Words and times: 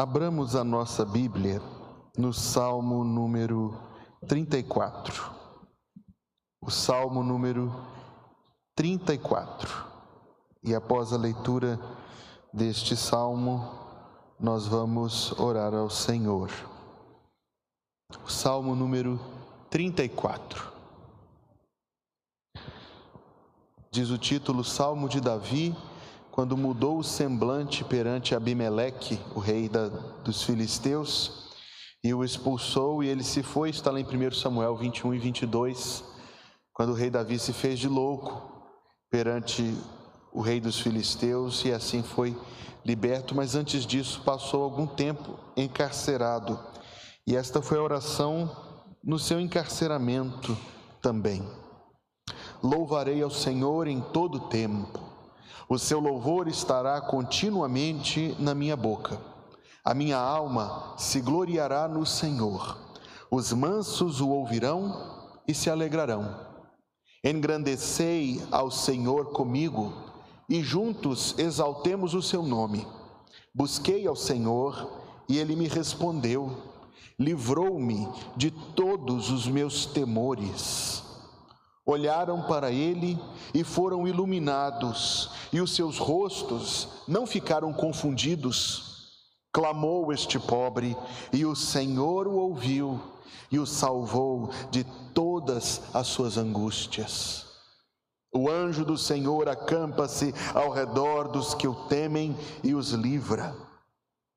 Abramos 0.00 0.56
a 0.56 0.64
nossa 0.64 1.04
Bíblia 1.04 1.60
no 2.16 2.32
Salmo 2.32 3.04
número 3.04 3.78
34. 4.26 5.30
O 6.58 6.70
Salmo 6.70 7.22
número 7.22 7.70
34. 8.74 9.68
E 10.64 10.74
após 10.74 11.12
a 11.12 11.18
leitura 11.18 11.78
deste 12.50 12.96
salmo, 12.96 13.62
nós 14.40 14.66
vamos 14.66 15.38
orar 15.38 15.74
ao 15.74 15.90
Senhor. 15.90 16.50
O 18.24 18.30
Salmo 18.30 18.74
número 18.74 19.20
34. 19.68 20.72
Diz 23.90 24.08
o 24.08 24.16
título 24.16 24.64
Salmo 24.64 25.10
de 25.10 25.20
Davi 25.20 25.76
quando 26.40 26.56
mudou 26.56 26.96
o 26.96 27.04
semblante 27.04 27.84
perante 27.84 28.34
Abimeleque, 28.34 29.20
o 29.34 29.38
rei 29.38 29.68
da, 29.68 29.88
dos 30.24 30.42
filisteus, 30.42 31.50
e 32.02 32.14
o 32.14 32.24
expulsou, 32.24 33.04
e 33.04 33.08
ele 33.08 33.22
se 33.22 33.42
foi, 33.42 33.68
está 33.68 33.90
lá 33.90 34.00
em 34.00 34.06
1 34.06 34.32
Samuel 34.32 34.74
21 34.74 35.12
e 35.12 35.18
22, 35.18 36.02
quando 36.72 36.92
o 36.92 36.94
rei 36.94 37.10
Davi 37.10 37.38
se 37.38 37.52
fez 37.52 37.78
de 37.78 37.88
louco 37.88 38.58
perante 39.10 39.76
o 40.32 40.40
rei 40.40 40.62
dos 40.62 40.80
filisteus, 40.80 41.62
e 41.66 41.74
assim 41.74 42.02
foi 42.02 42.34
liberto, 42.86 43.34
mas 43.34 43.54
antes 43.54 43.84
disso 43.84 44.22
passou 44.24 44.62
algum 44.62 44.86
tempo 44.86 45.38
encarcerado, 45.54 46.58
e 47.26 47.36
esta 47.36 47.60
foi 47.60 47.76
a 47.76 47.82
oração 47.82 48.50
no 49.04 49.18
seu 49.18 49.38
encarceramento 49.38 50.56
também. 51.02 51.46
Louvarei 52.62 53.22
ao 53.22 53.30
Senhor 53.30 53.86
em 53.86 54.00
todo 54.00 54.48
tempo 54.48 55.09
o 55.70 55.78
seu 55.78 56.00
louvor 56.00 56.48
estará 56.48 57.00
continuamente 57.00 58.34
na 58.40 58.56
minha 58.56 58.76
boca. 58.76 59.20
A 59.84 59.94
minha 59.94 60.18
alma 60.18 60.94
se 60.98 61.20
gloriará 61.20 61.86
no 61.86 62.04
Senhor. 62.04 62.76
Os 63.30 63.52
mansos 63.52 64.20
o 64.20 64.30
ouvirão 64.30 65.38
e 65.46 65.54
se 65.54 65.70
alegrarão. 65.70 66.44
Engrandecei 67.22 68.42
ao 68.50 68.68
Senhor 68.68 69.26
comigo 69.26 69.92
e 70.48 70.60
juntos 70.60 71.36
exaltemos 71.38 72.14
o 72.14 72.20
seu 72.20 72.42
nome. 72.42 72.84
Busquei 73.54 74.08
ao 74.08 74.16
Senhor 74.16 74.90
e 75.28 75.38
ele 75.38 75.54
me 75.54 75.68
respondeu. 75.68 76.50
Livrou-me 77.16 78.08
de 78.36 78.50
todos 78.50 79.30
os 79.30 79.46
meus 79.46 79.86
temores 79.86 81.09
olharam 81.84 82.42
para 82.42 82.70
ele 82.70 83.18
e 83.52 83.64
foram 83.64 84.06
iluminados, 84.06 85.30
e 85.52 85.60
os 85.60 85.74
seus 85.74 85.98
rostos 85.98 86.88
não 87.06 87.26
ficaram 87.26 87.72
confundidos. 87.72 88.88
Clamou 89.52 90.12
este 90.12 90.38
pobre, 90.38 90.96
e 91.32 91.44
o 91.44 91.56
Senhor 91.56 92.28
o 92.28 92.36
ouviu 92.36 93.00
e 93.50 93.58
o 93.58 93.66
salvou 93.66 94.50
de 94.70 94.84
todas 95.12 95.82
as 95.92 96.06
suas 96.06 96.38
angústias. 96.38 97.46
O 98.32 98.48
anjo 98.48 98.84
do 98.84 98.96
Senhor 98.96 99.48
acampa-se 99.48 100.32
ao 100.54 100.70
redor 100.70 101.28
dos 101.28 101.52
que 101.52 101.66
o 101.66 101.74
temem 101.74 102.36
e 102.62 102.74
os 102.74 102.90
livra. 102.90 103.54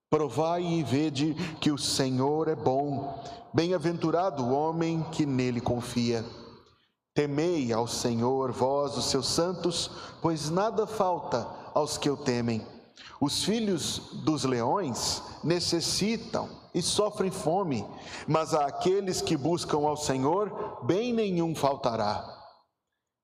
Provai 0.09 0.63
e 0.63 0.83
vede 0.83 1.35
que 1.61 1.71
o 1.71 1.77
Senhor 1.77 2.47
é 2.47 2.55
bom, 2.55 3.23
bem-aventurado 3.53 4.43
o 4.43 4.51
homem 4.51 5.03
que 5.11 5.25
nele 5.25 5.61
confia. 5.61 6.25
Temei 7.13 7.71
ao 7.71 7.87
Senhor, 7.87 8.51
vós, 8.51 8.97
os 8.97 9.05
seus 9.05 9.27
santos, 9.27 9.89
pois 10.19 10.49
nada 10.49 10.87
falta 10.87 11.47
aos 11.73 11.95
que 11.95 12.09
o 12.09 12.17
temem. 12.17 12.65
Os 13.21 13.43
filhos 13.43 14.01
dos 14.25 14.43
leões 14.43 15.21
necessitam 15.43 16.49
e 16.73 16.81
sofrem 16.81 17.29
fome, 17.29 17.85
mas 18.27 18.55
àqueles 18.55 19.21
que 19.21 19.37
buscam 19.37 19.77
ao 19.87 19.95
Senhor, 19.95 20.83
bem 20.83 21.13
nenhum 21.13 21.53
faltará. 21.53 22.27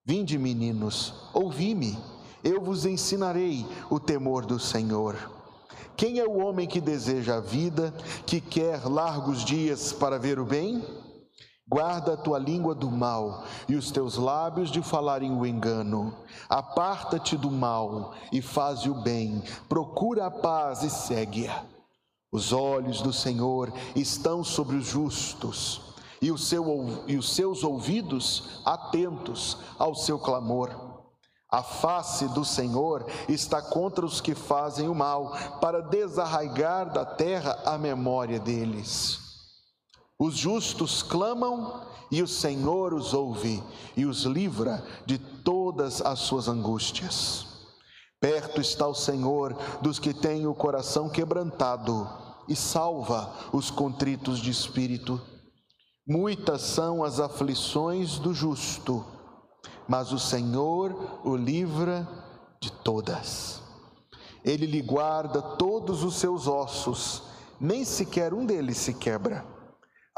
Vinde, 0.06 0.38
meninos, 0.38 1.13
ouvi-me, 1.33 1.97
eu 2.44 2.61
vos 2.61 2.85
ensinarei 2.85 3.66
o 3.89 4.00
temor 4.00 4.45
do 4.45 4.59
Senhor. 4.59 5.16
Quem 5.97 6.19
é 6.19 6.25
o 6.25 6.38
homem 6.38 6.67
que 6.67 6.79
deseja 6.79 7.38
a 7.38 7.41
vida, 7.41 7.94
que 8.25 8.39
quer 8.39 8.85
largos 8.85 9.44
dias 9.44 9.91
para 9.91 10.19
ver 10.19 10.39
o 10.39 10.45
bem? 10.45 10.83
Guarda 11.69 12.13
a 12.13 12.18
tua 12.18 12.40
língua 12.40 12.74
do 12.74 12.90
mal 12.90 13.44
e 13.68 13.75
os 13.75 13.91
teus 13.91 14.18
lábios 14.18 14.72
de 14.72 14.81
falarem 14.81 15.31
o 15.31 15.46
engano. 15.46 16.16
Aparta-te 16.50 17.38
do 17.38 17.52
mal 17.52 18.16
e 18.31 18.41
faze 18.41 18.90
o 18.90 18.96
bem. 18.96 19.44
Procura 19.68 20.25
a 20.25 20.31
paz 20.31 20.81
e 20.81 20.90
segue-a. 20.90 21.63
Os 22.31 22.52
olhos 22.52 23.03
do 23.03 23.13
Senhor 23.13 23.72
estão 23.96 24.44
sobre 24.44 24.78
os 24.78 24.88
justos 24.88 25.81
e, 26.19 26.31
o 26.31 26.40
seu, 26.40 27.03
e 27.06 27.16
os 27.16 27.35
seus 27.35 27.63
ouvidos 27.63 28.62
atentos 28.66 29.57
ao 29.78 29.94
seu 29.94 30.18
clamor. 30.18 30.72
A 31.51 31.62
face 31.62 32.28
do 32.30 32.44
Senhor 32.44 33.06
está 33.28 33.62
contra 33.62 34.03
os 34.03 34.19
que 34.19 34.34
fazem 34.34 34.90
o 34.90 34.96
mal, 34.96 35.34
para 35.62 35.81
desarraigar 35.81 36.91
da 36.91 37.06
terra 37.06 37.59
a 37.63 37.78
memória 37.78 38.40
deles. 38.40 39.28
Os 40.22 40.35
justos 40.35 41.02
clamam 41.02 41.81
e 42.12 42.22
o 42.22 42.28
Senhor 42.28 42.94
os 42.94 43.13
ouve 43.13 43.63
e 43.96 44.06
os 44.06 44.24
livra 44.24 44.85
de 45.06 45.18
todas 45.18 46.02
as 46.02 46.19
suas 46.19 46.50
angústias. 46.50 47.47
Perto 48.19 48.59
está 48.59 48.85
o 48.85 48.94
Senhor 48.94 49.56
dos 49.81 49.97
que 49.97 50.13
têm 50.13 50.46
o 50.46 50.53
coração 50.53 51.07
quebrantado 51.07 52.06
e 52.50 52.56
salva 52.56 53.34
os 53.53 53.72
contritos 53.72 54.40
de 54.40 54.52
espírito. 54.52 55.22
Muitas 56.06 56.63
são 56.63 57.01
as 57.01 57.22
aflições 57.22 58.19
do 58.19 58.34
justo, 58.34 59.06
mas 59.88 60.12
o 60.12 60.19
Senhor 60.19 61.22
o 61.24 61.34
livra 61.34 62.06
de 62.59 62.69
todas. 62.69 63.62
Ele 64.44 64.66
lhe 64.66 64.81
guarda 64.81 65.41
todos 65.41 66.03
os 66.03 66.16
seus 66.16 66.46
ossos, 66.46 67.24
nem 67.57 67.86
sequer 67.86 68.34
um 68.34 68.46
deles 68.46 68.78
se 68.78 68.94
quebra. 68.94 69.58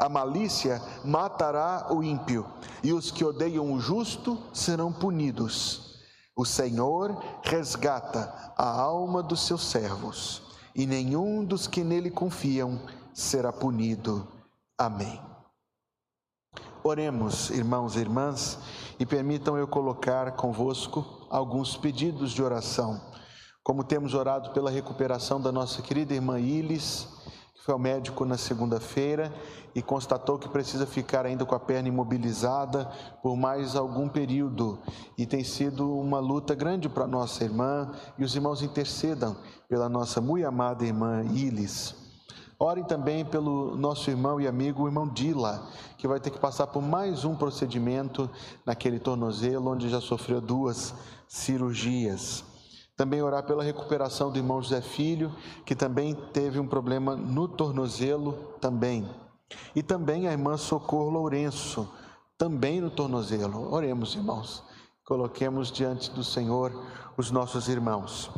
A 0.02 0.08
malícia 0.08 0.82
matará 1.04 1.86
o 1.92 2.02
ímpio, 2.02 2.44
e 2.82 2.92
os 2.92 3.12
que 3.12 3.24
odeiam 3.24 3.72
o 3.72 3.78
justo 3.78 4.36
serão 4.52 4.92
punidos. 4.92 6.02
O 6.34 6.44
Senhor 6.44 7.22
resgata 7.40 8.52
a 8.58 8.68
alma 8.68 9.22
dos 9.22 9.46
seus 9.46 9.62
servos, 9.62 10.42
e 10.74 10.86
nenhum 10.86 11.44
dos 11.44 11.68
que 11.68 11.84
nele 11.84 12.10
confiam 12.10 12.80
será 13.14 13.52
punido. 13.52 14.26
Amém. 14.76 15.22
Oremos, 16.82 17.50
irmãos 17.50 17.94
e 17.94 18.00
irmãs, 18.00 18.58
e 18.98 19.06
permitam 19.06 19.56
eu 19.56 19.68
colocar 19.68 20.32
convosco 20.32 21.28
alguns 21.30 21.76
pedidos 21.76 22.32
de 22.32 22.42
oração. 22.42 23.00
Como 23.62 23.84
temos 23.84 24.14
orado 24.14 24.50
pela 24.50 24.68
recuperação 24.68 25.40
da 25.40 25.52
nossa 25.52 25.80
querida 25.80 26.12
irmã 26.12 26.40
Ilis, 26.40 27.06
foi 27.62 27.72
ao 27.72 27.78
médico 27.78 28.24
na 28.24 28.36
segunda-feira 28.36 29.32
e 29.72 29.80
constatou 29.80 30.36
que 30.36 30.48
precisa 30.48 30.84
ficar 30.84 31.24
ainda 31.24 31.44
com 31.44 31.54
a 31.54 31.60
perna 31.60 31.88
imobilizada 31.88 32.90
por 33.22 33.36
mais 33.36 33.76
algum 33.76 34.08
período. 34.08 34.80
E 35.16 35.24
tem 35.26 35.44
sido 35.44 35.96
uma 35.96 36.18
luta 36.18 36.56
grande 36.56 36.88
para 36.88 37.06
nossa 37.06 37.44
irmã 37.44 37.92
e 38.18 38.24
os 38.24 38.34
irmãos 38.34 38.62
intercedam 38.62 39.36
pela 39.68 39.88
nossa 39.88 40.20
muito 40.20 40.44
amada 40.44 40.84
irmã 40.84 41.22
Ilis. 41.22 41.94
Orem 42.58 42.82
também 42.82 43.24
pelo 43.24 43.76
nosso 43.76 44.10
irmão 44.10 44.40
e 44.40 44.48
amigo, 44.48 44.82
o 44.82 44.88
irmão 44.88 45.08
Dila, 45.08 45.68
que 45.96 46.08
vai 46.08 46.18
ter 46.18 46.30
que 46.30 46.40
passar 46.40 46.66
por 46.66 46.82
mais 46.82 47.24
um 47.24 47.36
procedimento 47.36 48.28
naquele 48.66 48.98
tornozelo, 48.98 49.70
onde 49.70 49.88
já 49.88 50.00
sofreu 50.00 50.40
duas 50.40 50.92
cirurgias. 51.28 52.44
Também 52.96 53.22
orar 53.22 53.44
pela 53.44 53.62
recuperação 53.62 54.30
do 54.30 54.38
irmão 54.38 54.62
José 54.62 54.80
Filho, 54.80 55.34
que 55.64 55.74
também 55.74 56.14
teve 56.32 56.58
um 56.58 56.66
problema 56.66 57.16
no 57.16 57.48
tornozelo 57.48 58.32
também. 58.60 59.08
E 59.74 59.82
também 59.82 60.28
a 60.28 60.32
irmã 60.32 60.56
Socorro 60.56 61.10
Lourenço, 61.10 61.88
também 62.36 62.80
no 62.80 62.90
tornozelo. 62.90 63.72
Oremos, 63.72 64.14
irmãos. 64.14 64.62
Coloquemos 65.04 65.70
diante 65.70 66.10
do 66.10 66.22
Senhor 66.22 66.72
os 67.16 67.30
nossos 67.30 67.68
irmãos. 67.68 68.30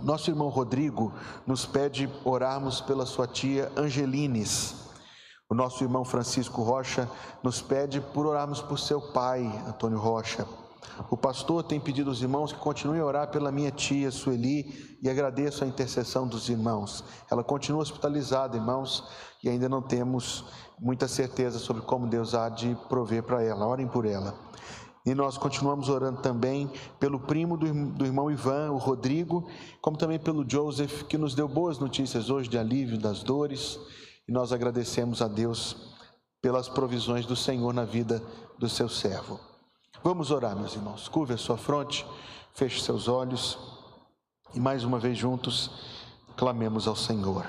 Nosso 0.00 0.30
irmão 0.30 0.48
Rodrigo 0.48 1.12
nos 1.46 1.64
pede 1.64 2.10
orarmos 2.24 2.80
pela 2.80 3.06
sua 3.06 3.26
tia 3.26 3.72
Angelines. 3.76 4.88
O 5.48 5.54
nosso 5.54 5.82
irmão 5.82 6.04
Francisco 6.04 6.62
Rocha 6.62 7.10
nos 7.42 7.62
pede 7.62 8.00
por 8.00 8.26
orarmos 8.26 8.60
por 8.60 8.78
seu 8.78 9.00
pai, 9.00 9.44
Antônio 9.66 9.98
Rocha. 9.98 10.46
O 11.10 11.16
pastor 11.16 11.62
tem 11.62 11.78
pedido 11.78 12.10
aos 12.10 12.20
irmãos 12.20 12.52
que 12.52 12.58
continuem 12.58 13.00
a 13.00 13.04
orar 13.04 13.30
pela 13.30 13.52
minha 13.52 13.70
tia 13.70 14.10
Sueli 14.10 14.98
e 15.02 15.08
agradeço 15.08 15.62
a 15.62 15.66
intercessão 15.66 16.26
dos 16.26 16.48
irmãos. 16.48 17.04
Ela 17.30 17.44
continua 17.44 17.82
hospitalizada, 17.82 18.56
irmãos, 18.56 19.04
e 19.42 19.48
ainda 19.48 19.68
não 19.68 19.80
temos 19.80 20.44
muita 20.78 21.06
certeza 21.06 21.58
sobre 21.58 21.82
como 21.82 22.06
Deus 22.06 22.34
há 22.34 22.48
de 22.48 22.76
prover 22.88 23.22
para 23.22 23.42
ela. 23.42 23.66
Orem 23.66 23.86
por 23.86 24.04
ela. 24.04 24.34
E 25.06 25.14
nós 25.14 25.38
continuamos 25.38 25.88
orando 25.88 26.20
também 26.20 26.70
pelo 27.00 27.20
primo 27.20 27.56
do 27.56 28.04
irmão 28.04 28.30
Ivan, 28.30 28.72
o 28.72 28.76
Rodrigo, 28.76 29.48
como 29.80 29.96
também 29.96 30.18
pelo 30.18 30.44
Joseph, 30.48 31.04
que 31.04 31.16
nos 31.16 31.34
deu 31.34 31.48
boas 31.48 31.78
notícias 31.78 32.28
hoje 32.28 32.48
de 32.48 32.58
alívio 32.58 32.98
das 32.98 33.22
dores. 33.22 33.78
E 34.28 34.32
nós 34.32 34.52
agradecemos 34.52 35.22
a 35.22 35.28
Deus 35.28 35.96
pelas 36.42 36.68
provisões 36.68 37.24
do 37.24 37.34
Senhor 37.34 37.72
na 37.72 37.84
vida 37.84 38.22
do 38.58 38.68
seu 38.68 38.88
servo. 38.88 39.47
Vamos 40.02 40.30
orar, 40.30 40.54
meus 40.54 40.76
irmãos. 40.76 41.08
Curve 41.08 41.34
a 41.34 41.36
sua 41.36 41.56
fronte, 41.56 42.06
feche 42.54 42.80
seus 42.80 43.08
olhos 43.08 43.58
e 44.54 44.60
mais 44.60 44.84
uma 44.84 44.98
vez 44.98 45.18
juntos 45.18 45.70
clamemos 46.36 46.86
ao 46.86 46.94
Senhor. 46.94 47.44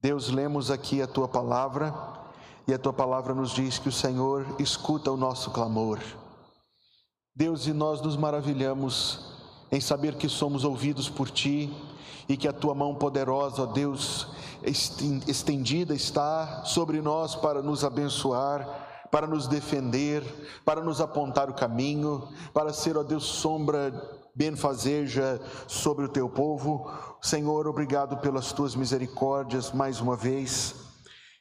Deus, 0.00 0.28
lemos 0.28 0.72
aqui 0.72 1.00
a 1.00 1.06
tua 1.06 1.28
palavra 1.28 1.94
e 2.66 2.74
a 2.74 2.78
tua 2.78 2.92
palavra 2.92 3.32
nos 3.32 3.52
diz 3.52 3.78
que 3.78 3.88
o 3.88 3.92
Senhor 3.92 4.44
escuta 4.58 5.12
o 5.12 5.16
nosso 5.16 5.52
clamor. 5.52 6.00
Deus, 7.34 7.68
e 7.68 7.72
nós 7.72 8.00
nos 8.00 8.16
maravilhamos 8.16 9.32
em 9.70 9.80
saber 9.80 10.16
que 10.16 10.28
somos 10.28 10.64
ouvidos 10.64 11.08
por 11.08 11.30
ti 11.30 11.72
e 12.28 12.36
que 12.36 12.48
a 12.48 12.52
tua 12.52 12.74
mão 12.74 12.96
poderosa, 12.96 13.62
ó 13.62 13.66
Deus, 13.66 14.26
estendida 14.64 15.94
está 15.94 16.64
sobre 16.64 17.00
nós 17.00 17.36
para 17.36 17.62
nos 17.62 17.84
abençoar, 17.84 18.81
para 19.12 19.26
nos 19.26 19.46
defender, 19.46 20.24
para 20.64 20.82
nos 20.82 20.98
apontar 20.98 21.50
o 21.50 21.54
caminho, 21.54 22.26
para 22.54 22.72
ser, 22.72 22.96
ó 22.96 23.02
Deus, 23.02 23.24
sombra 23.24 23.92
benfazeja 24.34 25.38
sobre 25.68 26.06
o 26.06 26.08
teu 26.08 26.30
povo. 26.30 26.90
Senhor, 27.20 27.68
obrigado 27.68 28.16
pelas 28.16 28.52
tuas 28.52 28.74
misericórdias 28.74 29.70
mais 29.70 30.00
uma 30.00 30.16
vez. 30.16 30.74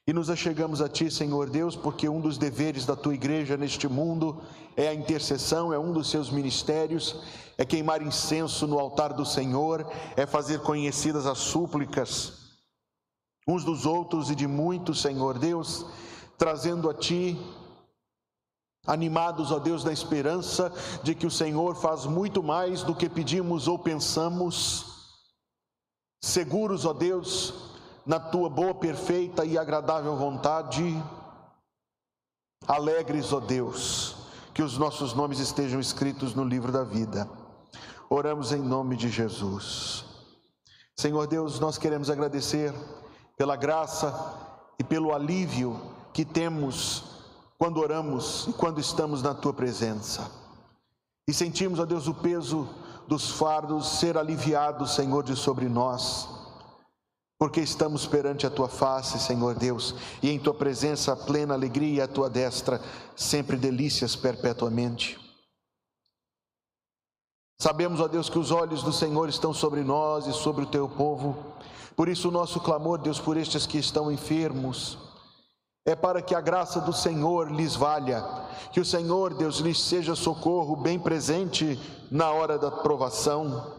E 0.06 0.12
nos 0.12 0.29
achegamos 0.29 0.81
a 0.81 0.89
Ti, 0.89 1.09
Senhor 1.09 1.50
Deus, 1.50 1.73
porque 1.73 2.09
um 2.09 2.19
dos 2.19 2.38
deveres 2.38 2.85
da 2.85 2.95
Tua 2.97 3.13
igreja 3.13 3.56
neste 3.56 3.88
mundo 3.88 4.41
é 4.75 4.89
a 4.89 4.94
intercessão, 4.94 5.71
é 5.71 5.79
um 5.79 5.94
dos 5.94 6.09
seus 6.09 6.29
ministérios, 6.29 7.24
é 7.57 7.63
queimar 7.63 8.01
incenso 8.01 8.67
no 8.67 8.77
altar 8.77 9.13
do 9.13 9.25
Senhor, 9.25 9.89
é 10.17 10.25
fazer 10.25 10.59
conhecidas 10.59 11.25
as 11.25 11.38
súplicas 11.38 12.41
uns 13.47 13.63
dos 13.63 13.85
outros 13.85 14.29
e 14.29 14.35
de 14.35 14.47
muitos, 14.47 15.01
Senhor 15.01 15.38
Deus, 15.39 15.85
trazendo 16.38 16.89
a 16.89 16.94
Ti, 16.94 17.38
animados, 18.86 19.51
ó 19.51 19.60
Deus, 19.60 19.83
da 19.83 19.92
esperança 19.92 20.72
de 21.04 21.13
que 21.13 21.28
o 21.28 21.31
Senhor 21.31 21.75
faz 21.75 22.06
muito 22.06 22.42
mais 22.42 22.83
do 22.83 22.95
que 22.95 23.10
pedimos 23.10 23.68
ou 23.68 23.78
pensamos, 23.78 24.86
seguros, 26.22 26.86
ó 26.86 26.94
Deus, 26.94 27.54
na 28.06 28.19
tua 28.19 28.50
boa, 28.50 28.74
perfeita 28.74 29.45
e 29.45 29.57
agradável 29.57 30.16
vontade. 30.16 31.01
Alegres, 32.68 33.31
ó 33.33 33.39
Deus, 33.39 34.16
que 34.54 34.63
os 34.63 34.78
nossos 34.78 35.13
nomes 35.13 35.39
estejam 35.39 35.80
escritos 35.80 36.34
no 36.34 36.44
livro 36.44 36.72
da 36.72 36.84
vida. 36.84 37.30
Oramos 38.10 38.51
em 38.51 38.62
nome 38.62 38.98
de 38.98 39.10
Jesus. 39.10 40.06
Senhor 40.95 41.25
Deus, 41.27 41.60
nós 41.60 41.77
queremos 41.77 42.10
agradecer 42.10 42.74
pela 43.38 43.56
graça 43.56 44.13
e 44.77 44.84
pelo 44.84 45.13
alívio 45.13 45.80
que 46.13 46.25
temos 46.25 47.11
quando 47.62 47.80
oramos 47.80 48.48
e 48.48 48.54
quando 48.54 48.81
estamos 48.81 49.22
na 49.22 49.36
tua 49.36 49.54
presença. 49.54 50.31
E 51.28 51.31
sentimos, 51.31 51.78
ó 51.78 51.86
Deus, 51.86 52.08
o 52.08 52.13
peso 52.16 52.68
dos 53.08 53.30
fardos 53.30 54.00
ser 54.00 54.18
aliviado, 54.18 54.88
Senhor, 54.88 55.24
de 55.24 55.36
sobre 55.36 55.69
nós 55.69 56.28
porque 57.38 57.60
estamos 57.60 58.06
perante 58.06 58.46
a 58.46 58.52
tua 58.52 58.68
face, 58.68 59.19
Senhor 59.19 59.56
Deus, 59.56 59.96
e 60.22 60.30
em 60.30 60.38
tua 60.38 60.54
presença 60.54 61.16
plena 61.16 61.56
alegria 61.56 61.96
e 61.96 62.02
a 62.02 62.08
tua 62.08 62.30
destra 62.30 62.80
sempre 63.16 63.58
delícias 63.58 64.16
perpetuamente. 64.16 65.19
Sabemos, 67.60 68.00
ó 68.00 68.08
Deus, 68.08 68.30
que 68.30 68.38
os 68.38 68.52
olhos 68.52 68.84
do 68.84 68.94
Senhor 68.94 69.28
estão 69.28 69.56
sobre 69.56 69.84
nós 69.84 70.28
e 70.28 70.34
sobre 70.34 70.63
o 70.63 70.68
teu 70.68 70.88
povo. 70.88 71.36
Por 71.96 72.10
isso 72.10 72.28
o 72.30 72.31
nosso 72.31 72.60
clamor, 72.60 73.00
Deus, 73.00 73.19
por 73.19 73.36
estes 73.36 73.66
que 73.66 73.80
estão 73.80 74.12
enfermos, 74.12 75.11
é 75.86 75.95
para 75.95 76.22
que 76.22 76.36
a 76.36 76.42
graça 76.42 76.80
do 76.80 76.94
Senhor 76.94 77.51
lhes 77.51 77.75
valha, 77.75 78.24
que 78.72 78.80
o 78.80 78.86
Senhor, 78.86 79.33
Deus, 79.33 79.57
lhes 79.57 79.81
seja 79.81 80.16
socorro 80.16 80.75
bem 80.75 81.00
presente 81.00 81.80
na 82.12 82.31
hora 82.31 82.60
da 82.60 82.69
provação, 82.69 83.74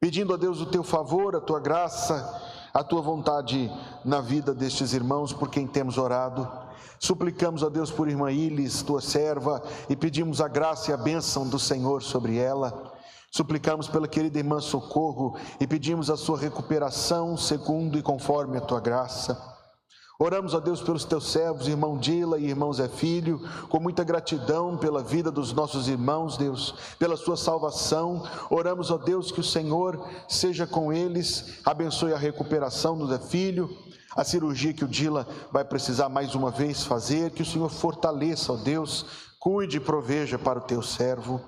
pedindo 0.00 0.34
a 0.34 0.36
Deus 0.36 0.60
o 0.60 0.66
teu 0.66 0.82
favor, 0.82 1.36
a 1.36 1.40
tua 1.40 1.60
graça, 1.60 2.42
a 2.72 2.82
tua 2.82 3.00
vontade 3.00 3.70
na 4.04 4.20
vida 4.20 4.52
destes 4.52 4.92
irmãos 4.92 5.32
por 5.32 5.48
quem 5.48 5.64
temos 5.64 5.96
orado. 5.96 6.50
Suplicamos 6.98 7.62
a 7.62 7.68
Deus 7.68 7.90
por 7.90 8.08
irmã 8.08 8.32
Ilis, 8.32 8.82
tua 8.82 9.00
serva, 9.00 9.62
e 9.88 9.94
pedimos 9.94 10.40
a 10.40 10.48
graça 10.48 10.90
e 10.90 10.94
a 10.94 10.96
bênção 10.96 11.48
do 11.48 11.58
Senhor 11.58 12.02
sobre 12.02 12.36
ela. 12.36 12.92
Suplicamos 13.30 13.88
pela 13.88 14.08
querida 14.08 14.38
irmã 14.38 14.60
Socorro 14.60 15.36
e 15.60 15.66
pedimos 15.66 16.10
a 16.10 16.16
sua 16.16 16.38
recuperação 16.38 17.36
segundo 17.36 17.96
e 17.96 18.02
conforme 18.02 18.58
a 18.58 18.60
tua 18.60 18.80
graça. 18.80 19.53
Oramos 20.16 20.54
a 20.54 20.60
Deus 20.60 20.80
pelos 20.80 21.04
teus 21.04 21.32
servos, 21.32 21.66
irmão 21.66 21.98
Dila 21.98 22.38
e 22.38 22.46
irmão 22.46 22.72
Zé 22.72 22.86
Filho, 22.86 23.40
com 23.68 23.80
muita 23.80 24.04
gratidão 24.04 24.76
pela 24.76 25.02
vida 25.02 25.28
dos 25.28 25.52
nossos 25.52 25.88
irmãos, 25.88 26.36
Deus, 26.36 26.72
pela 27.00 27.16
sua 27.16 27.36
salvação. 27.36 28.22
Oramos 28.48 28.92
a 28.92 28.96
Deus 28.96 29.32
que 29.32 29.40
o 29.40 29.44
Senhor 29.44 30.08
seja 30.28 30.68
com 30.68 30.92
eles, 30.92 31.58
abençoe 31.64 32.12
a 32.12 32.18
recuperação 32.18 32.96
do 32.96 33.08
Zé 33.08 33.18
Filho, 33.18 33.76
a 34.14 34.22
cirurgia 34.22 34.72
que 34.72 34.84
o 34.84 34.88
Dila 34.88 35.26
vai 35.50 35.64
precisar 35.64 36.08
mais 36.08 36.36
uma 36.36 36.52
vez 36.52 36.84
fazer, 36.84 37.32
que 37.32 37.42
o 37.42 37.46
Senhor 37.46 37.68
fortaleça, 37.68 38.52
ó 38.52 38.56
Deus, 38.56 39.06
cuide 39.40 39.78
e 39.78 39.80
proveja 39.80 40.38
para 40.38 40.60
o 40.60 40.62
teu 40.62 40.80
servo. 40.80 41.40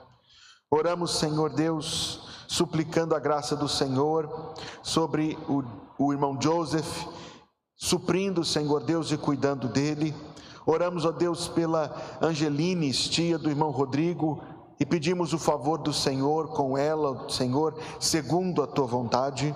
Oramos, 0.69 1.21
Senhor 1.21 1.51
Deus, 1.51 2.21
suplicando 2.49 3.15
a 3.15 3.21
graça 3.21 3.55
do 3.55 3.69
Senhor 3.69 4.55
sobre 4.83 5.39
o, 5.49 5.63
o 5.97 6.13
irmão 6.13 6.37
Joseph 6.43 7.07
suprindo, 7.77 8.45
Senhor 8.45 8.83
Deus, 8.83 9.13
e 9.13 9.17
cuidando 9.19 9.69
dele. 9.69 10.15
Oramos, 10.65 11.05
ó 11.05 11.13
Deus, 11.13 11.47
pela 11.47 11.95
Angeline, 12.21 12.91
tia 12.93 13.39
do 13.39 13.51
irmão 13.51 13.71
Rodrigo, 13.71 14.43
e 14.81 14.85
pedimos 14.85 15.33
o 15.33 15.39
favor 15.39 15.79
do 15.79 15.93
Senhor 15.93 16.49
com 16.49 16.77
ela, 16.77 17.29
Senhor, 17.29 17.79
segundo 18.01 18.63
a 18.63 18.67
tua 18.67 18.87
vontade. 18.87 19.55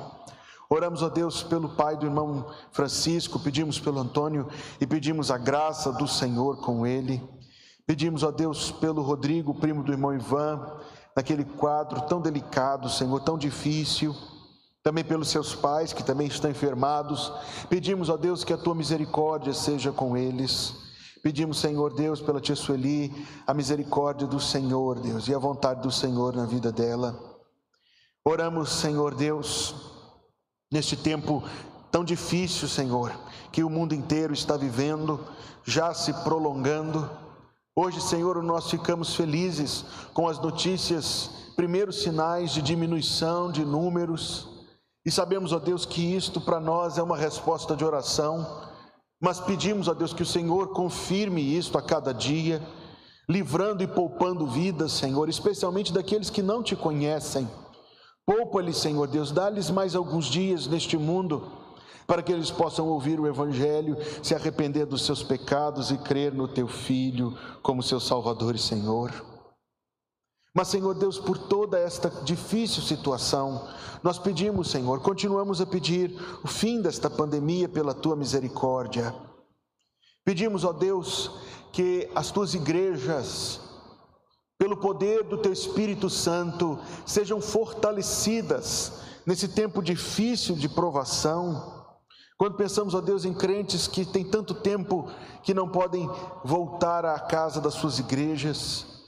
Oramos, 0.69 1.03
ó 1.03 1.09
Deus, 1.09 1.43
pelo 1.43 1.71
pai 1.71 1.97
do 1.97 2.07
irmão 2.07 2.47
Francisco, 2.71 3.41
pedimos 3.41 3.81
pelo 3.81 3.99
Antônio 3.99 4.49
e 4.81 4.87
pedimos 4.87 5.31
a 5.31 5.37
graça 5.37 5.91
do 5.93 6.07
Senhor 6.07 6.59
com 6.59 6.87
ele. 6.87 7.21
Pedimos, 7.87 8.23
ó 8.23 8.31
Deus, 8.31 8.71
pelo 8.71 9.03
Rodrigo, 9.03 9.53
primo 9.53 9.83
do 9.83 9.91
irmão 9.91 10.15
Ivan, 10.15 10.79
naquele 11.17 11.45
quadro 11.45 12.03
tão 12.03 12.21
delicado, 12.21 12.89
Senhor, 12.89 13.19
tão 13.21 13.37
difícil 13.37 14.15
também 14.83 15.05
pelos 15.05 15.29
seus 15.29 15.55
pais 15.55 15.93
que 15.93 16.03
também 16.03 16.27
estão 16.27 16.51
enfermados. 16.51 17.33
Pedimos 17.69 18.09
a 18.09 18.17
Deus 18.17 18.45
que 18.45 18.53
a 18.53 18.59
tua 18.59 18.75
misericórdia 18.75 19.53
seja 19.53 19.93
com 19.93 20.17
eles. 20.17 20.75
Pedimos, 21.23 21.59
Senhor 21.59 21.93
Deus, 21.93 22.21
pela 22.21 22.41
tia 22.41 22.57
Sueli, 22.57 23.13
a 23.47 23.53
misericórdia 23.53 24.27
do 24.27 24.41
Senhor, 24.41 24.99
Deus, 25.01 25.29
e 25.29 25.35
a 25.35 25.39
vontade 25.39 25.83
do 25.83 25.93
Senhor 25.93 26.35
na 26.35 26.47
vida 26.47 26.73
dela. 26.73 27.15
Oramos, 28.25 28.71
Senhor 28.71 29.15
Deus, 29.15 29.75
neste 30.73 30.97
tempo 30.97 31.43
tão 31.91 32.03
difícil, 32.03 32.67
Senhor, 32.69 33.13
que 33.53 33.63
o 33.63 33.69
mundo 33.69 33.95
inteiro 33.95 34.33
está 34.33 34.57
vivendo, 34.57 35.21
já 35.63 35.93
se 35.93 36.13
prolongando. 36.25 37.11
Hoje, 37.77 38.01
Senhor, 38.01 38.43
nós 38.43 38.71
ficamos 38.71 39.15
felizes 39.15 39.85
com 40.15 40.27
as 40.27 40.39
notícias, 40.39 41.53
primeiros 41.55 42.03
sinais 42.03 42.51
de 42.51 42.63
diminuição 42.63 43.53
de 43.53 43.63
números 43.63 44.60
e 45.05 45.11
sabemos, 45.11 45.53
ó 45.53 45.59
Deus, 45.59 45.87
que 45.87 46.15
isto 46.15 46.41
para 46.41 46.61
nós 46.61 46.99
é 46.99 47.03
uma 47.03 47.17
resposta 47.17 47.75
de 47.75 47.85
oração, 47.85 48.69
mas 49.21 49.41
pedimos, 49.41 49.89
ó 49.89 49.95
Deus, 49.95 50.13
que 50.13 50.23
o 50.23 50.27
Senhor 50.27 50.69
confirme 50.69 51.41
isto 51.41 51.79
a 51.79 51.83
cada 51.83 52.13
dia, 52.13 52.63
livrando 53.29 53.83
e 53.83 53.87
poupando 53.87 54.47
vidas, 54.47 54.93
Senhor, 54.93 55.29
especialmente 55.29 55.93
daqueles 55.93 56.29
que 56.29 56.43
não 56.43 56.63
te 56.63 56.77
conhecem. 56.77 57.49
Poupa-lhes, 58.27 58.77
Senhor 58.77 59.09
Deus, 59.09 59.31
dá-lhes 59.33 59.71
mais 59.71 59.95
alguns 59.95 60.27
dias 60.27 60.67
neste 60.67 60.97
mundo, 60.97 61.51
para 62.07 62.23
que 62.23 62.33
eles 62.33 62.51
possam 62.51 62.89
ouvir 62.89 63.19
o 63.19 63.27
Evangelho, 63.27 63.97
se 64.23 64.35
arrepender 64.35 64.85
dos 64.85 65.07
seus 65.07 65.23
pecados 65.23 65.91
e 65.91 65.99
crer 65.99 66.35
no 66.35 66.47
Teu 66.47 66.69
Filho 66.69 67.37
como 67.63 67.83
seu 67.83 68.01
Salvador 68.01 68.55
e 68.55 68.59
Senhor. 68.59 69.30
Mas, 70.53 70.69
Senhor 70.69 70.95
Deus, 70.95 71.19
por 71.19 71.39
toda 71.39 71.79
esta 71.79 72.09
difícil 72.09 72.83
situação, 72.83 73.69
nós 74.03 74.19
pedimos, 74.19 74.71
Senhor, 74.71 75.01
continuamos 75.01 75.61
a 75.61 75.67
pedir 75.67 76.13
o 76.43 76.49
fim 76.49 76.83
desta 76.83 77.09
pandemia 77.09 77.69
pela 77.69 77.95
tua 77.95 78.17
misericórdia. 78.17 79.15
Pedimos, 80.25 80.65
ó 80.65 80.73
Deus, 80.73 81.31
que 81.73 82.11
as 82.15 82.31
tuas 82.33 82.55
igrejas, 82.55 83.61
pelo 84.59 84.77
poder 84.77 85.23
do 85.25 85.39
teu 85.39 85.53
Espírito 85.53 86.11
Santo, 86.11 86.79
sejam 87.07 87.41
fortalecidas 87.41 88.93
nesse 89.25 89.49
tempo 89.49 89.81
difícil 89.81 90.57
de 90.57 90.69
provação. 90.69 91.87
Quando 92.37 92.57
pensamos, 92.57 92.95
ó 92.95 93.01
Deus, 93.01 93.25
em 93.25 93.35
crentes 93.35 93.87
que 93.87 94.05
têm 94.05 94.25
tanto 94.25 94.55
tempo 94.55 95.09
que 95.45 95.55
não 95.55 95.69
podem 95.69 96.11
voltar 96.45 97.05
à 97.05 97.21
casa 97.21 97.61
das 97.61 97.75
suas 97.75 97.99
igrejas, 98.01 99.00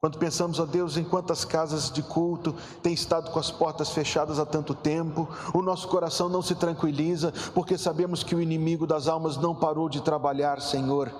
Quando 0.00 0.18
pensamos, 0.18 0.58
ó 0.58 0.64
Deus, 0.64 0.96
em 0.96 1.04
quantas 1.04 1.44
casas 1.44 1.90
de 1.90 2.02
culto 2.02 2.54
têm 2.82 2.94
estado 2.94 3.30
com 3.30 3.38
as 3.38 3.50
portas 3.50 3.90
fechadas 3.90 4.38
há 4.38 4.46
tanto 4.46 4.74
tempo, 4.74 5.28
o 5.52 5.60
nosso 5.60 5.88
coração 5.88 6.26
não 6.26 6.40
se 6.40 6.54
tranquiliza, 6.54 7.34
porque 7.54 7.76
sabemos 7.76 8.22
que 8.22 8.34
o 8.34 8.40
inimigo 8.40 8.86
das 8.86 9.08
almas 9.08 9.36
não 9.36 9.54
parou 9.54 9.90
de 9.90 10.00
trabalhar, 10.00 10.58
Senhor. 10.62 11.12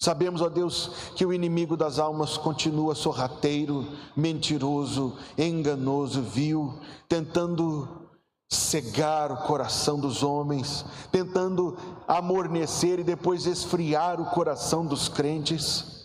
Sabemos, 0.00 0.40
ó 0.40 0.48
Deus, 0.48 0.90
que 1.16 1.26
o 1.26 1.34
inimigo 1.34 1.76
das 1.76 1.98
almas 1.98 2.38
continua 2.38 2.94
sorrateiro, 2.94 3.86
mentiroso, 4.16 5.14
enganoso, 5.36 6.22
vil, 6.22 6.78
tentando 7.06 8.08
cegar 8.48 9.30
o 9.30 9.36
coração 9.46 10.00
dos 10.00 10.22
homens, 10.22 10.82
tentando 11.12 11.76
amornecer 12.06 13.00
e 13.00 13.04
depois 13.04 13.44
esfriar 13.44 14.18
o 14.18 14.30
coração 14.30 14.86
dos 14.86 15.08
crentes. 15.08 15.97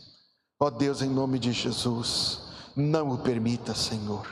Ó 0.63 0.69
Deus, 0.69 1.01
em 1.01 1.09
nome 1.09 1.39
de 1.39 1.51
Jesus, 1.51 2.39
não 2.73 3.11
o 3.11 3.17
permita, 3.17 3.75
Senhor. 3.75 4.25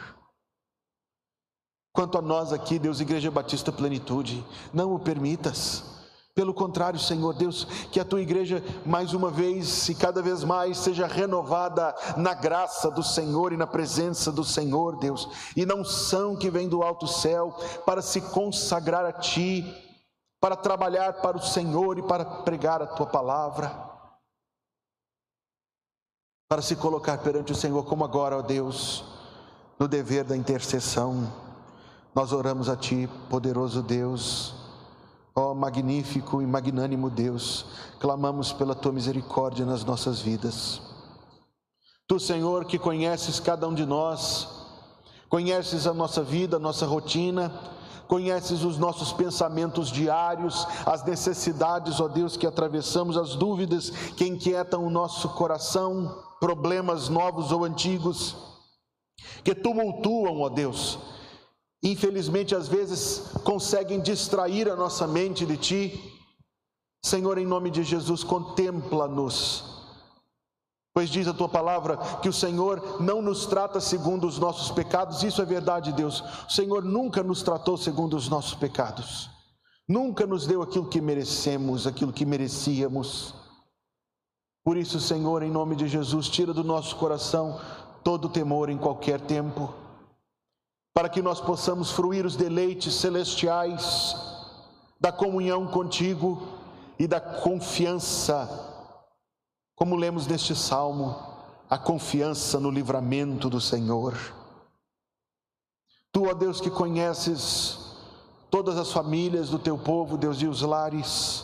Quanto 1.92 2.18
a 2.18 2.22
nós 2.22 2.54
aqui, 2.54 2.80
Deus, 2.80 3.02
Igreja 3.02 3.30
Batista 3.30 3.70
Plenitude, 3.70 4.42
não 4.74 4.96
o 4.96 5.00
permitas. 5.00 5.84
Pelo 6.34 6.54
contrário, 6.54 6.98
Senhor 6.98 7.34
Deus, 7.34 7.66
que 7.92 8.00
a 8.00 8.06
tua 8.06 8.22
igreja 8.22 8.64
mais 8.86 9.14
uma 9.14 9.30
vez 9.30 9.90
e 9.90 9.94
cada 9.94 10.22
vez 10.22 10.42
mais 10.42 10.78
seja 10.78 11.06
renovada 11.06 11.94
na 12.16 12.34
graça 12.34 12.90
do 12.90 13.04
Senhor 13.04 13.52
e 13.52 13.58
na 13.58 13.68
presença 13.68 14.32
do 14.32 14.46
Senhor, 14.46 15.00
Deus, 15.00 15.28
e 15.54 15.66
na 15.66 15.76
unção 15.76 16.38
que 16.38 16.50
vem 16.50 16.70
do 16.70 16.82
alto 16.82 17.08
céu 17.08 17.54
para 17.86 18.02
se 18.02 18.22
consagrar 18.22 19.04
a 19.04 19.12
ti, 19.12 19.66
para 20.40 20.56
trabalhar 20.56 21.16
para 21.22 21.36
o 21.36 21.44
Senhor 21.44 21.98
e 21.98 22.02
para 22.02 22.24
pregar 22.24 22.82
a 22.82 22.88
tua 22.88 23.08
palavra 23.08 23.91
para 26.51 26.62
se 26.62 26.75
colocar 26.75 27.17
perante 27.20 27.53
o 27.53 27.55
Senhor, 27.55 27.81
como 27.86 28.03
agora, 28.03 28.38
ó 28.38 28.41
Deus, 28.41 29.05
no 29.79 29.88
dever 29.88 30.25
da 30.25 30.36
intercessão. 30.36 31.31
Nós 32.13 32.34
oramos 32.34 32.67
a 32.67 32.75
Ti, 32.75 33.10
poderoso 33.29 33.81
Deus, 33.81 34.53
ó 35.34 35.53
magnífico 35.53 36.41
e 36.41 36.46
magnânimo 36.46 37.10
Deus, 37.10 37.67
clamamos 38.01 38.51
pela 38.51 38.75
Tua 38.75 38.91
misericórdia 38.91 39.65
nas 39.65 39.86
nossas 39.86 40.20
vidas. 40.20 40.81
Tu, 42.05 42.20
Senhor, 42.20 42.65
que 42.65 42.77
conheces 42.77 43.39
cada 43.39 43.65
um 43.65 43.74
de 43.74 43.86
nós, 43.86 44.50
conheces 45.29 45.88
a 45.88 45.93
nossa 45.93 46.22
vida, 46.22 46.58
a 46.58 46.60
nossa 46.60 46.86
rotina, 46.86 47.50
conheces 48.12 48.65
os 48.65 48.77
nossos 48.77 49.13
pensamentos 49.13 49.89
diários, 49.89 50.68
as 50.86 51.01
necessidades, 51.06 52.01
ó 52.01 52.10
Deus, 52.10 52.36
que 52.36 52.46
atravessamos, 52.46 53.15
as 53.15 53.36
dúvidas 53.36 53.89
que 54.18 54.27
inquietam 54.27 54.86
o 54.86 54.89
nosso 54.89 55.30
coração, 55.30 56.22
problemas 56.38 57.08
novos 57.08 57.53
ou 57.53 57.63
antigos, 57.63 58.36
que 59.46 59.56
tumultuam, 59.56 60.41
ó 60.41 60.50
Deus. 60.50 61.00
Infelizmente, 61.82 62.53
às 62.53 62.68
vezes, 62.68 63.32
conseguem 63.46 64.01
distrair 64.01 64.70
a 64.70 64.75
nossa 64.75 65.08
mente 65.08 65.46
de 65.46 65.56
Ti. 65.56 66.13
Senhor, 67.06 67.38
em 67.38 67.46
nome 67.46 67.72
de 67.72 67.82
Jesus, 67.82 68.25
contempla-nos. 68.25 69.71
Pois 70.94 71.10
diz 71.10 71.28
a 71.28 71.34
tua 71.34 71.48
palavra 71.48 71.98
que 72.22 72.28
o 72.28 72.34
Senhor 72.34 73.02
não 73.02 73.22
nos 73.22 73.46
trata 73.46 73.80
segundo 73.80 74.28
os 74.28 74.38
nossos 74.38 74.72
pecados, 74.72 75.24
isso 75.24 75.42
é 75.42 75.46
verdade, 75.46 75.94
Deus. 75.94 76.22
O 76.48 76.52
Senhor 76.52 76.84
nunca 76.84 77.24
nos 77.24 77.42
tratou 77.42 77.78
segundo 77.78 78.18
os 78.18 78.28
nossos 78.28 78.56
pecados, 78.56 79.30
nunca 79.88 80.26
nos 80.26 80.46
deu 80.46 80.62
aquilo 80.62 80.90
que 80.90 81.00
merecemos, 81.00 81.88
aquilo 81.88 82.12
que 82.12 82.26
merecíamos. 82.26 83.34
Por 84.64 84.78
isso, 84.78 85.00
Senhor, 85.00 85.42
em 85.44 85.50
nome 85.50 85.76
de 85.76 85.88
Jesus, 85.88 86.28
tira 86.28 86.54
do 86.54 86.64
nosso 86.64 86.96
coração 86.98 87.60
todo 88.04 88.30
temor 88.30 88.70
em 88.70 88.78
qualquer 88.78 89.22
tempo, 89.22 89.74
para 90.94 91.08
que 91.08 91.22
nós 91.22 91.40
possamos 91.40 91.90
fruir 91.90 92.26
os 92.26 92.36
deleites 92.36 92.94
celestiais 92.96 94.16
da 95.00 95.12
comunhão 95.12 95.66
contigo 95.68 96.48
e 97.00 97.08
da 97.08 97.20
confiança, 97.20 98.71
como 99.82 99.96
lemos 99.96 100.28
neste 100.28 100.56
salmo, 100.56 101.18
a 101.68 101.76
confiança 101.76 102.60
no 102.60 102.70
livramento 102.70 103.50
do 103.50 103.60
Senhor. 103.60 104.16
Tu, 106.12 106.30
ó 106.30 106.36
Deus, 106.36 106.62
que 106.62 106.70
conheces 106.70 107.80
todas 108.52 108.78
as 108.78 108.92
famílias 108.92 109.50
do 109.50 109.58
teu 109.58 109.80
povo, 109.80 110.20
Deus, 110.20 110.40
e 110.40 110.46
os 110.46 110.62
lares, 110.62 111.44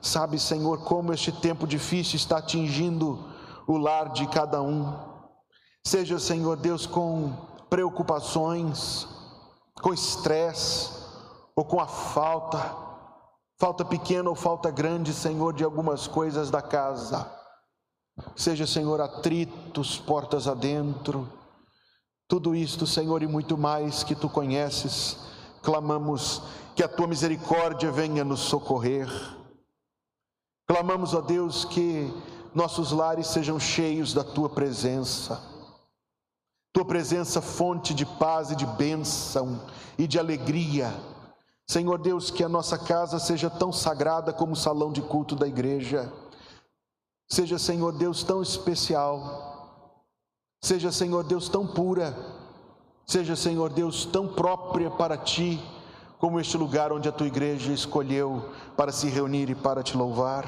Sabe, 0.00 0.38
Senhor, 0.38 0.84
como 0.84 1.12
este 1.12 1.32
tempo 1.32 1.66
difícil 1.66 2.14
está 2.14 2.38
atingindo 2.38 3.18
o 3.66 3.76
lar 3.76 4.10
de 4.10 4.28
cada 4.28 4.62
um. 4.62 4.96
Seja, 5.84 6.20
Senhor 6.20 6.56
Deus, 6.56 6.86
com 6.86 7.32
preocupações, 7.68 9.08
com 9.82 9.92
estresse, 9.92 10.88
ou 11.56 11.64
com 11.64 11.80
a 11.80 11.88
falta, 11.88 12.76
falta 13.58 13.84
pequena 13.84 14.30
ou 14.30 14.36
falta 14.36 14.70
grande, 14.70 15.12
Senhor, 15.12 15.52
de 15.52 15.64
algumas 15.64 16.06
coisas 16.06 16.48
da 16.48 16.62
casa. 16.62 17.41
Seja, 18.36 18.66
Senhor, 18.66 19.00
atritos, 19.00 19.98
portas 19.98 20.46
adentro, 20.46 21.28
tudo 22.28 22.54
isto, 22.54 22.86
Senhor, 22.86 23.22
e 23.22 23.26
muito 23.26 23.58
mais 23.58 24.02
que 24.02 24.14
tu 24.14 24.28
conheces, 24.28 25.18
clamamos 25.62 26.42
que 26.74 26.82
a 26.82 26.88
tua 26.88 27.06
misericórdia 27.06 27.90
venha 27.90 28.24
nos 28.24 28.40
socorrer 28.40 29.08
Clamamos 30.72 31.14
a 31.14 31.20
Deus 31.20 31.66
que 31.66 32.10
nossos 32.54 32.92
lares 32.92 33.26
sejam 33.26 33.60
cheios 33.60 34.14
da 34.14 34.24
tua 34.24 34.48
presença. 34.48 35.38
Tua 36.72 36.84
presença, 36.84 37.42
fonte 37.42 37.92
de 37.92 38.06
paz 38.06 38.50
e 38.50 38.56
de 38.56 38.64
bênção 38.64 39.60
e 39.98 40.06
de 40.06 40.18
alegria. 40.18 40.90
Senhor 41.68 41.98
Deus, 41.98 42.30
que 42.30 42.42
a 42.42 42.48
nossa 42.48 42.78
casa 42.78 43.18
seja 43.18 43.50
tão 43.50 43.70
sagrada 43.70 44.32
como 44.32 44.52
o 44.52 44.56
salão 44.56 44.92
de 44.92 45.02
culto 45.02 45.36
da 45.36 45.46
igreja. 45.46 46.10
Seja, 47.32 47.58
Senhor 47.58 47.92
Deus, 47.92 48.22
tão 48.22 48.42
especial. 48.42 49.88
Seja, 50.60 50.92
Senhor 50.92 51.24
Deus, 51.24 51.48
tão 51.48 51.66
pura. 51.66 52.14
Seja, 53.06 53.34
Senhor 53.34 53.72
Deus, 53.72 54.04
tão 54.04 54.28
própria 54.28 54.90
para 54.90 55.16
ti 55.16 55.58
como 56.18 56.38
este 56.38 56.58
lugar 56.58 56.92
onde 56.92 57.08
a 57.08 57.12
tua 57.12 57.26
igreja 57.26 57.72
escolheu 57.72 58.52
para 58.76 58.92
se 58.92 59.08
reunir 59.08 59.48
e 59.48 59.54
para 59.54 59.82
te 59.82 59.96
louvar. 59.96 60.44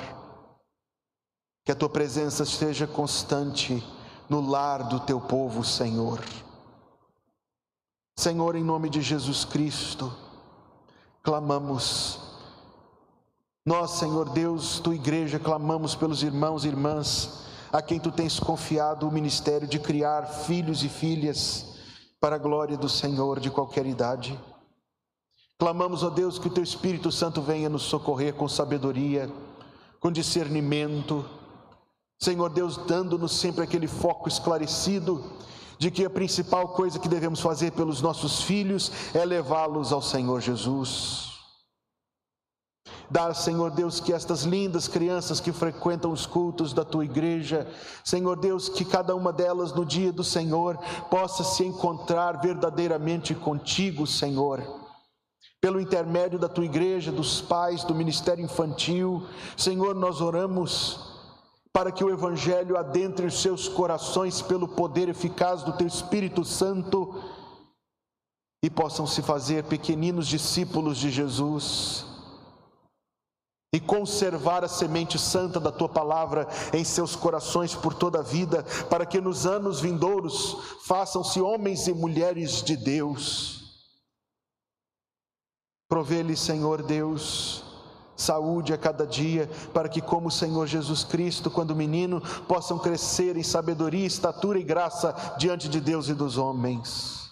Que 1.64 1.72
a 1.72 1.74
tua 1.74 1.88
presença 1.88 2.42
esteja 2.42 2.86
constante 2.86 3.82
no 4.28 4.46
lar 4.46 4.86
do 4.86 5.00
teu 5.00 5.18
povo, 5.18 5.64
Senhor. 5.64 6.22
Senhor, 8.14 8.56
em 8.56 8.62
nome 8.62 8.90
de 8.90 9.00
Jesus 9.00 9.42
Cristo, 9.46 10.14
clamamos. 11.22 12.33
Nós, 13.66 13.92
Senhor 13.92 14.28
Deus, 14.28 14.78
tua 14.78 14.94
igreja, 14.94 15.38
clamamos 15.38 15.94
pelos 15.94 16.22
irmãos 16.22 16.64
e 16.64 16.68
irmãs 16.68 17.44
a 17.72 17.80
quem 17.80 17.98
tu 17.98 18.12
tens 18.12 18.38
confiado 18.38 19.08
o 19.08 19.12
ministério 19.12 19.66
de 19.66 19.78
criar 19.78 20.26
filhos 20.26 20.84
e 20.84 20.88
filhas 20.90 21.74
para 22.20 22.36
a 22.36 22.38
glória 22.38 22.76
do 22.76 22.90
Senhor 22.90 23.40
de 23.40 23.50
qualquer 23.50 23.86
idade. 23.86 24.38
Clamamos, 25.58 26.02
ó 26.02 26.10
Deus, 26.10 26.38
que 26.38 26.48
o 26.48 26.50
Teu 26.50 26.62
Espírito 26.62 27.10
Santo 27.10 27.40
venha 27.40 27.70
nos 27.70 27.84
socorrer 27.84 28.34
com 28.34 28.46
sabedoria, 28.46 29.32
com 29.98 30.12
discernimento. 30.12 31.24
Senhor 32.20 32.50
Deus, 32.50 32.76
dando-nos 32.76 33.32
sempre 33.32 33.64
aquele 33.64 33.86
foco 33.86 34.28
esclarecido 34.28 35.24
de 35.78 35.90
que 35.90 36.04
a 36.04 36.10
principal 36.10 36.68
coisa 36.68 36.98
que 36.98 37.08
devemos 37.08 37.40
fazer 37.40 37.72
pelos 37.72 38.02
nossos 38.02 38.42
filhos 38.42 38.92
é 39.14 39.24
levá-los 39.24 39.90
ao 39.90 40.02
Senhor 40.02 40.42
Jesus. 40.42 41.33
Dá, 43.10 43.32
Senhor 43.34 43.70
Deus, 43.70 44.00
que 44.00 44.12
estas 44.12 44.42
lindas 44.42 44.88
crianças 44.88 45.40
que 45.40 45.52
frequentam 45.52 46.10
os 46.10 46.26
cultos 46.26 46.72
da 46.72 46.84
tua 46.84 47.04
igreja, 47.04 47.66
Senhor 48.02 48.36
Deus, 48.36 48.68
que 48.68 48.84
cada 48.84 49.14
uma 49.14 49.32
delas 49.32 49.72
no 49.72 49.84
dia 49.84 50.12
do 50.12 50.24
Senhor 50.24 50.78
possa 51.10 51.44
se 51.44 51.64
encontrar 51.64 52.40
verdadeiramente 52.40 53.34
contigo, 53.34 54.06
Senhor 54.06 54.84
pelo 55.60 55.80
intermédio 55.80 56.38
da 56.38 56.46
tua 56.46 56.66
igreja, 56.66 57.10
dos 57.10 57.40
pais, 57.40 57.84
do 57.84 57.94
ministério 57.94 58.44
infantil. 58.44 59.26
Senhor, 59.56 59.94
nós 59.94 60.20
oramos 60.20 61.14
para 61.72 61.90
que 61.90 62.04
o 62.04 62.10
Evangelho 62.10 62.76
adentre 62.76 63.24
os 63.24 63.40
seus 63.40 63.66
corações 63.66 64.42
pelo 64.42 64.68
poder 64.68 65.08
eficaz 65.08 65.62
do 65.62 65.72
teu 65.72 65.86
Espírito 65.86 66.44
Santo 66.44 67.18
e 68.62 68.68
possam 68.68 69.06
se 69.06 69.22
fazer 69.22 69.64
pequeninos 69.64 70.28
discípulos 70.28 70.98
de 70.98 71.10
Jesus 71.10 72.13
e 73.74 73.80
conservar 73.80 74.64
a 74.64 74.68
semente 74.68 75.18
santa 75.18 75.60
da 75.60 75.70
tua 75.70 75.90
palavra 75.90 76.48
em 76.72 76.84
seus 76.84 77.14
corações 77.14 77.74
por 77.74 77.92
toda 77.92 78.20
a 78.20 78.22
vida, 78.22 78.64
para 78.88 79.04
que 79.04 79.20
nos 79.20 79.44
anos 79.44 79.80
vindouros 79.80 80.56
façam-se 80.86 81.40
homens 81.40 81.86
e 81.88 81.92
mulheres 81.92 82.62
de 82.62 82.76
Deus 82.76 83.64
Provê-lhe, 85.94 86.36
Senhor 86.36 86.82
Deus, 86.82 87.62
saúde 88.16 88.72
a 88.72 88.76
cada 88.76 89.06
dia, 89.06 89.48
para 89.72 89.88
que, 89.88 90.00
como 90.00 90.26
o 90.26 90.30
Senhor 90.30 90.66
Jesus 90.66 91.04
Cristo, 91.04 91.50
quando 91.50 91.76
menino, 91.76 92.20
possam 92.48 92.78
crescer 92.78 93.36
em 93.36 93.42
sabedoria, 93.42 94.04
estatura 94.04 94.58
e 94.58 94.64
graça 94.64 95.14
diante 95.38 95.68
de 95.68 95.80
Deus 95.80 96.08
e 96.08 96.14
dos 96.14 96.36
homens. 96.36 97.23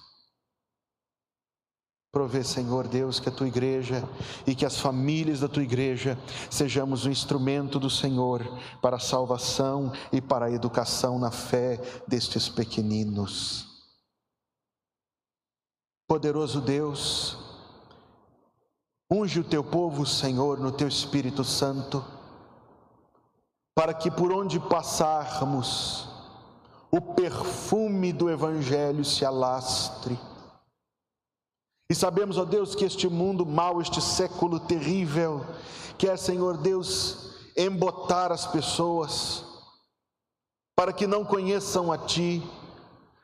Provê, 2.12 2.44
Senhor 2.44 2.86
Deus, 2.88 3.18
que 3.18 3.30
a 3.30 3.32
tua 3.32 3.48
igreja 3.48 4.06
e 4.46 4.54
que 4.54 4.66
as 4.66 4.78
famílias 4.78 5.40
da 5.40 5.48
tua 5.48 5.62
igreja 5.62 6.18
sejamos 6.50 7.06
um 7.06 7.10
instrumento 7.10 7.80
do 7.80 7.88
Senhor 7.88 8.46
para 8.82 8.96
a 8.96 9.00
salvação 9.00 9.90
e 10.12 10.20
para 10.20 10.44
a 10.44 10.50
educação 10.50 11.18
na 11.18 11.30
fé 11.30 11.80
destes 12.06 12.50
pequeninos. 12.50 13.66
Poderoso 16.06 16.60
Deus, 16.60 17.38
unge 19.10 19.40
o 19.40 19.44
teu 19.44 19.64
povo, 19.64 20.04
Senhor, 20.04 20.60
no 20.60 20.70
teu 20.70 20.88
Espírito 20.88 21.42
Santo, 21.42 22.04
para 23.74 23.94
que 23.94 24.10
por 24.10 24.30
onde 24.30 24.60
passarmos, 24.60 26.06
o 26.90 27.00
perfume 27.00 28.12
do 28.12 28.28
Evangelho 28.28 29.02
se 29.02 29.24
alastre 29.24 30.20
e 31.88 31.94
sabemos, 31.94 32.38
ó 32.38 32.44
Deus, 32.44 32.74
que 32.74 32.84
este 32.84 33.08
mundo 33.08 33.44
mau, 33.44 33.80
este 33.80 34.00
século 34.00 34.58
terrível, 34.58 35.44
quer, 35.98 36.18
Senhor 36.18 36.56
Deus, 36.56 37.50
embotar 37.56 38.32
as 38.32 38.46
pessoas, 38.46 39.44
para 40.74 40.92
que 40.92 41.06
não 41.06 41.24
conheçam 41.24 41.92
a 41.92 41.98
Ti, 41.98 42.42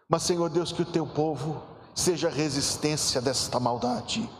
mas, 0.08 0.22
Senhor 0.22 0.48
Deus, 0.48 0.72
que 0.72 0.82
o 0.82 0.86
Teu 0.86 1.06
povo 1.06 1.62
seja 1.98 2.28
resistência 2.28 3.20
desta 3.20 3.58
maldade. 3.58 4.30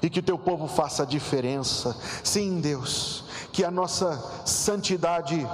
E 0.00 0.08
que 0.08 0.20
o 0.20 0.22
teu 0.22 0.38
povo 0.38 0.68
faça 0.68 1.02
a 1.02 1.06
diferença. 1.06 1.94
Sim, 2.22 2.60
Deus, 2.60 3.24
que 3.52 3.64
a 3.64 3.70
nossa 3.70 4.46
santidade, 4.46 5.46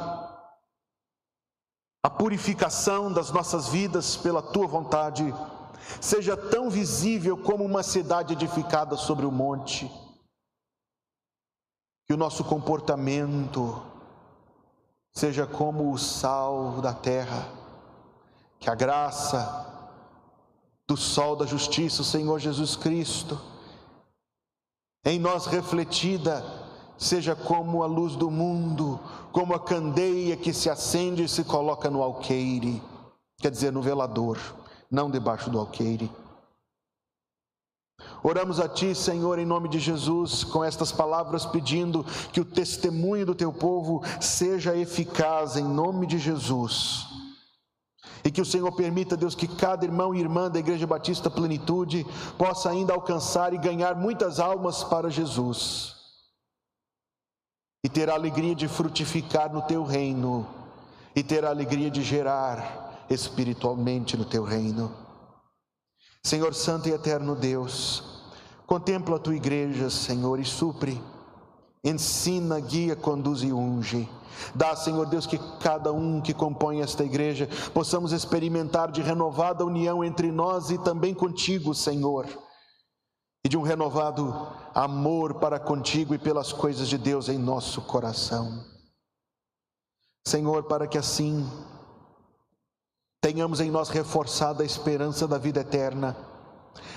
a 2.04 2.10
purificação 2.10 3.12
das 3.12 3.30
nossas 3.30 3.68
vidas 3.68 4.16
pela 4.16 4.42
tua 4.42 4.66
vontade, 4.66 5.34
seja 6.00 6.36
tão 6.36 6.68
visível 6.68 7.36
como 7.36 7.64
uma 7.64 7.82
cidade 7.82 8.34
edificada 8.34 8.96
sobre 8.96 9.24
o 9.24 9.30
monte. 9.30 9.90
Que 12.06 12.12
o 12.12 12.16
nosso 12.16 12.44
comportamento 12.44 13.80
seja 15.12 15.46
como 15.46 15.92
o 15.92 15.98
sal 15.98 16.80
da 16.80 16.92
terra, 16.92 17.48
que 18.58 18.68
a 18.68 18.74
graça 18.74 19.66
do 20.86 20.96
sol 20.96 21.36
da 21.36 21.46
justiça, 21.46 22.02
o 22.02 22.04
Senhor 22.04 22.38
Jesus 22.38 22.76
Cristo, 22.76 23.40
em 25.04 25.18
nós 25.18 25.46
refletida, 25.46 26.44
seja 26.98 27.34
como 27.34 27.82
a 27.82 27.86
luz 27.86 28.16
do 28.16 28.30
mundo, 28.30 29.00
como 29.32 29.54
a 29.54 29.60
candeia 29.60 30.36
que 30.36 30.52
se 30.52 30.68
acende 30.68 31.24
e 31.24 31.28
se 31.28 31.44
coloca 31.44 31.88
no 31.88 32.02
alqueire, 32.02 32.82
quer 33.38 33.50
dizer, 33.50 33.72
no 33.72 33.80
velador 33.80 34.38
não 34.90 35.10
debaixo 35.10 35.48
do 35.48 35.58
alqueire. 35.58 36.10
Oramos 38.22 38.58
a 38.60 38.68
Ti, 38.68 38.94
Senhor, 38.94 39.38
em 39.38 39.46
nome 39.46 39.68
de 39.68 39.78
Jesus, 39.78 40.44
com 40.44 40.64
estas 40.64 40.90
palavras, 40.90 41.46
pedindo 41.46 42.04
que 42.32 42.40
o 42.40 42.44
testemunho 42.44 43.26
do 43.26 43.34
Teu 43.34 43.52
povo 43.52 44.02
seja 44.20 44.76
eficaz, 44.76 45.56
em 45.56 45.64
nome 45.64 46.06
de 46.06 46.18
Jesus. 46.18 47.06
E 48.22 48.30
que 48.30 48.40
o 48.40 48.44
Senhor 48.44 48.70
permita, 48.72 49.16
Deus, 49.16 49.34
que 49.34 49.48
cada 49.48 49.84
irmão 49.84 50.14
e 50.14 50.20
irmã 50.20 50.50
da 50.50 50.58
Igreja 50.58 50.86
Batista 50.86 51.30
Plenitude 51.30 52.04
possa 52.36 52.70
ainda 52.70 52.92
alcançar 52.92 53.54
e 53.54 53.58
ganhar 53.58 53.94
muitas 53.94 54.38
almas 54.38 54.84
para 54.84 55.10
Jesus. 55.10 55.94
E 57.82 57.88
ter 57.88 58.10
a 58.10 58.14
alegria 58.14 58.54
de 58.54 58.68
frutificar 58.68 59.50
no 59.50 59.62
Teu 59.62 59.82
reino, 59.84 60.46
e 61.16 61.22
ter 61.22 61.46
a 61.46 61.48
alegria 61.48 61.90
de 61.90 62.02
gerar 62.02 62.89
espiritualmente 63.10 64.16
no 64.16 64.24
teu 64.24 64.44
reino. 64.44 64.94
Senhor 66.24 66.54
Santo 66.54 66.88
e 66.88 66.92
Eterno 66.92 67.34
Deus, 67.34 68.04
contempla 68.66 69.16
a 69.16 69.18
tua 69.18 69.34
igreja, 69.34 69.90
Senhor, 69.90 70.38
e 70.38 70.44
supre, 70.44 71.02
ensina, 71.82 72.60
guia, 72.60 72.94
conduz 72.94 73.42
e 73.42 73.52
unge. 73.52 74.08
Dá, 74.54 74.76
Senhor 74.76 75.06
Deus, 75.06 75.26
que 75.26 75.38
cada 75.58 75.92
um 75.92 76.20
que 76.20 76.32
compõe 76.32 76.80
esta 76.80 77.04
igreja 77.04 77.48
possamos 77.74 78.12
experimentar 78.12 78.90
de 78.90 79.02
renovada 79.02 79.64
união 79.64 80.04
entre 80.04 80.30
nós 80.30 80.70
e 80.70 80.78
também 80.78 81.12
contigo, 81.12 81.74
Senhor, 81.74 82.26
e 83.44 83.48
de 83.48 83.56
um 83.56 83.62
renovado 83.62 84.32
amor 84.74 85.34
para 85.34 85.58
contigo 85.58 86.14
e 86.14 86.18
pelas 86.18 86.52
coisas 86.52 86.88
de 86.88 86.96
Deus 86.96 87.28
em 87.28 87.38
nosso 87.38 87.82
coração. 87.82 88.64
Senhor, 90.26 90.64
para 90.64 90.86
que 90.86 90.98
assim 90.98 91.48
tenhamos 93.20 93.60
em 93.60 93.70
nós 93.70 93.90
reforçada 93.90 94.62
a 94.62 94.66
esperança 94.66 95.28
da 95.28 95.36
vida 95.36 95.60
eterna, 95.60 96.16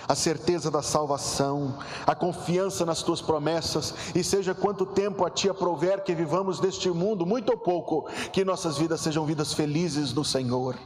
a 0.08 0.16
certeza 0.16 0.72
da 0.72 0.82
salvação, 0.82 1.78
a 2.08 2.16
confiança 2.16 2.86
nas 2.86 3.04
tuas 3.04 3.22
promessas, 3.22 3.94
e 4.16 4.24
seja 4.24 4.56
quanto 4.56 4.86
tempo 4.86 5.26
a 5.26 5.30
ti 5.30 5.50
aprouver 5.50 6.04
que 6.04 6.16
vivamos 6.16 6.62
neste 6.62 6.90
mundo, 6.90 7.26
muito 7.26 7.50
ou 7.50 7.58
pouco, 7.58 8.10
que 8.32 8.46
nossas 8.46 8.78
vidas 8.78 9.02
sejam 9.02 9.26
vidas 9.26 9.54
felizes 9.54 10.14
no 10.14 10.24
Senhor, 10.24 10.78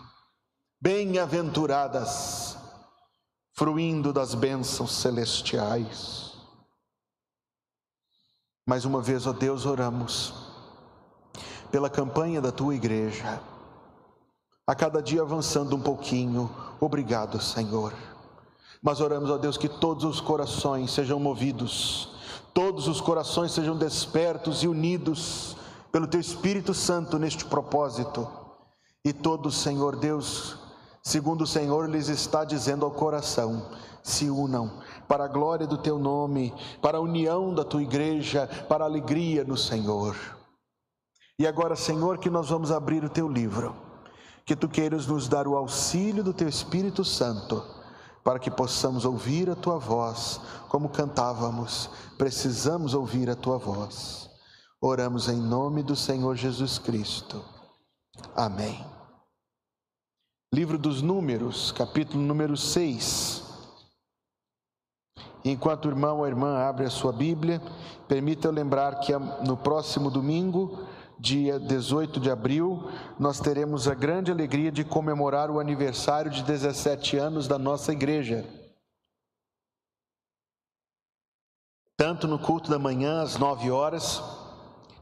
bem-aventuradas, 0.82 2.58
fruindo 3.54 4.12
das 4.12 4.34
bênçãos 4.34 4.92
celestiais. 4.92 6.34
Mais 8.68 8.86
uma 8.86 9.02
vez, 9.02 9.26
ó 9.26 9.34
Deus, 9.34 9.66
oramos 9.66 10.34
pela 11.72 11.90
campanha 11.90 12.42
da 12.42 12.52
tua 12.52 12.76
igreja 12.76 13.40
a 14.68 14.76
cada 14.76 15.02
dia 15.02 15.22
avançando 15.22 15.78
um 15.78 15.80
pouquinho. 15.80 16.52
Obrigado, 16.78 17.42
Senhor. 17.42 17.94
Mas 18.84 19.00
oramos 19.00 19.32
a 19.32 19.38
Deus 19.38 19.56
que 19.56 19.70
todos 19.70 20.04
os 20.04 20.20
corações 20.20 20.92
sejam 20.92 21.18
movidos, 21.20 22.10
todos 22.54 22.90
os 22.90 23.00
corações 23.00 23.54
sejam 23.54 23.78
despertos 23.78 24.64
e 24.64 24.68
unidos 24.68 25.56
pelo 25.90 26.06
Teu 26.06 26.20
Espírito 26.20 26.74
Santo 26.74 27.18
neste 27.18 27.46
propósito. 27.46 28.28
E 29.06 29.14
todos, 29.14 29.56
Senhor 29.56 29.96
Deus, 29.96 30.58
segundo 31.02 31.44
o 31.44 31.48
Senhor 31.48 31.90
lhes 31.90 32.10
está 32.10 32.44
dizendo 32.44 32.84
ao 32.84 32.92
coração, 32.92 33.66
se 34.04 34.30
unam 34.30 34.70
para 35.08 35.24
a 35.24 35.30
glória 35.30 35.66
do 35.66 35.78
Teu 35.78 35.98
nome, 35.98 36.54
para 36.82 36.98
a 36.98 37.02
união 37.02 37.54
da 37.54 37.64
Tua 37.64 37.82
igreja, 37.82 38.48
para 38.68 38.84
a 38.84 38.88
alegria 38.88 39.46
no 39.46 39.56
Senhor. 39.56 40.14
E 41.40 41.48
agora, 41.48 41.76
Senhor, 41.76 42.18
que 42.18 42.30
nós 42.30 42.50
vamos 42.50 42.70
abrir 42.70 43.06
o 43.06 43.10
Teu 43.10 43.30
livro 43.30 43.87
que 44.48 44.56
tu 44.56 44.70
queiras 44.70 45.06
nos 45.06 45.28
dar 45.28 45.46
o 45.46 45.58
auxílio 45.58 46.24
do 46.24 46.34
teu 46.34 46.48
Espírito 46.48 47.04
Santo, 47.04 47.62
para 48.24 48.40
que 48.40 48.50
possamos 48.50 49.04
ouvir 49.04 49.50
a 49.50 49.56
tua 49.56 49.78
voz, 49.78 50.40
como 50.70 50.88
cantávamos, 50.88 51.90
precisamos 52.18 52.94
ouvir 52.94 53.30
a 53.30 53.36
tua 53.36 53.58
voz. 53.58 54.30
Oramos 54.80 55.28
em 55.28 55.36
nome 55.36 55.84
do 55.84 55.98
Senhor 55.98 56.34
Jesus 56.38 56.80
Cristo. 56.80 57.44
Amém. 58.34 58.86
Livro 60.54 60.78
dos 60.78 61.02
Números, 61.02 61.74
capítulo 61.74 62.24
número 62.24 62.56
6. 62.56 63.44
Enquanto 65.44 65.86
o 65.86 65.90
irmão 65.90 66.20
ou 66.20 66.28
irmã 66.28 66.58
abre 66.60 66.86
a 66.86 66.90
sua 66.90 67.12
Bíblia, 67.12 67.62
permita 68.08 68.48
eu 68.48 68.54
lembrar 68.54 69.02
que 69.02 69.12
no 69.46 69.58
próximo 69.58 70.10
domingo 70.10 70.88
dia 71.20 71.60
18 71.60 72.20
de 72.20 72.30
abril, 72.30 72.90
nós 73.18 73.40
teremos 73.40 73.88
a 73.88 73.94
grande 73.94 74.32
alegria 74.32 74.72
de 74.72 74.84
comemorar 74.84 75.50
o 75.50 75.60
aniversário 75.60 76.30
de 76.32 76.44
17 76.44 77.18
anos 77.18 77.48
da 77.48 77.58
nossa 77.58 77.92
igreja. 77.92 78.46
Tanto 81.96 82.28
no 82.28 82.38
culto 82.38 82.70
da 82.70 82.78
manhã, 82.78 83.22
às 83.24 83.38
9 83.38 83.72
horas, 83.72 84.22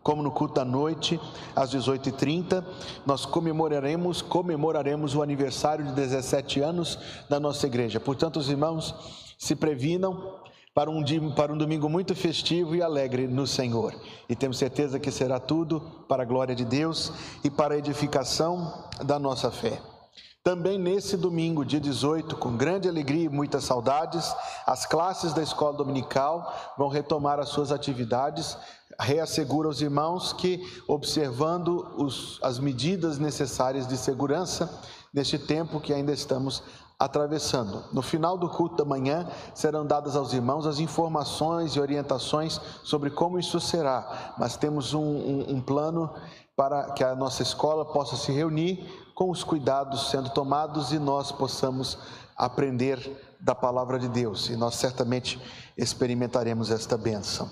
como 0.02 0.22
no 0.22 0.32
culto 0.32 0.54
da 0.54 0.64
noite, 0.64 1.20
às 1.56 1.74
18h30, 1.74 2.64
nós 3.06 3.26
comemoraremos, 3.26 4.22
comemoraremos 4.22 5.16
o 5.16 5.22
aniversário 5.22 5.84
de 5.84 5.92
17 5.94 6.62
anos 6.62 6.98
da 7.28 7.40
nossa 7.40 7.66
igreja. 7.66 8.00
Portanto, 8.00 8.38
os 8.38 8.48
irmãos 8.48 8.94
se 9.38 9.56
previnam, 9.56 10.40
para 10.76 10.92
um, 10.92 11.02
dia, 11.02 11.22
para 11.32 11.54
um 11.54 11.58
domingo 11.58 11.88
muito 11.88 12.14
festivo 12.14 12.76
e 12.76 12.82
alegre 12.82 13.28
no 13.28 13.48
Senhor. 13.48 13.96
E 14.28 14.36
temos 14.36 14.58
certeza 14.58 15.00
que 15.00 15.10
será 15.10 15.40
tudo 15.40 15.80
para 16.06 16.24
a 16.24 16.26
glória 16.26 16.54
de 16.54 16.66
Deus 16.66 17.14
e 17.46 17.50
para 17.50 17.76
a 17.76 17.78
edificação 17.78 18.84
da 19.02 19.18
nossa 19.18 19.50
fé. 19.50 19.82
Também 20.44 20.78
nesse 20.78 21.16
domingo, 21.16 21.64
dia 21.64 21.80
18, 21.80 22.36
com 22.36 22.58
grande 22.58 22.90
alegria 22.90 23.24
e 23.24 23.30
muitas 23.30 23.64
saudades, 23.64 24.36
as 24.68 24.86
classes 24.86 25.34
da 25.34 25.42
escola 25.42 25.78
dominical 25.78 26.54
vão 26.78 26.90
retomar 26.90 27.40
as 27.40 27.50
suas 27.50 27.72
atividades. 27.72 28.58
Reassegura 29.00 29.70
aos 29.70 29.80
irmãos 29.80 30.34
que, 30.34 30.62
observando 30.90 31.96
os, 31.98 32.38
as 32.44 32.60
medidas 32.60 33.18
necessárias 33.18 33.88
de 33.88 33.98
segurança, 33.98 34.70
neste 35.14 35.40
tempo 35.40 35.80
que 35.80 35.94
ainda 35.94 36.12
estamos 36.12 36.62
atravessando. 37.06 37.84
No 37.94 38.02
final 38.02 38.38
do 38.38 38.50
culto 38.50 38.76
da 38.76 38.86
manhã 38.86 39.28
serão 39.54 39.86
dadas 39.86 40.16
aos 40.16 40.34
irmãos 40.34 40.66
as 40.66 40.80
informações 40.80 41.76
e 41.76 41.80
orientações 41.80 42.60
sobre 42.84 43.10
como 43.10 43.40
isso 43.40 43.60
será, 43.60 44.34
mas 44.38 44.58
temos 44.58 44.94
um, 44.94 45.02
um, 45.02 45.46
um 45.56 45.62
plano 45.62 46.10
para 46.56 46.92
que 46.92 47.04
a 47.04 47.16
nossa 47.16 47.44
escola 47.44 47.86
possa 47.86 48.16
se 48.16 48.32
reunir 48.32 48.86
com 49.14 49.30
os 49.30 49.44
cuidados 49.44 50.10
sendo 50.10 50.30
tomados 50.30 50.92
e 50.92 51.00
nós 51.00 51.32
possamos 51.32 51.98
aprender 52.36 53.36
da 53.40 53.54
palavra 53.54 54.00
de 54.00 54.10
Deus. 54.10 54.50
E 54.50 54.56
nós 54.56 54.76
certamente 54.76 55.40
experimentaremos 55.78 56.72
esta 56.72 56.98
bênção. 56.98 57.50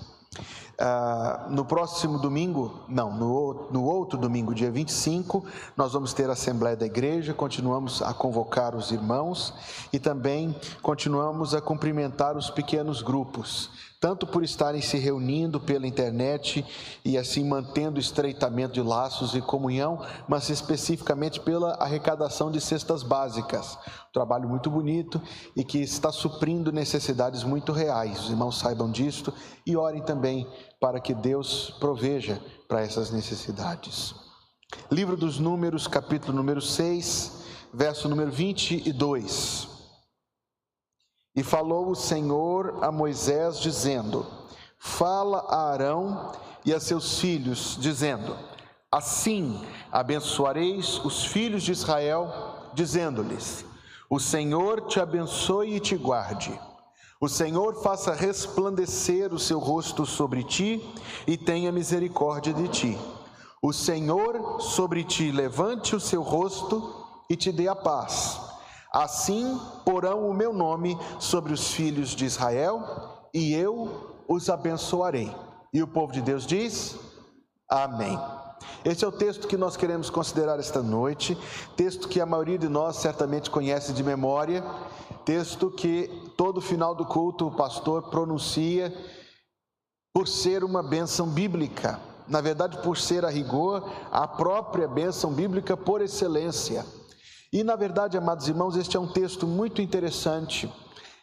Ah, 0.78 1.46
no 1.50 1.64
próximo 1.64 2.18
domingo, 2.18 2.80
não, 2.88 3.14
no, 3.14 3.68
no 3.70 3.84
outro 3.84 4.18
domingo, 4.18 4.54
dia 4.54 4.70
25, 4.70 5.44
nós 5.76 5.92
vamos 5.92 6.12
ter 6.12 6.28
a 6.28 6.32
Assembleia 6.32 6.76
da 6.76 6.86
Igreja, 6.86 7.32
continuamos 7.32 8.02
a 8.02 8.12
convocar 8.12 8.74
os 8.74 8.90
irmãos 8.90 9.54
e 9.92 9.98
também 9.98 10.54
continuamos 10.82 11.54
a 11.54 11.60
cumprimentar 11.60 12.36
os 12.36 12.50
pequenos 12.50 13.02
grupos 13.02 13.70
tanto 14.04 14.26
por 14.26 14.44
estarem 14.44 14.82
se 14.82 14.98
reunindo 14.98 15.58
pela 15.58 15.86
internet 15.86 16.62
e 17.02 17.16
assim 17.16 17.42
mantendo 17.42 17.98
estreitamento 17.98 18.74
de 18.74 18.82
laços 18.82 19.34
e 19.34 19.40
comunhão, 19.40 19.98
mas 20.28 20.50
especificamente 20.50 21.40
pela 21.40 21.72
arrecadação 21.76 22.50
de 22.50 22.60
cestas 22.60 23.02
básicas. 23.02 23.78
Trabalho 24.12 24.46
muito 24.46 24.68
bonito 24.68 25.22
e 25.56 25.64
que 25.64 25.78
está 25.78 26.12
suprindo 26.12 26.70
necessidades 26.70 27.42
muito 27.44 27.72
reais. 27.72 28.24
Os 28.24 28.30
irmãos 28.30 28.58
saibam 28.58 28.90
disto 28.90 29.32
e 29.66 29.74
orem 29.74 30.02
também 30.02 30.46
para 30.80 31.00
que 31.00 31.14
Deus 31.14 31.70
proveja 31.78 32.40
para 32.68 32.82
essas 32.82 33.10
necessidades. 33.10 34.14
Livro 34.90 35.16
dos 35.16 35.38
Números, 35.38 35.86
capítulo 35.86 36.36
número 36.36 36.60
6, 36.60 37.44
verso 37.72 38.08
número 38.08 38.30
22. 38.30 39.68
E 41.36 41.42
falou 41.42 41.90
o 41.90 41.96
Senhor 41.96 42.82
a 42.82 42.92
Moisés, 42.92 43.58
dizendo: 43.58 44.26
Fala 44.78 45.46
a 45.48 45.72
Arão 45.72 46.32
e 46.64 46.72
a 46.72 46.78
seus 46.78 47.18
filhos, 47.18 47.76
dizendo: 47.80 48.36
Assim 48.90 49.60
abençoareis 49.90 50.98
os 51.04 51.24
filhos 51.24 51.62
de 51.62 51.72
Israel, 51.72 52.70
dizendo-lhes: 52.74 53.64
O 54.08 54.20
Senhor 54.20 54.82
te 54.82 55.00
abençoe 55.00 55.74
e 55.74 55.80
te 55.80 55.96
guarde. 55.96 56.56
O 57.20 57.28
Senhor 57.28 57.82
faça 57.82 58.12
resplandecer 58.12 59.32
o 59.32 59.38
seu 59.38 59.58
rosto 59.58 60.04
sobre 60.04 60.42
ti 60.42 60.84
e 61.26 61.36
tenha 61.36 61.72
misericórdia 61.72 62.52
de 62.52 62.68
ti. 62.68 62.98
O 63.62 63.72
Senhor 63.72 64.60
sobre 64.60 65.04
ti 65.04 65.30
levante 65.30 65.96
o 65.96 66.00
seu 66.00 66.22
rosto 66.22 67.04
e 67.30 67.36
te 67.36 67.50
dê 67.50 67.68
a 67.68 67.74
paz. 67.74 68.40
Assim 68.92 69.58
porão 69.84 70.28
o 70.28 70.34
meu 70.34 70.52
nome 70.52 70.98
sobre 71.18 71.52
os 71.52 71.72
filhos 71.72 72.10
de 72.10 72.24
Israel, 72.24 73.28
e 73.32 73.52
eu 73.52 74.22
os 74.28 74.48
abençoarei. 74.48 75.34
E 75.72 75.82
o 75.82 75.88
povo 75.88 76.12
de 76.12 76.20
Deus 76.20 76.46
diz: 76.46 76.96
Amém. 77.68 78.18
Esse 78.84 79.04
é 79.04 79.08
o 79.08 79.12
texto 79.12 79.48
que 79.48 79.56
nós 79.56 79.76
queremos 79.76 80.10
considerar 80.10 80.58
esta 80.58 80.82
noite, 80.82 81.38
texto 81.76 82.08
que 82.08 82.20
a 82.20 82.26
maioria 82.26 82.58
de 82.58 82.68
nós 82.68 82.96
certamente 82.96 83.50
conhece 83.50 83.92
de 83.92 84.02
memória, 84.02 84.62
texto 85.24 85.70
que 85.70 86.10
todo 86.36 86.60
final 86.60 86.94
do 86.94 87.06
culto 87.06 87.46
o 87.46 87.56
pastor 87.56 88.10
pronuncia 88.10 88.94
por 90.12 90.28
ser 90.28 90.62
uma 90.62 90.82
bênção 90.82 91.26
bíblica. 91.26 91.98
Na 92.28 92.40
verdade, 92.40 92.78
por 92.82 92.96
ser 92.96 93.24
a 93.24 93.30
rigor, 93.30 93.90
a 94.10 94.26
própria 94.26 94.86
bênção 94.86 95.32
bíblica 95.32 95.76
por 95.76 96.00
excelência. 96.00 96.84
E 97.52 97.62
na 97.62 97.76
verdade, 97.76 98.16
amados 98.16 98.48
irmãos, 98.48 98.76
este 98.76 98.96
é 98.96 99.00
um 99.00 99.12
texto 99.12 99.46
muito 99.46 99.80
interessante. 99.80 100.72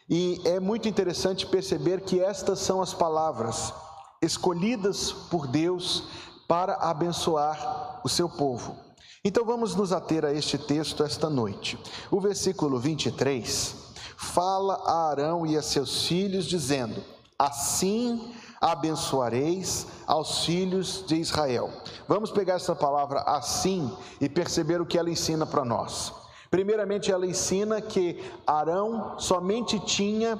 E 0.08 0.40
é 0.44 0.60
muito 0.60 0.88
interessante 0.88 1.46
perceber 1.46 2.00
que 2.02 2.20
estas 2.20 2.58
são 2.58 2.82
as 2.82 2.92
palavras 2.92 3.72
escolhidas 4.20 5.10
por 5.10 5.46
Deus 5.46 6.04
para 6.48 6.74
abençoar 6.74 8.00
o 8.04 8.08
seu 8.08 8.28
povo. 8.28 8.76
Então 9.24 9.44
vamos 9.44 9.74
nos 9.74 9.92
ater 9.92 10.24
a 10.24 10.32
este 10.32 10.58
texto 10.58 11.04
esta 11.04 11.30
noite. 11.30 11.78
O 12.10 12.20
versículo 12.20 12.78
23 12.78 13.76
fala 14.16 14.74
a 14.84 15.10
Arão 15.10 15.46
e 15.46 15.56
a 15.56 15.62
seus 15.62 16.06
filhos, 16.06 16.46
dizendo: 16.46 17.02
Assim 17.38 18.34
abençoareis 18.60 19.86
aos 20.06 20.44
filhos 20.44 21.04
de 21.06 21.16
Israel. 21.16 21.70
Vamos 22.06 22.30
pegar 22.30 22.54
essa 22.54 22.74
palavra 22.74 23.20
assim 23.20 23.90
e 24.20 24.28
perceber 24.28 24.80
o 24.80 24.86
que 24.86 24.98
ela 24.98 25.10
ensina 25.10 25.44
para 25.44 25.64
nós. 25.64 26.12
Primeiramente, 26.50 27.10
ela 27.10 27.26
ensina 27.26 27.80
que 27.80 28.22
Arão 28.46 29.18
somente 29.18 29.80
tinha 29.80 30.38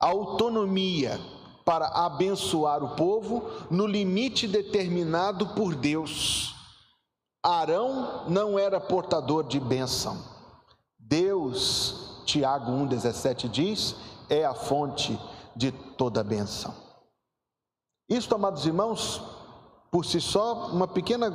autonomia 0.00 1.20
para 1.64 1.86
abençoar 1.86 2.82
o 2.82 2.96
povo 2.96 3.50
no 3.70 3.86
limite 3.86 4.46
determinado 4.46 5.48
por 5.48 5.74
Deus. 5.74 6.54
Arão 7.42 8.24
não 8.28 8.58
era 8.58 8.80
portador 8.80 9.44
de 9.44 9.58
bênção. 9.58 10.18
Deus, 10.98 12.22
Tiago 12.26 12.70
1,17 12.70 13.48
diz, 13.48 13.96
é 14.28 14.44
a 14.44 14.54
fonte 14.54 15.18
de 15.56 15.72
toda 15.72 16.22
bênção. 16.22 16.74
Isto, 18.08 18.34
amados 18.34 18.66
irmãos, 18.66 19.22
por 19.90 20.04
si 20.04 20.20
só, 20.20 20.68
uma 20.68 20.86
pequena 20.86 21.30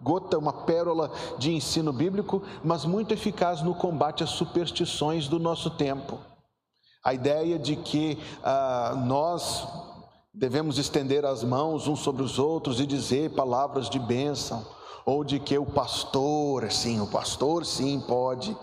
gota, 0.00 0.38
uma 0.38 0.52
pérola 0.52 1.10
de 1.38 1.52
ensino 1.52 1.92
bíblico, 1.92 2.42
mas 2.62 2.84
muito 2.84 3.14
eficaz 3.14 3.62
no 3.62 3.74
combate 3.74 4.22
às 4.22 4.30
superstições 4.30 5.28
do 5.28 5.38
nosso 5.38 5.70
tempo. 5.70 6.18
A 7.04 7.12
ideia 7.12 7.58
de 7.58 7.76
que 7.76 8.18
ah, 8.42 8.94
nós 9.06 9.68
devemos 10.32 10.78
estender 10.78 11.24
as 11.24 11.44
mãos 11.44 11.86
uns 11.86 12.00
sobre 12.00 12.22
os 12.22 12.38
outros 12.38 12.80
e 12.80 12.86
dizer 12.86 13.34
palavras 13.34 13.90
de 13.90 13.98
bênção, 13.98 14.66
ou 15.04 15.22
de 15.22 15.38
que 15.38 15.56
o 15.58 15.66
pastor, 15.66 16.72
sim, 16.72 17.00
o 17.00 17.06
pastor 17.06 17.64
sim 17.66 18.00
pode. 18.00 18.56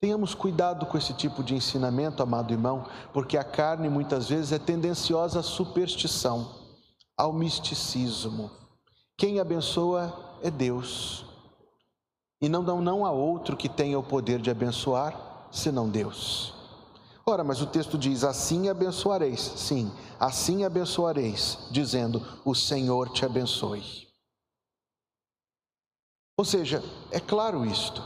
Tenhamos 0.00 0.34
cuidado 0.34 0.86
com 0.86 0.96
esse 0.96 1.12
tipo 1.14 1.42
de 1.42 1.54
ensinamento, 1.54 2.22
amado 2.22 2.52
irmão, 2.52 2.86
porque 3.12 3.36
a 3.36 3.42
carne 3.44 3.88
muitas 3.88 4.28
vezes 4.28 4.52
é 4.52 4.58
tendenciosa 4.58 5.40
à 5.40 5.42
superstição, 5.42 6.48
ao 7.16 7.32
misticismo. 7.32 8.50
Quem 9.16 9.40
abençoa 9.40 10.38
é 10.42 10.50
Deus. 10.50 11.24
E 12.40 12.48
não, 12.48 12.62
não, 12.62 12.80
não 12.80 13.06
há 13.06 13.10
outro 13.10 13.56
que 13.56 13.68
tenha 13.68 13.98
o 13.98 14.02
poder 14.02 14.40
de 14.40 14.50
abençoar 14.50 15.48
senão 15.50 15.88
Deus. 15.88 16.53
Ora, 17.26 17.42
mas 17.42 17.60
o 17.60 17.66
texto 17.66 17.96
diz: 17.96 18.24
assim 18.24 18.68
abençoareis. 18.68 19.40
Sim, 19.40 19.90
assim 20.18 20.64
abençoareis, 20.64 21.58
dizendo: 21.70 22.22
o 22.44 22.54
Senhor 22.54 23.10
te 23.10 23.24
abençoe. 23.24 24.08
Ou 26.36 26.44
seja, 26.44 26.82
é 27.10 27.20
claro 27.20 27.64
isto. 27.64 28.02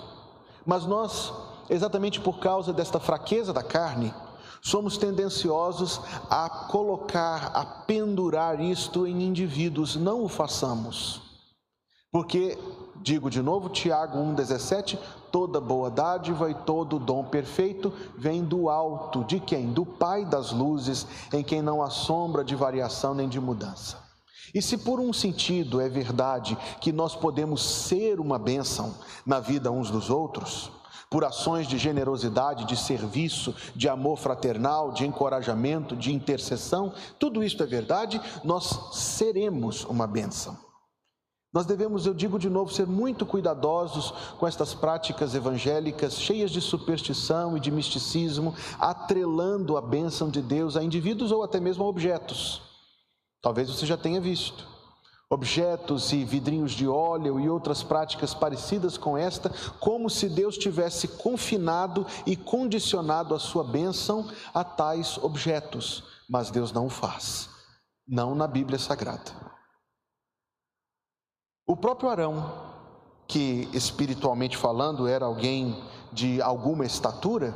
Mas 0.64 0.84
nós, 0.84 1.32
exatamente 1.70 2.20
por 2.20 2.38
causa 2.38 2.72
desta 2.72 3.00
fraqueza 3.00 3.52
da 3.52 3.62
carne, 3.62 4.12
Somos 4.60 4.98
tendenciosos 4.98 6.00
a 6.28 6.48
colocar, 6.48 7.50
a 7.54 7.64
pendurar 7.64 8.60
isto 8.60 9.06
em 9.06 9.22
indivíduos, 9.22 9.96
não 9.96 10.24
o 10.24 10.28
façamos. 10.28 11.22
Porque, 12.10 12.58
digo 13.02 13.30
de 13.30 13.42
novo, 13.42 13.68
Tiago 13.68 14.18
1,17: 14.18 14.98
toda 15.30 15.60
boa 15.60 15.90
dádiva 15.90 16.50
e 16.50 16.54
todo 16.54 16.98
dom 16.98 17.24
perfeito 17.24 17.92
vem 18.16 18.44
do 18.44 18.68
alto, 18.68 19.24
de 19.24 19.40
quem? 19.40 19.72
Do 19.72 19.84
Pai 19.84 20.24
das 20.24 20.52
luzes, 20.52 21.06
em 21.32 21.42
quem 21.42 21.62
não 21.62 21.82
há 21.82 21.90
sombra 21.90 22.44
de 22.44 22.54
variação 22.54 23.14
nem 23.14 23.28
de 23.28 23.40
mudança. 23.40 24.08
E 24.54 24.62
se 24.62 24.78
por 24.78 24.98
um 24.98 25.12
sentido 25.12 25.80
é 25.80 25.88
verdade 25.88 26.56
que 26.80 26.92
nós 26.92 27.14
podemos 27.14 27.62
ser 27.62 28.18
uma 28.18 28.38
bênção 28.38 28.94
na 29.26 29.40
vida 29.40 29.70
uns 29.70 29.90
dos 29.90 30.08
outros, 30.08 30.70
por 31.10 31.24
ações 31.24 31.66
de 31.66 31.78
generosidade, 31.78 32.66
de 32.66 32.76
serviço, 32.76 33.54
de 33.74 33.88
amor 33.88 34.18
fraternal, 34.18 34.92
de 34.92 35.06
encorajamento, 35.06 35.96
de 35.96 36.12
intercessão, 36.12 36.92
tudo 37.18 37.42
isso 37.42 37.62
é 37.62 37.66
verdade, 37.66 38.20
nós 38.44 38.90
seremos 38.92 39.84
uma 39.84 40.06
bênção. 40.06 40.67
Nós 41.52 41.64
devemos, 41.64 42.04
eu 42.04 42.12
digo 42.12 42.38
de 42.38 42.50
novo, 42.50 42.72
ser 42.72 42.86
muito 42.86 43.24
cuidadosos 43.24 44.12
com 44.38 44.46
estas 44.46 44.74
práticas 44.74 45.34
evangélicas 45.34 46.14
cheias 46.14 46.50
de 46.50 46.60
superstição 46.60 47.56
e 47.56 47.60
de 47.60 47.70
misticismo, 47.70 48.54
atrelando 48.78 49.76
a 49.76 49.80
bênção 49.80 50.28
de 50.28 50.42
Deus 50.42 50.76
a 50.76 50.82
indivíduos 50.82 51.32
ou 51.32 51.42
até 51.42 51.58
mesmo 51.58 51.84
a 51.84 51.88
objetos. 51.88 52.60
Talvez 53.40 53.70
você 53.70 53.86
já 53.86 53.96
tenha 53.96 54.20
visto 54.20 54.78
objetos 55.30 56.10
e 56.12 56.24
vidrinhos 56.24 56.72
de 56.72 56.88
óleo 56.88 57.38
e 57.38 57.50
outras 57.50 57.82
práticas 57.82 58.32
parecidas 58.32 58.96
com 58.96 59.16
esta, 59.16 59.50
como 59.78 60.08
se 60.08 60.28
Deus 60.28 60.56
tivesse 60.56 61.06
confinado 61.06 62.06
e 62.26 62.34
condicionado 62.34 63.34
a 63.34 63.38
sua 63.38 63.62
bênção 63.62 64.26
a 64.54 64.64
tais 64.64 65.18
objetos, 65.18 66.02
mas 66.28 66.50
Deus 66.50 66.72
não 66.72 66.86
o 66.86 66.90
faz, 66.90 67.50
não 68.06 68.34
na 68.34 68.46
Bíblia 68.46 68.78
Sagrada. 68.78 69.47
O 71.70 71.76
próprio 71.76 72.08
Arão, 72.08 72.50
que 73.26 73.68
espiritualmente 73.74 74.56
falando 74.56 75.06
era 75.06 75.26
alguém 75.26 75.76
de 76.10 76.40
alguma 76.40 76.86
estatura, 76.86 77.54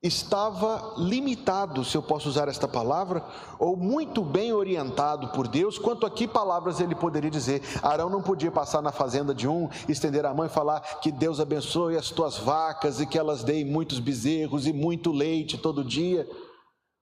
estava 0.00 0.94
limitado, 0.98 1.84
se 1.84 1.96
eu 1.96 2.00
posso 2.00 2.28
usar 2.28 2.46
esta 2.46 2.68
palavra, 2.68 3.24
ou 3.58 3.76
muito 3.76 4.22
bem 4.22 4.52
orientado 4.52 5.30
por 5.30 5.48
Deus, 5.48 5.80
quanto 5.80 6.06
a 6.06 6.10
que 6.10 6.28
palavras 6.28 6.78
ele 6.78 6.94
poderia 6.94 7.28
dizer. 7.28 7.60
Arão 7.82 8.08
não 8.08 8.22
podia 8.22 8.52
passar 8.52 8.80
na 8.80 8.92
fazenda 8.92 9.34
de 9.34 9.48
um, 9.48 9.68
estender 9.88 10.24
a 10.24 10.32
mão 10.32 10.46
e 10.46 10.48
falar 10.48 11.00
que 11.00 11.10
Deus 11.10 11.40
abençoe 11.40 11.96
as 11.96 12.08
tuas 12.08 12.38
vacas 12.38 13.00
e 13.00 13.06
que 13.06 13.18
elas 13.18 13.42
deem 13.42 13.64
muitos 13.64 13.98
bezerros 13.98 14.64
e 14.64 14.72
muito 14.72 15.10
leite 15.10 15.58
todo 15.58 15.82
dia, 15.82 16.24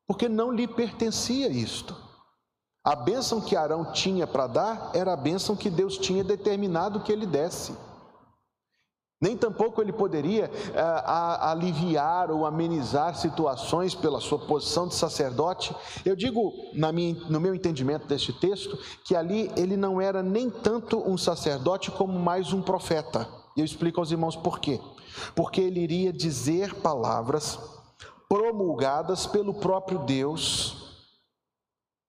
porque 0.07 0.31
não 0.31 0.51
lhe 0.51 0.67
pertencia 0.67 1.51
isto. 1.51 2.08
A 2.89 2.97
bênção 2.97 3.39
que 3.39 3.55
Arão 3.55 3.93
tinha 3.93 4.27
para 4.27 4.47
dar 4.47 4.91
era 4.95 5.13
a 5.13 5.17
bênção 5.17 5.55
que 5.55 5.69
Deus 5.69 5.99
tinha 5.99 6.25
determinado 6.25 7.01
que 7.01 7.13
ele 7.13 7.27
desse. 7.27 7.77
Nem 9.21 9.37
tampouco 9.37 9.83
ele 9.83 9.93
poderia 9.93 10.51
a, 11.05 11.51
aliviar 11.51 12.31
ou 12.31 12.47
amenizar 12.47 13.15
situações 13.15 13.95
pela 13.95 14.23
sua 14.23 14.39
posição 14.39 14.89
de 14.89 14.95
sacerdote. 14.95 15.77
Eu 16.03 16.17
digo, 16.17 16.51
minha, 16.73 17.15
no 17.29 17.39
meu 17.39 17.55
entendimento 17.55 18.07
deste 18.07 18.33
texto, 18.33 18.79
que 19.05 19.15
ali 19.15 19.53
ele 19.55 19.77
não 19.77 20.01
era 20.01 20.23
nem 20.23 20.49
tanto 20.49 20.99
um 20.99 21.19
sacerdote 21.19 21.91
como 21.91 22.19
mais 22.19 22.55
um 22.55 22.63
profeta. 22.63 23.29
E 23.55 23.61
eu 23.61 23.67
explico 23.67 24.01
aos 24.01 24.11
irmãos 24.11 24.35
por 24.35 24.61
quê. 24.61 24.81
Porque 25.37 25.61
ele 25.61 25.81
iria 25.81 26.11
dizer 26.11 26.77
palavras 26.77 27.59
promulgadas 28.31 29.27
pelo 29.27 29.53
próprio 29.53 29.99
Deus 29.99 30.78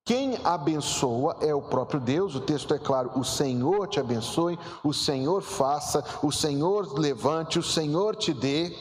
quem 0.09 0.43
abençoa 0.43 1.37
é 1.39 1.53
o 1.53 1.61
próprio 1.61 1.99
Deus, 1.99 2.33
o 2.33 2.41
texto 2.41 2.73
é 2.73 2.79
claro: 2.79 3.11
o 3.15 3.23
Senhor 3.23 3.87
te 3.87 3.99
abençoe, 3.99 4.57
o 4.83 4.91
Senhor 4.91 5.43
faça, 5.43 6.03
o 6.23 6.31
Senhor 6.31 6.97
levante, 6.97 7.59
o 7.59 7.63
Senhor 7.63 8.15
te 8.15 8.33
dê. 8.33 8.75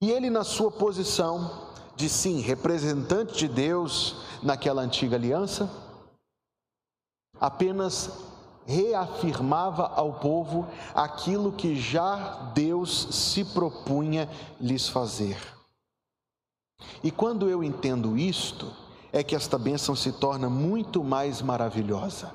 E 0.00 0.10
ele, 0.10 0.30
na 0.30 0.44
sua 0.44 0.70
posição 0.70 1.68
de 1.94 2.08
sim, 2.08 2.40
representante 2.40 3.36
de 3.36 3.46
Deus 3.46 4.16
naquela 4.42 4.80
antiga 4.80 5.16
aliança, 5.16 5.70
apenas 7.38 8.12
reafirmava 8.64 9.88
ao 9.88 10.20
povo 10.20 10.66
aquilo 10.94 11.52
que 11.52 11.78
já 11.78 12.50
Deus 12.54 13.08
se 13.10 13.44
propunha 13.44 14.26
lhes 14.58 14.88
fazer. 14.88 15.36
E 17.02 17.10
quando 17.10 17.46
eu 17.46 17.62
entendo 17.62 18.16
isto, 18.16 18.83
é 19.14 19.22
que 19.22 19.36
esta 19.36 19.56
bênção 19.56 19.94
se 19.94 20.10
torna 20.10 20.50
muito 20.50 21.04
mais 21.04 21.40
maravilhosa. 21.40 22.32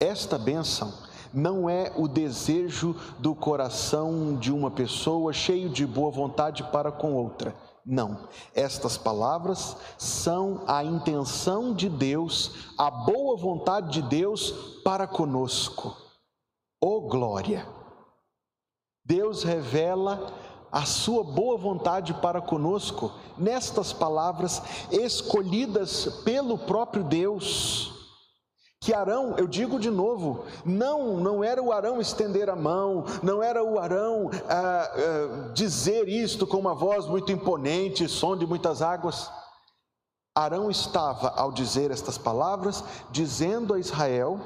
Esta 0.00 0.38
bênção 0.38 0.94
não 1.30 1.68
é 1.68 1.92
o 1.94 2.08
desejo 2.08 2.96
do 3.18 3.34
coração 3.34 4.34
de 4.34 4.50
uma 4.50 4.70
pessoa 4.70 5.30
cheio 5.30 5.68
de 5.68 5.86
boa 5.86 6.10
vontade 6.10 6.64
para 6.72 6.90
com 6.90 7.12
outra. 7.12 7.54
Não, 7.84 8.28
estas 8.54 8.96
palavras 8.96 9.76
são 9.98 10.62
a 10.66 10.82
intenção 10.82 11.74
de 11.74 11.90
Deus, 11.90 12.72
a 12.78 12.90
boa 12.90 13.36
vontade 13.36 14.00
de 14.00 14.08
Deus 14.08 14.52
para 14.82 15.06
conosco. 15.06 15.94
Oh 16.80 17.02
glória! 17.02 17.68
Deus 19.04 19.42
revela 19.42 20.32
a 20.72 20.84
sua 20.84 21.24
boa 21.24 21.56
vontade 21.56 22.14
para 22.14 22.40
conosco 22.40 23.12
nestas 23.36 23.92
palavras 23.92 24.62
escolhidas 24.90 26.06
pelo 26.24 26.56
próprio 26.56 27.02
Deus. 27.02 27.92
Que 28.82 28.94
Arão, 28.94 29.34
eu 29.36 29.46
digo 29.46 29.78
de 29.78 29.90
novo, 29.90 30.46
não, 30.64 31.18
não 31.18 31.44
era 31.44 31.62
o 31.62 31.70
Arão 31.70 32.00
estender 32.00 32.48
a 32.48 32.56
mão, 32.56 33.04
não 33.22 33.42
era 33.42 33.62
o 33.62 33.78
Arão 33.78 34.30
ah, 34.48 34.90
ah, 34.94 35.52
dizer 35.52 36.08
isto 36.08 36.46
com 36.46 36.56
uma 36.56 36.74
voz 36.74 37.04
muito 37.06 37.30
imponente, 37.30 38.08
som 38.08 38.36
de 38.36 38.46
muitas 38.46 38.80
águas. 38.80 39.30
Arão 40.34 40.70
estava, 40.70 41.28
ao 41.36 41.52
dizer 41.52 41.90
estas 41.90 42.16
palavras, 42.16 42.82
dizendo 43.10 43.74
a 43.74 43.78
Israel, 43.78 44.40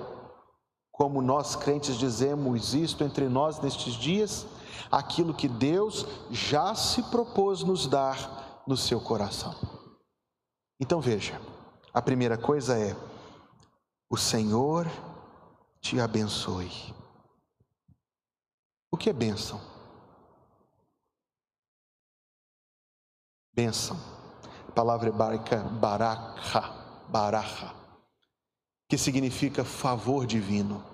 como 0.90 1.22
nós 1.22 1.54
crentes 1.54 1.96
dizemos 1.96 2.74
isto 2.74 3.04
entre 3.04 3.28
nós 3.28 3.60
nestes 3.60 3.94
dias, 3.94 4.46
aquilo 4.90 5.34
que 5.34 5.48
Deus 5.48 6.06
já 6.30 6.74
se 6.74 7.02
propôs 7.04 7.62
nos 7.62 7.86
dar 7.86 8.62
no 8.66 8.76
seu 8.76 9.00
coração. 9.00 9.54
Então 10.80 11.00
veja, 11.00 11.40
a 11.92 12.00
primeira 12.00 12.36
coisa 12.36 12.78
é: 12.78 12.96
o 14.08 14.16
Senhor 14.16 14.86
te 15.80 16.00
abençoe. 16.00 16.70
O 18.90 18.96
que 18.96 19.10
é 19.10 19.12
bênção? 19.12 19.60
Bênção. 23.52 23.98
A 24.68 24.72
palavra 24.72 25.08
hebraica 25.08 25.58
baraka, 25.58 26.60
baracha, 27.08 27.72
que 28.88 28.98
significa 28.98 29.64
favor 29.64 30.26
divino 30.26 30.93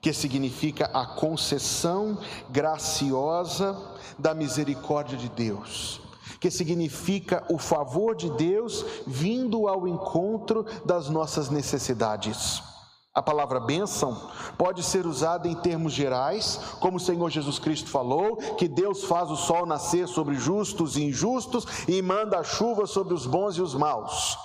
que 0.00 0.12
significa 0.12 0.86
a 0.86 1.06
concessão 1.06 2.18
graciosa 2.48 3.76
da 4.18 4.34
misericórdia 4.34 5.16
de 5.16 5.28
Deus, 5.28 6.00
que 6.38 6.50
significa 6.50 7.44
o 7.50 7.58
favor 7.58 8.14
de 8.14 8.30
Deus 8.30 8.84
vindo 9.06 9.68
ao 9.68 9.86
encontro 9.86 10.64
das 10.84 11.08
nossas 11.08 11.50
necessidades. 11.50 12.62
A 13.12 13.20
palavra 13.20 13.58
bênção 13.58 14.30
pode 14.56 14.84
ser 14.84 15.04
usada 15.04 15.48
em 15.48 15.54
termos 15.54 15.92
gerais, 15.92 16.60
como 16.78 16.96
o 16.96 17.00
Senhor 17.00 17.28
Jesus 17.28 17.58
Cristo 17.58 17.90
falou, 17.90 18.36
que 18.56 18.68
Deus 18.68 19.04
faz 19.04 19.30
o 19.30 19.36
sol 19.36 19.66
nascer 19.66 20.06
sobre 20.06 20.36
justos 20.36 20.96
e 20.96 21.02
injustos 21.02 21.66
e 21.88 22.00
manda 22.00 22.38
a 22.38 22.44
chuva 22.44 22.86
sobre 22.86 23.12
os 23.12 23.26
bons 23.26 23.56
e 23.56 23.62
os 23.62 23.74
maus. 23.74 24.38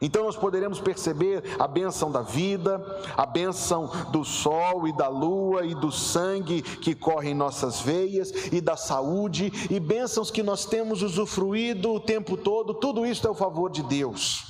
Então 0.00 0.24
nós 0.24 0.36
poderemos 0.36 0.78
perceber 0.78 1.42
a 1.58 1.66
benção 1.66 2.10
da 2.10 2.20
vida, 2.20 2.84
a 3.16 3.24
benção 3.24 3.90
do 4.10 4.24
sol 4.24 4.86
e 4.86 4.92
da 4.94 5.08
lua 5.08 5.64
e 5.64 5.74
do 5.74 5.90
sangue 5.90 6.60
que 6.60 6.94
corre 6.94 7.30
em 7.30 7.34
nossas 7.34 7.80
veias 7.80 8.30
e 8.52 8.60
da 8.60 8.76
saúde 8.76 9.50
e 9.70 9.80
bênçãos 9.80 10.30
que 10.30 10.42
nós 10.42 10.66
temos 10.66 11.02
usufruído 11.02 11.92
o 11.92 12.00
tempo 12.00 12.36
todo, 12.36 12.74
tudo 12.74 13.06
isso 13.06 13.26
é 13.26 13.30
o 13.30 13.34
favor 13.34 13.70
de 13.70 13.82
Deus. 13.82 14.44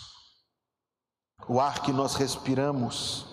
O 1.48 1.60
ar 1.60 1.80
que 1.80 1.92
nós 1.92 2.16
respiramos, 2.16 3.26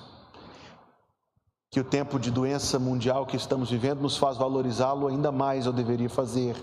que 1.72 1.80
o 1.80 1.84
tempo 1.84 2.20
de 2.20 2.30
doença 2.30 2.78
mundial 2.78 3.26
que 3.26 3.36
estamos 3.36 3.72
vivendo 3.72 4.02
nos 4.02 4.18
faz 4.18 4.38
valorizá-lo 4.38 5.08
ainda 5.08 5.32
mais, 5.32 5.66
eu 5.66 5.74
deveria 5.74 6.10
fazer, 6.12 6.56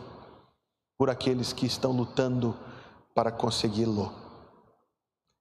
por 0.97 1.11
aqueles 1.11 1.53
que 1.53 1.67
estão 1.67 1.91
lutando 1.91 2.55
para 3.13 3.33
consegui-lo 3.33 4.20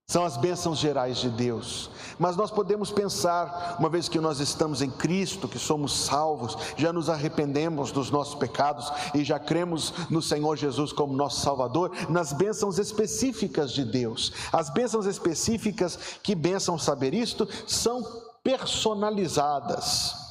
são 0.10 0.26
as 0.26 0.36
bênçãos 0.38 0.80
gerais 0.80 1.20
de 1.20 1.30
Deus. 1.30 1.92
Mas 2.18 2.36
nós 2.36 2.50
podemos 2.50 2.90
pensar, 2.90 3.76
uma 3.80 3.90
vez 3.90 4.10
que 4.10 4.20
nós 4.20 4.40
estamos 4.40 4.82
em 4.82 4.90
Cristo, 4.90 5.48
que 5.48 5.60
somos 5.60 5.96
salvos, 5.96 6.58
já 6.76 6.92
nos 6.92 7.12
arrependemos 7.12 7.92
dos 7.92 8.10
nossos 8.10 8.34
pecados 8.34 8.92
e 9.14 9.24
já 9.24 9.38
cremos 9.38 9.94
no 10.10 10.20
Senhor 10.20 10.58
Jesus 10.58 10.92
como 10.92 11.16
nosso 11.16 11.42
Salvador, 11.42 11.92
nas 12.10 12.34
bênçãos 12.34 12.80
específicas 12.80 13.72
de 13.72 13.86
Deus. 13.86 14.34
As 14.52 14.72
bênçãos 14.72 15.06
específicas, 15.06 16.00
que 16.24 16.34
bênção 16.34 16.76
saber 16.80 17.14
isto, 17.14 17.48
são 17.68 18.04
personalizadas 18.44 20.29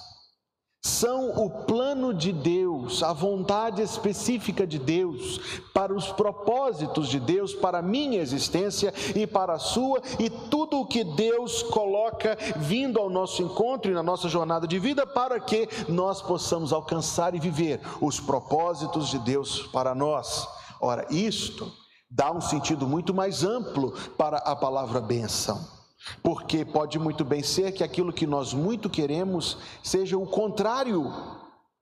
são 0.88 1.30
o 1.30 1.50
plano 1.50 2.14
de 2.14 2.32
Deus, 2.32 3.02
a 3.02 3.12
vontade 3.12 3.82
específica 3.82 4.66
de 4.66 4.78
Deus, 4.78 5.38
para 5.74 5.94
os 5.94 6.08
propósitos 6.08 7.08
de 7.08 7.20
Deus, 7.20 7.54
para 7.54 7.78
a 7.78 7.82
minha 7.82 8.20
existência 8.20 8.92
e 9.14 9.26
para 9.26 9.52
a 9.52 9.58
sua, 9.58 10.00
e 10.18 10.30
tudo 10.30 10.80
o 10.80 10.86
que 10.86 11.04
Deus 11.04 11.62
coloca 11.62 12.36
vindo 12.56 12.98
ao 12.98 13.10
nosso 13.10 13.42
encontro 13.42 13.90
e 13.90 13.94
na 13.94 14.02
nossa 14.02 14.28
jornada 14.28 14.66
de 14.66 14.78
vida, 14.78 15.06
para 15.06 15.38
que 15.38 15.68
nós 15.88 16.22
possamos 16.22 16.72
alcançar 16.72 17.34
e 17.34 17.38
viver 17.38 17.80
os 18.00 18.18
propósitos 18.18 19.08
de 19.08 19.18
Deus 19.18 19.68
para 19.72 19.94
nós. 19.94 20.48
Ora, 20.80 21.06
isto 21.10 21.70
dá 22.10 22.32
um 22.32 22.40
sentido 22.40 22.86
muito 22.86 23.12
mais 23.12 23.44
amplo 23.44 23.92
para 24.16 24.38
a 24.38 24.56
palavra 24.56 25.00
benção. 25.00 25.77
Porque 26.22 26.64
pode 26.64 26.98
muito 26.98 27.24
bem 27.24 27.42
ser 27.42 27.72
que 27.72 27.82
aquilo 27.82 28.12
que 28.12 28.26
nós 28.26 28.54
muito 28.54 28.88
queremos 28.88 29.58
seja 29.82 30.16
o 30.16 30.26
contrário, 30.26 31.12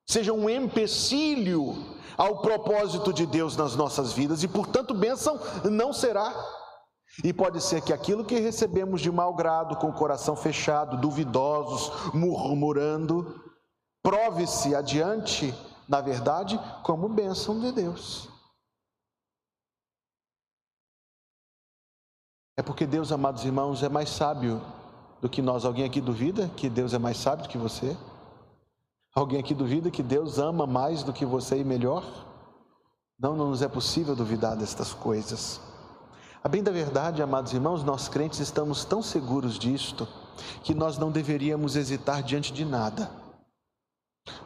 seja 0.06 0.32
um 0.32 0.48
empecilho 0.48 1.76
ao 2.16 2.40
propósito 2.40 3.12
de 3.12 3.26
Deus 3.26 3.56
nas 3.56 3.76
nossas 3.76 4.12
vidas 4.12 4.42
e, 4.42 4.48
portanto, 4.48 4.94
bênção 4.94 5.38
não 5.70 5.92
será. 5.92 6.34
E 7.24 7.32
pode 7.32 7.62
ser 7.62 7.80
que 7.82 7.92
aquilo 7.92 8.24
que 8.24 8.38
recebemos 8.38 9.00
de 9.00 9.10
mau 9.10 9.34
grado, 9.34 9.76
com 9.76 9.88
o 9.88 9.92
coração 9.92 10.36
fechado, 10.36 10.98
duvidosos, 10.98 12.12
murmurando, 12.12 13.42
prove-se 14.02 14.74
adiante, 14.74 15.54
na 15.88 16.00
verdade, 16.00 16.60
como 16.82 17.08
bênção 17.08 17.58
de 17.60 17.72
Deus. 17.72 18.35
É 22.56 22.62
porque 22.62 22.86
Deus, 22.86 23.12
amados 23.12 23.44
irmãos, 23.44 23.82
é 23.82 23.88
mais 23.88 24.08
sábio 24.08 24.62
do 25.20 25.28
que 25.28 25.42
nós. 25.42 25.64
Alguém 25.64 25.84
aqui 25.84 26.00
duvida 26.00 26.48
que 26.56 26.70
Deus 26.70 26.94
é 26.94 26.98
mais 26.98 27.18
sábio 27.18 27.44
do 27.44 27.50
que 27.50 27.58
você? 27.58 27.94
Alguém 29.14 29.38
aqui 29.38 29.54
duvida 29.54 29.90
que 29.90 30.02
Deus 30.02 30.38
ama 30.38 30.66
mais 30.66 31.02
do 31.02 31.12
que 31.12 31.26
você 31.26 31.58
e 31.58 31.64
melhor? 31.64 32.04
Não, 33.18 33.36
não 33.36 33.50
nos 33.50 33.62
é 33.62 33.68
possível 33.68 34.14
duvidar 34.14 34.56
destas 34.56 34.92
coisas. 34.92 35.60
A 36.42 36.48
bem 36.48 36.62
da 36.62 36.70
verdade, 36.70 37.22
amados 37.22 37.52
irmãos, 37.52 37.82
nós 37.82 38.08
crentes 38.08 38.40
estamos 38.40 38.84
tão 38.84 39.02
seguros 39.02 39.58
disto 39.58 40.06
que 40.62 40.74
nós 40.74 40.96
não 40.96 41.10
deveríamos 41.10 41.76
hesitar 41.76 42.22
diante 42.22 42.52
de 42.52 42.64
nada. 42.64 43.10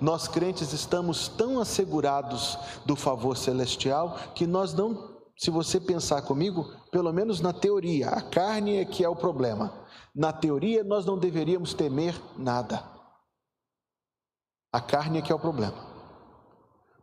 Nós 0.01 0.27
crentes 0.27 0.73
estamos 0.73 1.29
tão 1.29 1.61
assegurados 1.61 2.59
do 2.87 2.97
favor 2.97 3.37
celestial 3.37 4.17
que 4.35 4.47
nós 4.47 4.73
não, 4.73 5.10
se 5.41 5.51
você 5.51 5.81
pensar 5.81 6.21
comigo, 6.21 6.71
pelo 6.91 7.11
menos 7.15 7.41
na 7.41 7.51
teoria, 7.51 8.11
a 8.11 8.21
carne 8.21 8.77
é 8.77 8.85
que 8.85 9.03
é 9.03 9.09
o 9.09 9.17
problema. 9.17 9.73
Na 10.15 10.35
teoria, 10.35 10.85
nós 10.85 11.07
não 11.07 11.17
deveríamos 11.17 11.73
temer 11.73 12.15
nada. 12.37 12.85
A 14.71 14.83
carne 14.83 15.19
é 15.19 15.23
que 15.23 15.33
é 15.33 15.35
o 15.35 15.39
problema. 15.39 15.89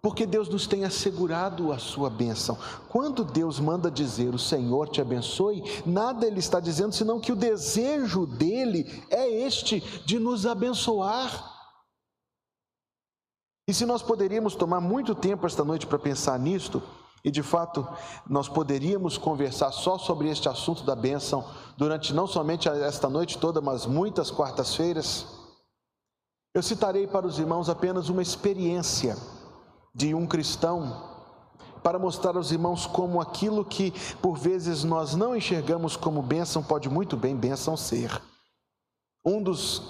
Porque 0.04 0.24
Deus 0.24 0.48
nos 0.50 0.68
tem 0.68 0.86
assegurado 0.86 1.72
a 1.72 1.80
sua 1.80 2.12
bênção. 2.12 2.56
Quando 2.90 3.26
Deus 3.26 3.60
manda 3.60 3.90
dizer 3.90 4.36
o 4.36 4.40
Senhor 4.40 4.88
te 4.88 5.02
abençoe, 5.02 5.64
nada 5.84 6.28
Ele 6.28 6.38
está 6.38 6.60
dizendo 6.60 6.94
senão 6.94 7.20
que 7.20 7.32
o 7.32 7.36
desejo 7.36 8.28
dele 8.28 9.04
é 9.10 9.28
este 9.28 9.80
de 10.06 10.20
nos 10.20 10.46
abençoar. 10.46 11.56
E 13.68 13.74
se 13.74 13.84
nós 13.84 14.04
poderíamos 14.04 14.54
tomar 14.54 14.80
muito 14.80 15.16
tempo 15.16 15.48
esta 15.48 15.64
noite 15.64 15.88
para 15.88 15.98
pensar 15.98 16.38
nisto, 16.38 16.84
e 17.24 17.32
de 17.32 17.44
fato 17.44 17.88
nós 18.28 18.48
poderíamos 18.48 19.18
conversar 19.18 19.72
só 19.72 19.98
sobre 19.98 20.30
este 20.30 20.48
assunto 20.48 20.84
da 20.84 20.96
bênção 20.96 21.46
durante 21.78 22.14
não 22.14 22.28
somente 22.28 22.68
esta 22.70 23.10
noite 23.10 23.38
toda, 23.38 23.62
mas 23.62 23.86
muitas 23.86 24.32
quartas-feiras, 24.32 25.26
eu 26.54 26.64
citarei 26.64 27.06
para 27.06 27.28
os 27.28 27.38
irmãos 27.38 27.70
apenas 27.70 28.10
uma 28.10 28.22
experiência 28.22 29.18
de 29.94 30.14
um 30.14 30.26
cristão 30.26 31.16
para 31.84 32.00
mostrar 32.00 32.36
aos 32.36 32.52
irmãos 32.52 32.86
como 32.86 33.22
aquilo 33.22 33.64
que 33.64 33.94
por 34.22 34.38
vezes 34.38 34.84
nós 34.84 35.16
não 35.16 35.36
enxergamos 35.36 35.96
como 35.96 36.22
bênção 36.22 36.64
pode 36.64 36.90
muito 36.90 37.16
bem 37.16 37.36
bênção 37.36 37.78
ser. 37.78 38.22
Um 39.26 39.42
dos 39.42 39.82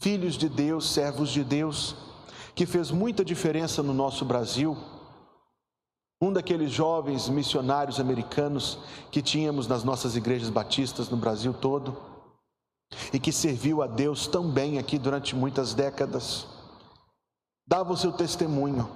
filhos 0.00 0.34
de 0.34 0.48
Deus, 0.48 0.90
servos 0.90 1.30
de 1.30 1.42
Deus, 1.42 1.96
que 2.54 2.66
fez 2.66 2.90
muita 2.90 3.24
diferença 3.24 3.82
no 3.82 3.92
nosso 3.92 4.24
Brasil, 4.24 4.76
um 6.20 6.32
daqueles 6.32 6.70
jovens 6.70 7.28
missionários 7.28 8.00
americanos 8.00 8.78
que 9.10 9.20
tínhamos 9.20 9.66
nas 9.66 9.84
nossas 9.84 10.16
igrejas 10.16 10.48
batistas 10.48 11.08
no 11.08 11.16
Brasil 11.16 11.52
todo 11.52 11.96
e 13.12 13.18
que 13.18 13.32
serviu 13.32 13.82
a 13.82 13.86
Deus 13.86 14.26
tão 14.26 14.50
bem 14.50 14.78
aqui 14.78 14.98
durante 14.98 15.34
muitas 15.34 15.74
décadas, 15.74 16.46
dava 17.66 17.92
o 17.92 17.96
seu 17.96 18.12
testemunho. 18.12 18.88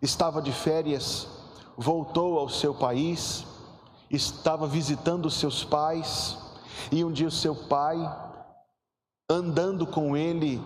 Estava 0.00 0.42
de 0.42 0.52
férias, 0.52 1.28
voltou 1.76 2.38
ao 2.38 2.48
seu 2.48 2.74
país, 2.74 3.46
estava 4.10 4.66
visitando 4.66 5.30
seus 5.30 5.62
pais, 5.62 6.36
e 6.90 7.04
um 7.04 7.12
dia 7.12 7.28
o 7.28 7.30
seu 7.30 7.54
pai, 7.54 7.98
andando 9.30 9.86
com 9.86 10.16
ele 10.16 10.60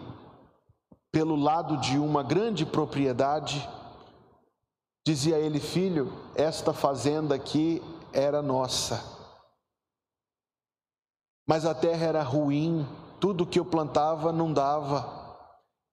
pelo 1.12 1.36
lado 1.36 1.76
de 1.78 1.98
uma 1.98 2.22
grande 2.22 2.64
propriedade, 2.64 3.68
dizia 5.06 5.38
ele: 5.38 5.60
Filho, 5.60 6.12
esta 6.34 6.72
fazenda 6.72 7.36
aqui 7.36 7.80
era 8.12 8.42
nossa, 8.42 9.00
mas 11.46 11.64
a 11.64 11.72
terra 11.72 12.04
era 12.04 12.22
ruim, 12.24 12.84
tudo 13.20 13.46
que 13.46 13.60
eu 13.60 13.64
plantava 13.64 14.32
não 14.32 14.52
dava, 14.52 15.38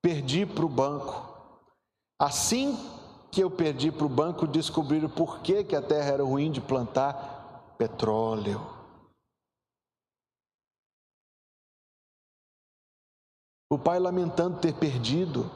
perdi 0.01 0.47
para 0.47 0.65
o 0.65 0.69
banco. 0.69 1.31
Assim 2.19 2.75
que 3.31 3.41
eu 3.41 3.51
perdi 3.51 3.91
para 3.91 4.05
o 4.05 4.09
banco 4.09 4.47
descobrir 4.47 5.07
por 5.09 5.41
que, 5.41 5.63
que 5.63 5.75
a 5.75 5.81
terra 5.81 6.11
era 6.13 6.23
ruim 6.23 6.51
de 6.51 6.61
plantar 6.61 7.75
petróleo. 7.77 8.61
O 13.69 13.77
pai 13.77 13.99
lamentando 13.99 14.59
ter 14.59 14.73
perdido, 14.73 15.51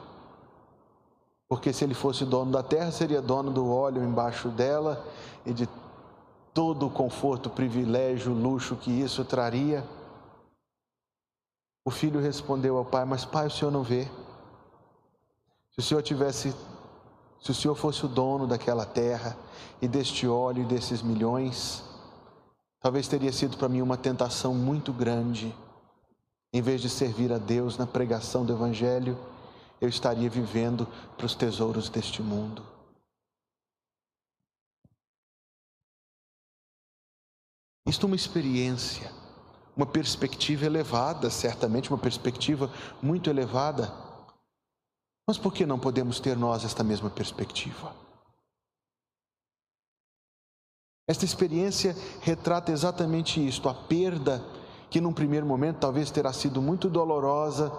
porque 1.48 1.72
se 1.72 1.84
ele 1.84 1.94
fosse 1.94 2.24
dono 2.24 2.52
da 2.52 2.62
terra, 2.62 2.92
seria 2.92 3.22
dono 3.22 3.50
do 3.50 3.70
óleo 3.72 4.04
embaixo 4.04 4.48
dela 4.48 5.04
e 5.46 5.52
de 5.52 5.68
todo 6.52 6.86
o 6.86 6.90
conforto, 6.90 7.48
privilégio, 7.48 8.32
luxo 8.32 8.76
que 8.76 8.90
isso 8.90 9.24
traria. 9.24 9.84
O 11.84 11.90
filho 11.90 12.20
respondeu 12.20 12.76
ao 12.76 12.84
pai: 12.84 13.04
Mas 13.04 13.24
pai, 13.24 13.46
o 13.46 13.50
senhor 13.50 13.70
não 13.70 13.82
vê? 13.82 14.04
Se 15.70 15.78
o 15.78 15.82
senhor 15.82 16.02
tivesse 16.02 16.54
se 17.40 17.50
o 17.50 17.54
Senhor 17.54 17.74
fosse 17.74 18.04
o 18.04 18.08
dono 18.08 18.46
daquela 18.46 18.84
terra 18.84 19.36
e 19.80 19.86
deste 19.86 20.26
óleo 20.26 20.62
e 20.62 20.66
desses 20.66 21.02
milhões, 21.02 21.84
talvez 22.80 23.06
teria 23.06 23.32
sido 23.32 23.56
para 23.56 23.68
mim 23.68 23.80
uma 23.80 23.96
tentação 23.96 24.54
muito 24.54 24.92
grande. 24.92 25.54
Em 26.52 26.60
vez 26.60 26.80
de 26.80 26.88
servir 26.88 27.32
a 27.32 27.38
Deus 27.38 27.78
na 27.78 27.86
pregação 27.86 28.44
do 28.44 28.52
Evangelho, 28.52 29.16
eu 29.80 29.88
estaria 29.88 30.28
vivendo 30.28 30.86
para 31.16 31.26
os 31.26 31.34
tesouros 31.34 31.88
deste 31.88 32.22
mundo. 32.22 32.64
Isto 37.86 38.04
é 38.04 38.08
uma 38.08 38.16
experiência, 38.16 39.10
uma 39.76 39.86
perspectiva 39.86 40.66
elevada, 40.66 41.30
certamente 41.30 41.90
uma 41.90 41.98
perspectiva 41.98 42.70
muito 43.02 43.30
elevada 43.30 44.08
mas 45.28 45.36
por 45.36 45.52
que 45.52 45.66
não 45.66 45.78
podemos 45.78 46.18
ter 46.18 46.34
nós 46.38 46.64
esta 46.64 46.82
mesma 46.82 47.10
perspectiva? 47.10 47.94
Esta 51.06 51.26
experiência 51.26 51.94
retrata 52.22 52.72
exatamente 52.72 53.46
isto, 53.46 53.68
a 53.68 53.74
perda 53.74 54.42
que 54.88 55.02
num 55.02 55.12
primeiro 55.12 55.44
momento 55.44 55.80
talvez 55.80 56.10
terá 56.10 56.32
sido 56.32 56.62
muito 56.62 56.88
dolorosa, 56.88 57.70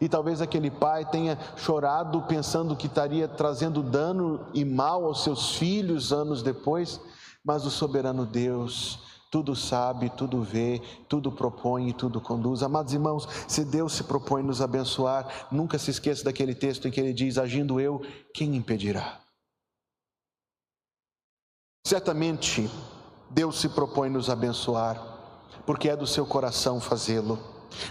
e 0.00 0.08
talvez 0.08 0.40
aquele 0.40 0.70
pai 0.70 1.04
tenha 1.04 1.38
chorado 1.56 2.22
pensando 2.22 2.76
que 2.76 2.86
estaria 2.86 3.26
trazendo 3.28 3.82
dano 3.82 4.46
e 4.54 4.64
mal 4.64 5.04
aos 5.04 5.24
seus 5.24 5.54
filhos 5.56 6.12
anos 6.12 6.42
depois, 6.42 7.00
mas 7.44 7.64
o 7.64 7.70
soberano 7.70 8.26
Deus 8.26 9.10
tudo 9.30 9.54
sabe, 9.54 10.10
tudo 10.10 10.42
vê, 10.42 10.82
tudo 11.08 11.30
propõe 11.30 11.90
e 11.90 11.92
tudo 11.92 12.20
conduz. 12.20 12.64
Amados 12.64 12.92
irmãos, 12.92 13.28
se 13.46 13.64
Deus 13.64 13.92
se 13.92 14.02
propõe 14.02 14.42
nos 14.42 14.60
abençoar, 14.60 15.46
nunca 15.52 15.78
se 15.78 15.90
esqueça 15.90 16.24
daquele 16.24 16.54
texto 16.54 16.88
em 16.88 16.90
que 16.90 17.00
ele 17.00 17.12
diz: 17.12 17.38
Agindo 17.38 17.80
eu, 17.80 18.02
quem 18.34 18.56
impedirá? 18.56 19.20
Certamente, 21.86 22.68
Deus 23.30 23.60
se 23.60 23.68
propõe 23.68 24.10
nos 24.10 24.28
abençoar, 24.28 25.00
porque 25.64 25.88
é 25.88 25.96
do 25.96 26.06
seu 26.06 26.26
coração 26.26 26.80
fazê-lo, 26.80 27.38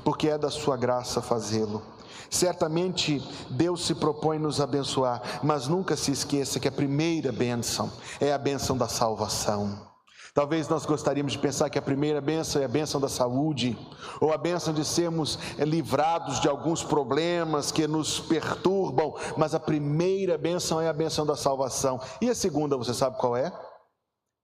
porque 0.04 0.30
é 0.30 0.38
da 0.38 0.50
sua 0.50 0.78
graça 0.78 1.22
fazê-lo. 1.22 1.82
Certamente 2.30 3.22
Deus 3.50 3.86
se 3.86 3.96
propõe 3.96 4.38
nos 4.38 4.62
abençoar, 4.62 5.40
mas 5.42 5.68
nunca 5.68 5.96
se 5.96 6.12
esqueça 6.12 6.60
que 6.60 6.68
a 6.68 6.72
primeira 6.72 7.32
bênção 7.32 7.92
é 8.20 8.32
a 8.32 8.38
bênção 8.38 8.78
da 8.78 8.88
salvação. 8.88 9.90
Talvez 10.34 10.70
nós 10.70 10.86
gostaríamos 10.86 11.34
de 11.34 11.40
pensar 11.40 11.70
que 11.70 11.80
a 11.80 11.82
primeira 11.82 12.22
bênção 12.22 12.62
é 12.62 12.66
a 12.66 12.70
bênção 12.70 13.02
da 13.02 13.10
saúde, 13.10 13.78
ou 14.22 14.32
a 14.32 14.38
bênção 14.38 14.74
de 14.74 14.86
sermos 14.86 15.40
eh, 15.58 15.66
livrados 15.66 16.40
de 16.40 16.48
alguns 16.48 16.84
problemas 16.84 17.72
que 17.72 17.88
nos 17.88 18.20
perturbam, 18.20 19.16
mas 19.36 19.56
a 19.56 19.60
primeira 19.60 20.38
bênção 20.38 20.80
é 20.80 20.88
a 20.88 20.94
bênção 20.94 21.26
da 21.26 21.36
salvação. 21.36 22.00
E 22.22 22.30
a 22.30 22.36
segunda, 22.36 22.78
você 22.78 22.94
sabe 22.94 23.18
qual 23.18 23.36
é? 23.36 23.52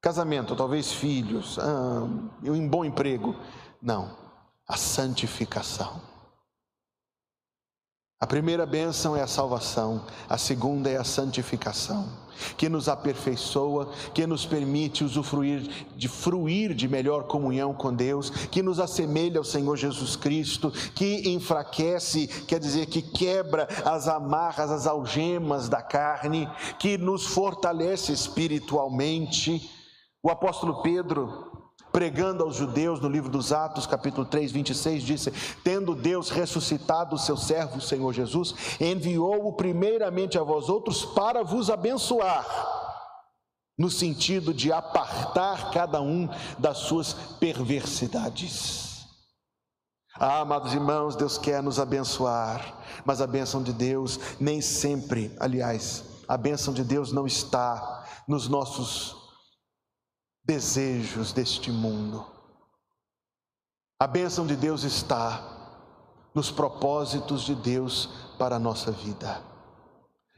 Casamento, 0.01 0.55
talvez 0.55 0.91
filhos, 0.91 1.57
ah, 1.59 2.07
um 2.43 2.67
bom 2.67 2.83
emprego. 2.83 3.35
Não, 3.81 4.24
a 4.67 4.77
santificação. 4.77 6.01
A 8.19 8.25
primeira 8.25 8.65
bênção 8.65 9.15
é 9.15 9.21
a 9.21 9.27
salvação, 9.27 10.05
a 10.27 10.37
segunda 10.37 10.89
é 10.89 10.95
a 10.95 11.03
santificação, 11.03 12.09
que 12.57 12.69
nos 12.69 12.87
aperfeiçoa, 12.87 13.91
que 14.13 14.25
nos 14.25 14.45
permite 14.45 15.03
usufruir 15.03 15.61
de 15.95 16.07
fruir 16.07 16.73
de 16.73 16.87
melhor 16.87 17.25
comunhão 17.25 17.73
com 17.73 17.93
Deus, 17.93 18.29
que 18.29 18.63
nos 18.63 18.79
assemelha 18.79 19.37
ao 19.37 19.43
Senhor 19.43 19.75
Jesus 19.75 20.15
Cristo, 20.15 20.71
que 20.71 21.29
enfraquece, 21.29 22.27
quer 22.47 22.59
dizer, 22.59 22.85
que 22.85 23.01
quebra 23.01 23.67
as 23.83 24.07
amarras, 24.07 24.71
as 24.71 24.87
algemas 24.87 25.67
da 25.67 25.81
carne, 25.81 26.49
que 26.79 26.97
nos 26.97 27.27
fortalece 27.27 28.13
espiritualmente. 28.13 29.69
O 30.23 30.31
apóstolo 30.31 30.81
Pedro, 30.81 31.54
pregando 31.95 32.43
aos 32.43 32.57
judeus 32.57 32.99
no 32.99 33.07
livro 33.07 33.29
dos 33.29 33.53
Atos, 33.53 33.87
capítulo 33.87 34.25
3, 34.25 34.51
26, 34.51 35.01
disse: 35.01 35.31
Tendo 35.63 35.95
Deus 35.95 36.29
ressuscitado 36.29 37.15
o 37.15 37.17
seu 37.17 37.37
servo, 37.37 37.77
o 37.77 37.81
Senhor 37.81 38.11
Jesus, 38.11 38.53
enviou-o 38.81 39.53
primeiramente 39.53 40.37
a 40.37 40.43
vós 40.43 40.67
outros 40.67 41.05
para 41.05 41.41
vos 41.41 41.69
abençoar, 41.69 42.45
no 43.77 43.89
sentido 43.89 44.53
de 44.53 44.73
apartar 44.73 45.71
cada 45.71 46.01
um 46.01 46.27
das 46.59 46.79
suas 46.79 47.13
perversidades. 47.39 49.05
Ah, 50.19 50.41
amados 50.41 50.73
irmãos, 50.73 51.15
Deus 51.15 51.37
quer 51.37 51.63
nos 51.63 51.79
abençoar, 51.79 52.77
mas 53.05 53.21
a 53.21 53.27
bênção 53.27 53.63
de 53.63 53.71
Deus 53.71 54.19
nem 54.37 54.59
sempre, 54.59 55.33
aliás, 55.39 56.03
a 56.27 56.35
bênção 56.35 56.73
de 56.73 56.83
Deus 56.83 57.13
não 57.13 57.25
está 57.25 58.03
nos 58.27 58.49
nossos 58.49 59.24
desejos 60.45 61.33
deste 61.33 61.71
mundo. 61.71 62.25
A 63.99 64.05
bênção 64.05 64.45
de 64.45 64.55
Deus 64.55 64.83
está 64.83 65.41
nos 66.33 66.51
propósitos 66.51 67.41
de 67.43 67.55
Deus 67.55 68.09
para 68.37 68.57
a 68.57 68.59
nossa 68.59 68.91
vida. 68.91 69.41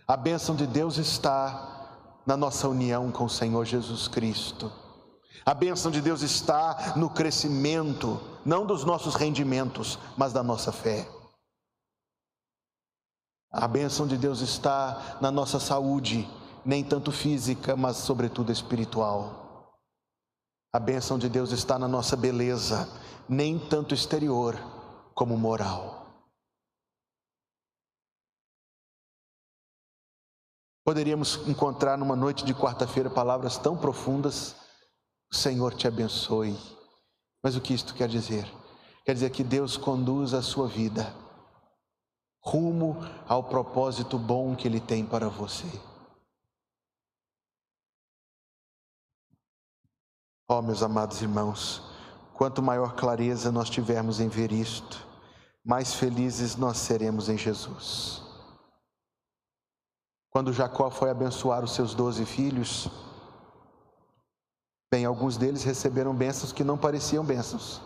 A 0.07 0.15
bênção 0.15 0.55
de 0.55 0.65
Deus 0.65 0.97
está 0.97 2.21
na 2.25 2.37
nossa 2.37 2.69
união 2.69 3.11
com 3.11 3.25
o 3.25 3.29
Senhor 3.29 3.65
Jesus 3.65 4.07
Cristo. 4.07 4.71
A 5.45 5.53
bênção 5.53 5.89
de 5.89 6.01
Deus 6.01 6.21
está 6.21 6.93
no 6.95 7.09
crescimento, 7.09 8.21
não 8.45 8.65
dos 8.65 8.83
nossos 8.83 9.15
rendimentos, 9.15 9.97
mas 10.15 10.31
da 10.31 10.43
nossa 10.43 10.71
fé. 10.71 11.09
A 13.51 13.67
bênção 13.67 14.05
de 14.05 14.17
Deus 14.17 14.41
está 14.41 15.17
na 15.19 15.31
nossa 15.31 15.59
saúde, 15.59 16.29
nem 16.63 16.83
tanto 16.83 17.11
física, 17.11 17.75
mas 17.75 17.97
sobretudo 17.97 18.51
espiritual. 18.51 19.46
A 20.73 20.79
bênção 20.79 21.17
de 21.17 21.29
Deus 21.29 21.51
está 21.51 21.79
na 21.79 21.87
nossa 21.87 22.15
beleza, 22.15 22.87
nem 23.27 23.57
tanto 23.57 23.93
exterior 23.93 24.55
como 25.13 25.37
moral. 25.37 26.05
Poderíamos 30.85 31.47
encontrar 31.47 31.97
numa 31.97 32.15
noite 32.15 32.45
de 32.45 32.53
quarta-feira 32.53 33.09
palavras 33.09 33.57
tão 33.57 33.77
profundas: 33.77 34.55
o 35.31 35.35
Senhor 35.35 35.73
te 35.73 35.87
abençoe. 35.87 36.57
Mas 37.43 37.55
o 37.55 37.61
que 37.61 37.73
isto 37.73 37.93
quer 37.93 38.07
dizer? 38.07 38.49
Quer 39.05 39.13
dizer 39.13 39.29
que 39.29 39.43
Deus 39.43 39.77
conduz 39.77 40.33
a 40.33 40.41
sua 40.41 40.67
vida 40.67 41.13
rumo 42.47 42.97
ao 43.27 43.43
propósito 43.43 44.17
bom 44.17 44.55
que 44.55 44.67
Ele 44.67 44.79
tem 44.79 45.05
para 45.05 45.27
você. 45.27 45.67
Ó, 50.49 50.59
oh, 50.59 50.61
meus 50.61 50.81
amados 50.81 51.21
irmãos, 51.21 51.87
Quanto 52.37 52.61
maior 52.61 52.93
clareza 52.93 53.51
nós 53.51 53.67
tivermos 53.67 54.19
em 54.19 54.27
ver 54.27 54.51
isto, 54.51 55.03
mais 55.65 55.95
felizes 55.95 56.55
nós 56.55 56.77
seremos 56.77 57.29
em 57.29 57.37
Jesus. 57.37 58.21
Quando 60.29 60.53
Jacó 60.53 60.91
foi 60.91 61.09
abençoar 61.09 61.63
os 61.63 61.73
seus 61.73 61.95
doze 61.95 62.25
filhos, 62.25 62.91
bem, 64.93 65.03
alguns 65.03 65.35
deles 65.35 65.63
receberam 65.63 66.13
bênçãos 66.13 66.51
que 66.51 66.63
não 66.63 66.77
pareciam 66.77 67.25
bênçãos. 67.25 67.81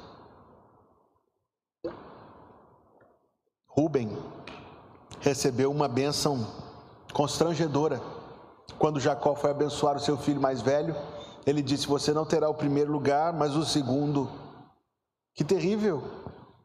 Rubem 3.69 4.17
recebeu 5.21 5.71
uma 5.71 5.87
bênção 5.87 6.45
constrangedora. 7.13 8.01
Quando 8.77 8.99
Jacó 8.99 9.33
foi 9.33 9.51
abençoar 9.51 9.95
o 9.95 10.01
seu 10.01 10.17
filho 10.17 10.41
mais 10.41 10.59
velho, 10.59 10.93
ele 11.45 11.61
disse: 11.61 11.87
Você 11.87 12.13
não 12.13 12.25
terá 12.25 12.49
o 12.49 12.53
primeiro 12.53 12.91
lugar, 12.91 13.33
mas 13.33 13.55
o 13.55 13.65
segundo. 13.65 14.29
Que 15.33 15.43
terrível, 15.43 16.03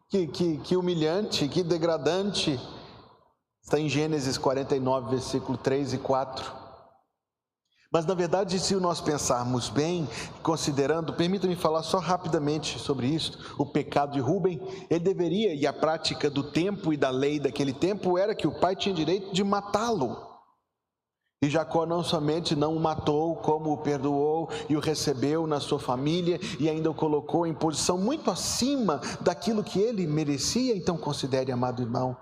que, 0.09 0.27
que, 0.27 0.59
que 0.59 0.77
humilhante, 0.77 1.49
que 1.49 1.63
degradante. 1.63 2.61
Está 3.63 3.81
em 3.81 3.89
Gênesis 3.89 4.39
49, 4.39 5.11
versículo 5.11 5.59
3 5.59 5.95
e 5.95 5.99
4. 5.99 6.67
Mas 7.91 8.05
na 8.05 8.15
verdade, 8.15 8.59
se 8.59 8.75
nós 8.77 9.01
pensarmos 9.01 9.69
bem, 9.69 10.09
considerando, 10.43 11.15
permita-me 11.15 11.57
falar 11.57 11.83
só 11.83 11.99
rapidamente 11.99 12.79
sobre 12.79 13.07
isso, 13.07 13.55
o 13.59 13.65
pecado 13.65 14.13
de 14.13 14.21
Rubem, 14.21 14.61
ele 14.91 15.01
deveria, 15.01 15.55
e 15.55 15.67
a 15.67 15.73
prática 15.73 16.29
do 16.29 16.43
tempo 16.43 16.93
e 16.93 16.97
da 16.97 17.11
lei 17.11 17.41
daquele 17.41 17.73
tempo 17.73 18.19
era 18.19 18.35
que 18.35 18.47
o 18.47 18.61
pai 18.61 18.77
tinha 18.77 18.95
direito 18.95 19.33
de 19.33 19.43
matá-lo. 19.43 20.26
E 21.43 21.51
Jacó 21.51 21.85
não 21.85 22.03
somente 22.03 22.57
não 22.57 22.75
o 22.75 22.81
matou, 22.81 23.37
como 23.37 23.73
o 23.73 23.79
perdoou 23.79 24.49
e 24.71 24.77
o 24.77 24.81
recebeu 24.81 25.47
na 25.47 25.61
sua 25.61 25.79
família 25.79 26.41
e 26.59 26.69
ainda 26.69 26.91
o 26.91 26.95
colocou 26.95 27.47
em 27.47 27.53
posição 27.53 27.99
muito 27.99 28.31
acima 28.31 29.01
daquilo 29.21 29.63
que 29.63 29.79
ele 29.79 30.07
merecia. 30.07 30.75
Então, 30.75 30.97
considere, 30.97 31.53
amado 31.53 31.83
irmão, 31.83 32.17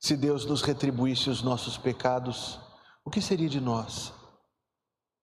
se 0.00 0.16
Deus 0.16 0.46
nos 0.46 0.62
retribuísse 0.62 1.28
os 1.28 1.42
nossos 1.42 1.76
pecados, 1.76 2.58
o 3.04 3.10
que 3.10 3.20
seria 3.20 3.48
de 3.48 3.60
nós? 3.60 4.12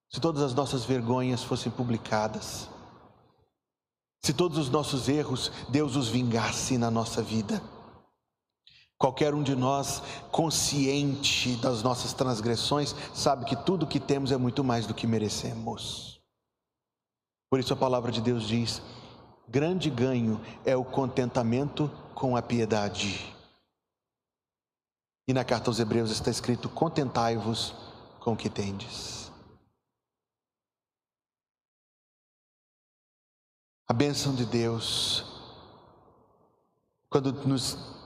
Se 0.08 0.20
todas 0.20 0.42
as 0.42 0.54
nossas 0.54 0.84
vergonhas 0.84 1.42
fossem 1.42 1.72
publicadas, 1.72 2.68
se 4.24 4.32
todos 4.32 4.56
os 4.56 4.70
nossos 4.70 5.08
erros 5.08 5.50
Deus 5.68 5.96
os 5.96 6.08
vingasse 6.08 6.78
na 6.78 6.90
nossa 6.90 7.20
vida. 7.20 7.60
Qualquer 9.02 9.34
um 9.34 9.42
de 9.42 9.56
nós, 9.56 10.00
consciente 10.30 11.56
das 11.56 11.82
nossas 11.82 12.12
transgressões, 12.12 12.94
sabe 13.12 13.44
que 13.44 13.56
tudo 13.56 13.84
que 13.84 13.98
temos 13.98 14.30
é 14.30 14.36
muito 14.36 14.62
mais 14.62 14.86
do 14.86 14.94
que 14.94 15.08
merecemos. 15.08 16.20
Por 17.50 17.58
isso 17.58 17.72
a 17.72 17.76
palavra 17.76 18.12
de 18.12 18.20
Deus 18.20 18.46
diz: 18.46 18.80
grande 19.48 19.90
ganho 19.90 20.40
é 20.64 20.76
o 20.76 20.84
contentamento 20.84 21.90
com 22.14 22.36
a 22.36 22.42
piedade. 22.42 23.34
E 25.26 25.32
na 25.32 25.44
carta 25.44 25.68
aos 25.68 25.80
Hebreus 25.80 26.12
está 26.12 26.30
escrito: 26.30 26.68
contentai-vos 26.68 27.74
com 28.20 28.34
o 28.34 28.36
que 28.36 28.48
tendes. 28.48 29.32
A 33.88 33.92
bênção 33.92 34.32
de 34.32 34.46
Deus, 34.46 35.24
quando 37.10 37.32
nos 37.44 38.00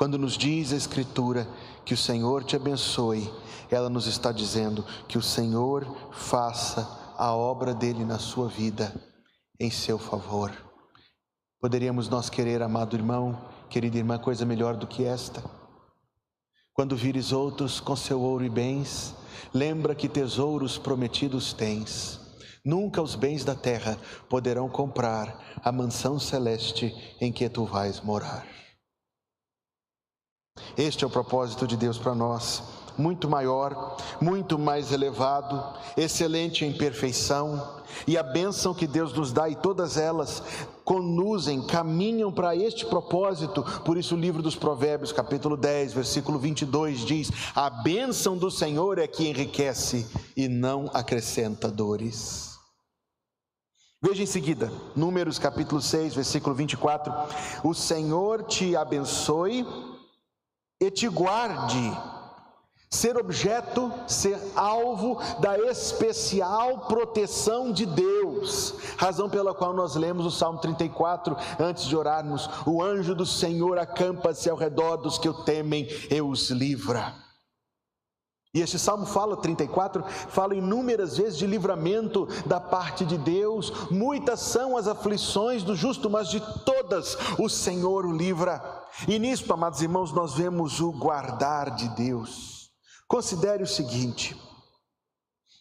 quando 0.00 0.16
nos 0.16 0.38
diz 0.38 0.72
a 0.72 0.76
Escritura 0.76 1.46
que 1.84 1.92
o 1.92 1.96
Senhor 1.96 2.42
te 2.42 2.56
abençoe, 2.56 3.30
ela 3.70 3.90
nos 3.90 4.06
está 4.06 4.32
dizendo 4.32 4.82
que 5.06 5.18
o 5.18 5.22
Senhor 5.22 5.84
faça 6.10 6.88
a 7.18 7.34
obra 7.34 7.74
dele 7.74 8.02
na 8.02 8.18
sua 8.18 8.48
vida 8.48 8.94
em 9.60 9.70
seu 9.70 9.98
favor. 9.98 10.52
Poderíamos 11.60 12.08
nós 12.08 12.30
querer, 12.30 12.62
amado 12.62 12.96
irmão, 12.96 13.46
querida 13.68 13.98
irmã, 13.98 14.16
coisa 14.18 14.46
melhor 14.46 14.74
do 14.74 14.86
que 14.86 15.04
esta? 15.04 15.44
Quando 16.72 16.96
vires 16.96 17.30
outros 17.30 17.78
com 17.78 17.94
seu 17.94 18.22
ouro 18.22 18.42
e 18.42 18.48
bens, 18.48 19.14
lembra 19.52 19.94
que 19.94 20.08
tesouros 20.08 20.78
prometidos 20.78 21.52
tens. 21.52 22.18
Nunca 22.64 23.02
os 23.02 23.14
bens 23.14 23.44
da 23.44 23.54
terra 23.54 23.98
poderão 24.30 24.66
comprar 24.66 25.60
a 25.62 25.70
mansão 25.70 26.18
celeste 26.18 26.90
em 27.20 27.30
que 27.30 27.46
tu 27.50 27.66
vais 27.66 28.00
morar. 28.00 28.59
Este 30.76 31.04
é 31.04 31.06
o 31.06 31.10
propósito 31.10 31.66
de 31.66 31.76
Deus 31.76 31.98
para 31.98 32.14
nós, 32.14 32.62
muito 32.96 33.28
maior, 33.28 33.96
muito 34.20 34.58
mais 34.58 34.92
elevado, 34.92 35.62
excelente 35.96 36.64
em 36.64 36.72
perfeição, 36.72 37.80
e 38.06 38.16
a 38.16 38.22
bênção 38.22 38.74
que 38.74 38.86
Deus 38.86 39.12
nos 39.12 39.32
dá, 39.32 39.48
e 39.48 39.56
todas 39.56 39.96
elas 39.96 40.42
conduzem, 40.84 41.62
caminham 41.62 42.32
para 42.32 42.54
este 42.54 42.86
propósito. 42.86 43.62
Por 43.84 43.96
isso, 43.96 44.14
o 44.14 44.18
livro 44.18 44.42
dos 44.42 44.54
Provérbios, 44.54 45.12
capítulo 45.12 45.56
10, 45.56 45.92
versículo 45.92 46.38
22 46.38 47.04
diz: 47.04 47.30
A 47.54 47.68
bênção 47.68 48.36
do 48.36 48.50
Senhor 48.50 48.98
é 48.98 49.06
que 49.06 49.28
enriquece 49.28 50.06
e 50.36 50.48
não 50.48 50.90
acrescenta 50.92 51.68
dores. 51.70 52.50
Veja 54.02 54.22
em 54.22 54.26
seguida, 54.26 54.72
Números 54.96 55.38
capítulo 55.38 55.80
6, 55.80 56.14
versículo 56.14 56.54
24: 56.54 57.12
O 57.62 57.74
Senhor 57.74 58.44
te 58.44 58.74
abençoe 58.74 59.66
e 60.90 60.92
te 60.92 61.08
guarde. 61.08 61.96
Ser 62.92 63.16
objeto, 63.16 63.92
ser 64.08 64.36
alvo 64.56 65.20
da 65.38 65.56
especial 65.56 66.86
proteção 66.88 67.72
de 67.72 67.86
Deus, 67.86 68.74
razão 68.96 69.30
pela 69.30 69.54
qual 69.54 69.72
nós 69.72 69.94
lemos 69.94 70.26
o 70.26 70.30
Salmo 70.30 70.58
34 70.58 71.36
antes 71.60 71.84
de 71.84 71.96
orarmos: 71.96 72.50
O 72.66 72.82
anjo 72.82 73.14
do 73.14 73.24
Senhor 73.24 73.78
acampa-se 73.78 74.50
ao 74.50 74.56
redor 74.56 74.96
dos 74.96 75.18
que 75.18 75.28
o 75.28 75.44
temem 75.44 75.86
e 76.10 76.20
os 76.20 76.50
livra. 76.50 77.29
E 78.52 78.60
este 78.60 78.80
salmo 78.80 79.06
fala, 79.06 79.36
34, 79.36 80.02
fala 80.28 80.56
inúmeras 80.56 81.16
vezes 81.16 81.38
de 81.38 81.46
livramento 81.46 82.26
da 82.46 82.58
parte 82.58 83.04
de 83.04 83.16
Deus. 83.16 83.88
Muitas 83.90 84.40
são 84.40 84.76
as 84.76 84.88
aflições 84.88 85.62
do 85.62 85.76
justo, 85.76 86.10
mas 86.10 86.28
de 86.28 86.40
todas 86.64 87.16
o 87.38 87.48
Senhor 87.48 88.04
o 88.04 88.16
livra. 88.16 88.60
E 89.06 89.20
nisso, 89.20 89.52
amados 89.52 89.80
irmãos, 89.80 90.12
nós 90.12 90.34
vemos 90.34 90.80
o 90.80 90.90
guardar 90.90 91.70
de 91.76 91.88
Deus. 91.90 92.70
Considere 93.06 93.62
o 93.62 93.68
seguinte: 93.68 94.36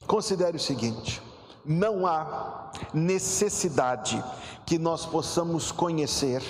considere 0.08 0.58
o 0.58 0.60
seguinte. 0.60 1.22
Não 1.64 2.08
há 2.08 2.72
necessidade 2.92 4.24
que 4.66 4.80
nós 4.80 5.06
possamos 5.06 5.72
conhecer 5.72 6.42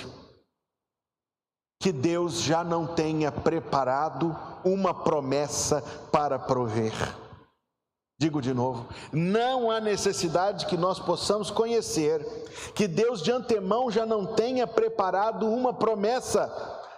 que 1.78 1.92
Deus 1.92 2.40
já 2.40 2.62
não 2.62 2.86
tenha 2.86 3.32
preparado 3.32 4.34
uma 4.64 4.92
promessa 4.94 5.82
para 6.10 6.38
prover. 6.38 6.92
Digo 8.20 8.42
de 8.42 8.52
novo, 8.52 8.86
não 9.10 9.70
há 9.70 9.80
necessidade 9.80 10.66
que 10.66 10.76
nós 10.76 10.98
possamos 10.98 11.50
conhecer 11.50 12.22
que 12.74 12.86
Deus 12.86 13.22
de 13.22 13.32
antemão 13.32 13.90
já 13.90 14.04
não 14.04 14.34
tenha 14.34 14.66
preparado 14.66 15.48
uma 15.48 15.72
promessa 15.72 16.52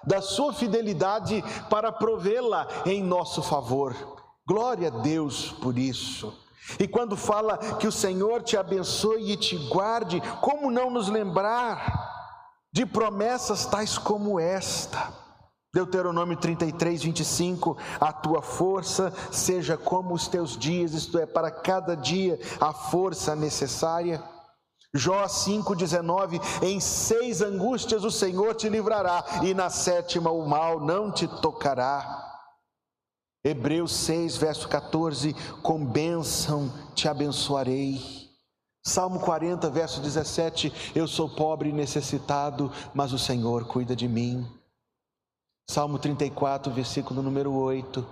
da 0.04 0.20
sua 0.20 0.52
fidelidade 0.52 1.44
para 1.70 1.92
provê-la 1.92 2.66
em 2.84 3.02
nosso 3.02 3.40
favor. 3.40 3.94
Glória 4.44 4.88
a 4.88 4.90
Deus 4.90 5.52
por 5.52 5.78
isso. 5.78 6.36
E 6.78 6.88
quando 6.88 7.16
fala 7.16 7.56
que 7.76 7.86
o 7.86 7.92
Senhor 7.92 8.42
te 8.42 8.56
abençoe 8.56 9.30
e 9.30 9.36
te 9.36 9.56
guarde, 9.68 10.20
como 10.40 10.72
não 10.72 10.90
nos 10.90 11.08
lembrar 11.08 12.10
de 12.72 12.84
promessas 12.84 13.64
tais 13.66 13.96
como 13.96 14.40
esta? 14.40 15.21
Deuteronômio 15.74 16.36
33, 16.36 17.02
25: 17.02 17.78
A 17.98 18.12
tua 18.12 18.42
força 18.42 19.10
seja 19.30 19.76
como 19.76 20.12
os 20.12 20.28
teus 20.28 20.56
dias, 20.56 20.92
isto 20.92 21.18
é, 21.18 21.24
para 21.24 21.50
cada 21.50 21.96
dia 21.96 22.38
a 22.60 22.74
força 22.74 23.34
necessária. 23.34 24.22
Jó 24.94 25.24
5,19: 25.24 26.40
Em 26.62 26.78
seis 26.78 27.40
angústias 27.40 28.04
o 28.04 28.10
Senhor 28.10 28.54
te 28.54 28.68
livrará, 28.68 29.24
e 29.42 29.54
na 29.54 29.70
sétima 29.70 30.30
o 30.30 30.46
mal 30.46 30.78
não 30.78 31.10
te 31.10 31.26
tocará. 31.26 32.30
Hebreus 33.42 33.92
6, 33.92 34.36
verso 34.36 34.68
14: 34.68 35.34
Com 35.62 35.86
bênção 35.86 36.70
te 36.94 37.08
abençoarei. 37.08 37.98
Salmo 38.84 39.20
40, 39.20 39.70
verso 39.70 40.02
17: 40.02 40.92
Eu 40.94 41.08
sou 41.08 41.30
pobre 41.30 41.70
e 41.70 41.72
necessitado, 41.72 42.70
mas 42.92 43.14
o 43.14 43.18
Senhor 43.18 43.66
cuida 43.66 43.96
de 43.96 44.06
mim. 44.06 44.61
Salmo 45.68 45.98
34, 45.98 46.72
versículo 46.72 47.22
número 47.22 47.52
8. 47.52 48.04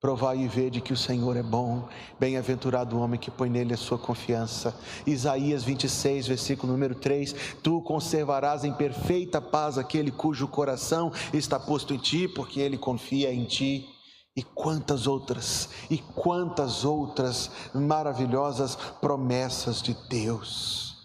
Provai 0.00 0.38
e 0.38 0.48
vede 0.48 0.80
que 0.80 0.92
o 0.92 0.96
Senhor 0.96 1.36
é 1.36 1.42
bom, 1.42 1.88
bem-aventurado 2.18 2.96
o 2.96 3.00
homem 3.00 3.18
que 3.18 3.30
põe 3.30 3.48
nele 3.48 3.72
a 3.72 3.76
sua 3.76 3.98
confiança. 3.98 4.76
Isaías 5.06 5.62
26, 5.64 6.26
versículo 6.26 6.72
número 6.72 6.94
3: 6.94 7.56
Tu 7.62 7.80
conservarás 7.82 8.64
em 8.64 8.72
perfeita 8.72 9.40
paz 9.40 9.78
aquele 9.78 10.10
cujo 10.10 10.48
coração 10.48 11.12
está 11.32 11.58
posto 11.58 11.94
em 11.94 11.98
ti, 11.98 12.28
porque 12.28 12.60
ele 12.60 12.76
confia 12.76 13.32
em 13.32 13.44
ti. 13.44 13.88
E 14.34 14.42
quantas 14.42 15.06
outras, 15.06 15.68
e 15.90 15.98
quantas 15.98 16.84
outras 16.84 17.50
maravilhosas 17.74 18.76
promessas 19.00 19.82
de 19.82 19.94
Deus. 20.08 20.96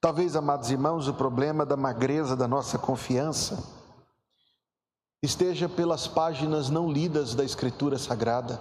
Talvez, 0.00 0.34
amados 0.34 0.70
irmãos, 0.70 1.06
o 1.06 1.14
problema 1.14 1.64
da 1.64 1.76
magreza 1.76 2.34
da 2.34 2.48
nossa 2.48 2.76
confiança 2.76 3.83
esteja 5.24 5.68
pelas 5.68 6.06
páginas 6.06 6.68
não 6.68 6.90
lidas 6.90 7.34
da 7.34 7.42
Escritura 7.42 7.98
Sagrada, 7.98 8.60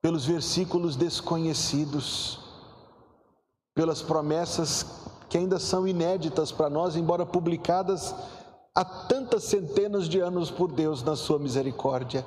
pelos 0.00 0.24
versículos 0.24 0.96
desconhecidos, 0.96 2.40
pelas 3.74 4.00
promessas 4.00 4.86
que 5.28 5.36
ainda 5.36 5.58
são 5.58 5.86
inéditas 5.86 6.50
para 6.50 6.70
nós, 6.70 6.96
embora 6.96 7.26
publicadas 7.26 8.14
há 8.74 8.84
tantas 8.84 9.44
centenas 9.44 10.08
de 10.08 10.18
anos 10.18 10.50
por 10.50 10.72
Deus 10.72 11.02
na 11.02 11.14
sua 11.14 11.38
misericórdia. 11.38 12.24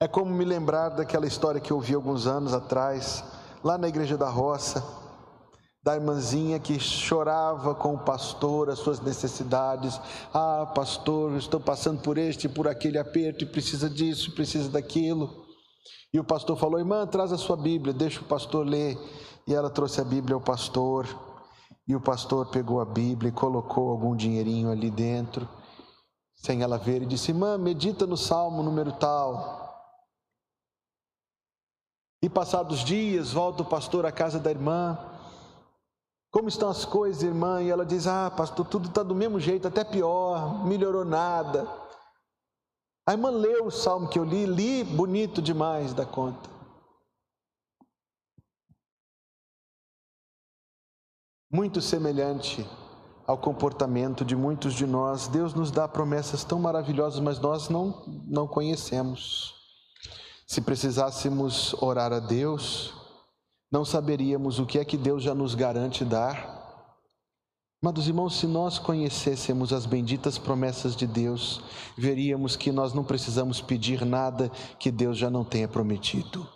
É 0.00 0.08
como 0.08 0.32
me 0.32 0.44
lembrar 0.44 0.90
daquela 0.90 1.26
história 1.26 1.60
que 1.60 1.72
eu 1.72 1.76
ouvi 1.76 1.94
alguns 1.94 2.26
anos 2.26 2.54
atrás, 2.54 3.22
lá 3.62 3.76
na 3.76 3.88
igreja 3.88 4.16
da 4.16 4.28
roça, 4.28 4.82
da 5.88 5.96
irmãzinha 5.96 6.58
que 6.58 6.78
chorava 6.78 7.74
com 7.74 7.94
o 7.94 7.98
pastor 7.98 8.68
as 8.68 8.78
suas 8.78 9.00
necessidades. 9.00 9.98
Ah, 10.34 10.70
pastor, 10.74 11.38
estou 11.38 11.58
passando 11.58 12.02
por 12.02 12.18
este, 12.18 12.46
por 12.46 12.68
aquele 12.68 12.98
aperto 12.98 13.42
e 13.42 13.46
precisa 13.46 13.88
disso, 13.88 14.34
precisa 14.34 14.68
daquilo. 14.68 15.46
E 16.12 16.20
o 16.20 16.24
pastor 16.24 16.58
falou: 16.58 16.78
Irmã, 16.78 17.06
traz 17.06 17.32
a 17.32 17.38
sua 17.38 17.56
Bíblia, 17.56 17.94
deixa 17.94 18.20
o 18.20 18.24
pastor 18.24 18.66
ler. 18.66 18.98
E 19.46 19.54
ela 19.54 19.70
trouxe 19.70 19.98
a 19.98 20.04
Bíblia 20.04 20.34
ao 20.34 20.42
pastor. 20.42 21.06
E 21.86 21.96
o 21.96 22.00
pastor 22.02 22.50
pegou 22.50 22.82
a 22.82 22.84
Bíblia 22.84 23.30
e 23.30 23.32
colocou 23.32 23.88
algum 23.88 24.14
dinheirinho 24.14 24.70
ali 24.70 24.90
dentro, 24.90 25.48
sem 26.36 26.60
ela 26.60 26.76
ver, 26.76 27.00
e 27.00 27.06
disse: 27.06 27.30
Irmã, 27.30 27.56
medita 27.56 28.06
no 28.06 28.18
salmo 28.18 28.62
número 28.62 28.92
tal. 28.92 29.56
E 32.22 32.28
passados 32.28 32.80
dias, 32.84 33.32
volta 33.32 33.62
o 33.62 33.66
pastor 33.66 34.04
à 34.04 34.12
casa 34.12 34.38
da 34.38 34.50
irmã. 34.50 35.16
Como 36.38 36.48
estão 36.48 36.68
as 36.68 36.84
coisas, 36.84 37.24
irmã? 37.24 37.60
E 37.60 37.68
ela 37.68 37.84
diz: 37.84 38.06
Ah, 38.06 38.30
pastor, 38.30 38.64
tudo 38.64 38.88
está 38.88 39.02
do 39.02 39.12
mesmo 39.12 39.40
jeito, 39.40 39.66
até 39.66 39.82
pior, 39.82 40.64
melhorou 40.64 41.04
nada. 41.04 41.66
A 43.04 43.10
irmã 43.10 43.28
leu 43.28 43.66
o 43.66 43.72
salmo 43.72 44.08
que 44.08 44.20
eu 44.20 44.24
li, 44.24 44.46
li 44.46 44.84
bonito 44.84 45.42
demais 45.42 45.92
da 45.92 46.06
conta. 46.06 46.48
Muito 51.52 51.80
semelhante 51.80 52.64
ao 53.26 53.36
comportamento 53.36 54.24
de 54.24 54.36
muitos 54.36 54.74
de 54.74 54.86
nós, 54.86 55.26
Deus 55.26 55.54
nos 55.54 55.72
dá 55.72 55.88
promessas 55.88 56.44
tão 56.44 56.60
maravilhosas, 56.60 57.18
mas 57.18 57.40
nós 57.40 57.68
não, 57.68 58.04
não 58.28 58.46
conhecemos. 58.46 59.56
Se 60.46 60.60
precisássemos 60.60 61.74
orar 61.82 62.12
a 62.12 62.20
Deus, 62.20 62.94
não 63.70 63.84
saberíamos 63.84 64.58
o 64.58 64.66
que 64.66 64.78
é 64.78 64.84
que 64.84 64.96
Deus 64.96 65.22
já 65.22 65.34
nos 65.34 65.54
garante 65.54 66.04
dar. 66.04 66.56
Mas, 67.80 68.08
irmãos, 68.08 68.36
se 68.38 68.46
nós 68.46 68.78
conhecêssemos 68.78 69.72
as 69.72 69.86
benditas 69.86 70.36
promessas 70.36 70.96
de 70.96 71.06
Deus, 71.06 71.62
veríamos 71.96 72.56
que 72.56 72.72
nós 72.72 72.92
não 72.92 73.04
precisamos 73.04 73.60
pedir 73.60 74.04
nada 74.04 74.50
que 74.78 74.90
Deus 74.90 75.16
já 75.16 75.30
não 75.30 75.44
tenha 75.44 75.68
prometido. 75.68 76.48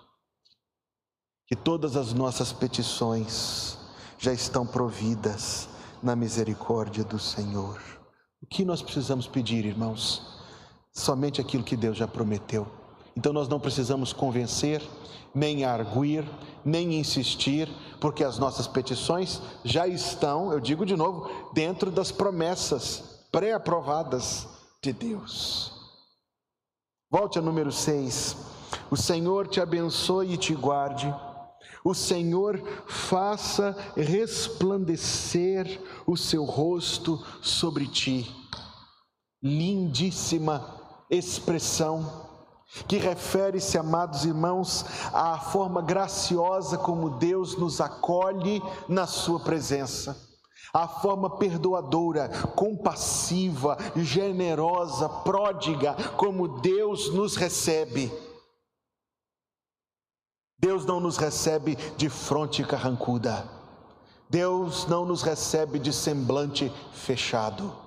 Que 1.46 1.54
todas 1.54 1.96
as 1.96 2.12
nossas 2.12 2.52
petições 2.52 3.78
já 4.18 4.32
estão 4.32 4.66
providas 4.66 5.68
na 6.02 6.16
misericórdia 6.16 7.04
do 7.04 7.18
Senhor. 7.18 7.80
O 8.40 8.46
que 8.46 8.64
nós 8.64 8.82
precisamos 8.82 9.28
pedir, 9.28 9.64
irmãos? 9.64 10.40
Somente 10.92 11.40
aquilo 11.40 11.62
que 11.62 11.76
Deus 11.76 11.96
já 11.96 12.08
prometeu. 12.08 12.81
Então 13.16 13.32
nós 13.32 13.48
não 13.48 13.60
precisamos 13.60 14.12
convencer, 14.12 14.82
nem 15.34 15.64
arguir, 15.64 16.24
nem 16.64 16.94
insistir, 16.94 17.68
porque 18.00 18.24
as 18.24 18.38
nossas 18.38 18.66
petições 18.66 19.40
já 19.64 19.86
estão, 19.86 20.52
eu 20.52 20.60
digo 20.60 20.84
de 20.84 20.96
novo, 20.96 21.52
dentro 21.52 21.90
das 21.90 22.10
promessas 22.10 23.26
pré-aprovadas 23.30 24.46
de 24.82 24.92
Deus. 24.92 25.72
Volte 27.10 27.38
a 27.38 27.42
número 27.42 27.70
6. 27.70 28.36
O 28.90 28.96
Senhor 28.96 29.46
te 29.46 29.60
abençoe 29.60 30.32
e 30.32 30.36
te 30.36 30.54
guarde. 30.54 31.14
O 31.84 31.94
Senhor 31.94 32.62
faça 32.86 33.76
resplandecer 33.96 35.80
o 36.06 36.16
seu 36.16 36.44
rosto 36.44 37.22
sobre 37.42 37.86
ti. 37.86 38.30
Lindíssima 39.42 40.80
expressão 41.10 42.21
que 42.88 42.96
refere-se, 42.96 43.76
amados 43.76 44.24
irmãos, 44.24 44.84
à 45.12 45.38
forma 45.38 45.82
graciosa 45.82 46.78
como 46.78 47.10
Deus 47.10 47.56
nos 47.56 47.80
acolhe 47.80 48.62
na 48.88 49.06
Sua 49.06 49.40
presença, 49.40 50.16
à 50.72 50.88
forma 50.88 51.36
perdoadora, 51.36 52.28
compassiva, 52.56 53.76
generosa, 53.96 55.08
pródiga, 55.08 55.94
como 56.16 56.60
Deus 56.60 57.12
nos 57.12 57.36
recebe. 57.36 58.10
Deus 60.58 60.86
não 60.86 61.00
nos 61.00 61.16
recebe 61.16 61.76
de 61.96 62.08
fronte 62.08 62.64
carrancuda, 62.64 63.46
Deus 64.30 64.86
não 64.86 65.04
nos 65.04 65.22
recebe 65.22 65.78
de 65.78 65.92
semblante 65.92 66.72
fechado. 66.94 67.81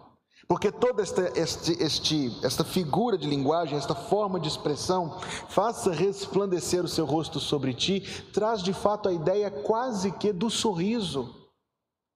Porque 0.47 0.71
toda 0.71 1.01
esta, 1.01 1.31
este, 1.39 1.71
este, 1.81 2.45
esta 2.45 2.63
figura 2.63 3.17
de 3.17 3.27
linguagem, 3.27 3.77
esta 3.77 3.95
forma 3.95 4.39
de 4.39 4.47
expressão, 4.47 5.19
faça 5.49 5.91
resplandecer 5.91 6.83
o 6.83 6.87
seu 6.87 7.05
rosto 7.05 7.39
sobre 7.39 7.73
ti, 7.73 8.01
traz 8.31 8.61
de 8.61 8.71
fato 8.71 9.09
a 9.09 9.13
ideia 9.13 9.49
quase 9.49 10.11
que 10.11 10.31
do 10.31 10.49
sorriso, 10.49 11.33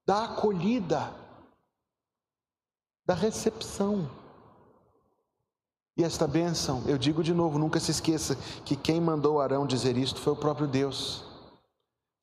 da 0.06 0.26
acolhida, 0.26 1.12
da 3.04 3.16
recepção. 3.16 4.08
E 5.98 6.04
esta 6.04 6.28
bênção, 6.28 6.84
eu 6.86 7.00
digo 7.00 7.24
de 7.24 7.34
novo, 7.34 7.58
nunca 7.58 7.80
se 7.80 7.90
esqueça 7.90 8.36
que 8.64 8.76
quem 8.76 9.02
mandou 9.02 9.42
Arão 9.42 9.66
dizer 9.66 9.98
isto 9.98 10.20
foi 10.20 10.34
o 10.34 10.36
próprio 10.36 10.68
Deus. 10.68 11.26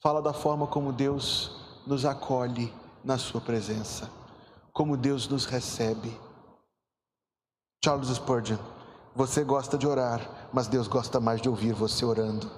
Fala 0.01 0.23
da 0.23 0.33
forma 0.33 0.69
como 0.69 0.93
Deus 0.93 1.51
nos 1.85 2.05
acolhe 2.05 2.73
na 3.05 3.19
sua 3.19 3.41
presença 3.41 4.09
como 4.77 4.95
Deus 4.95 5.27
nos 5.27 5.47
recebe. 5.47 6.15
Charles 7.83 8.11
Spurgeon, 8.15 8.59
você 9.15 9.43
gosta 9.43 9.79
de 9.79 9.87
orar, 9.87 10.51
mas 10.53 10.69
Deus 10.69 10.87
gosta 10.87 11.19
mais 11.19 11.41
de 11.41 11.49
ouvir 11.49 11.73
você 11.73 12.05
orando. 12.05 12.51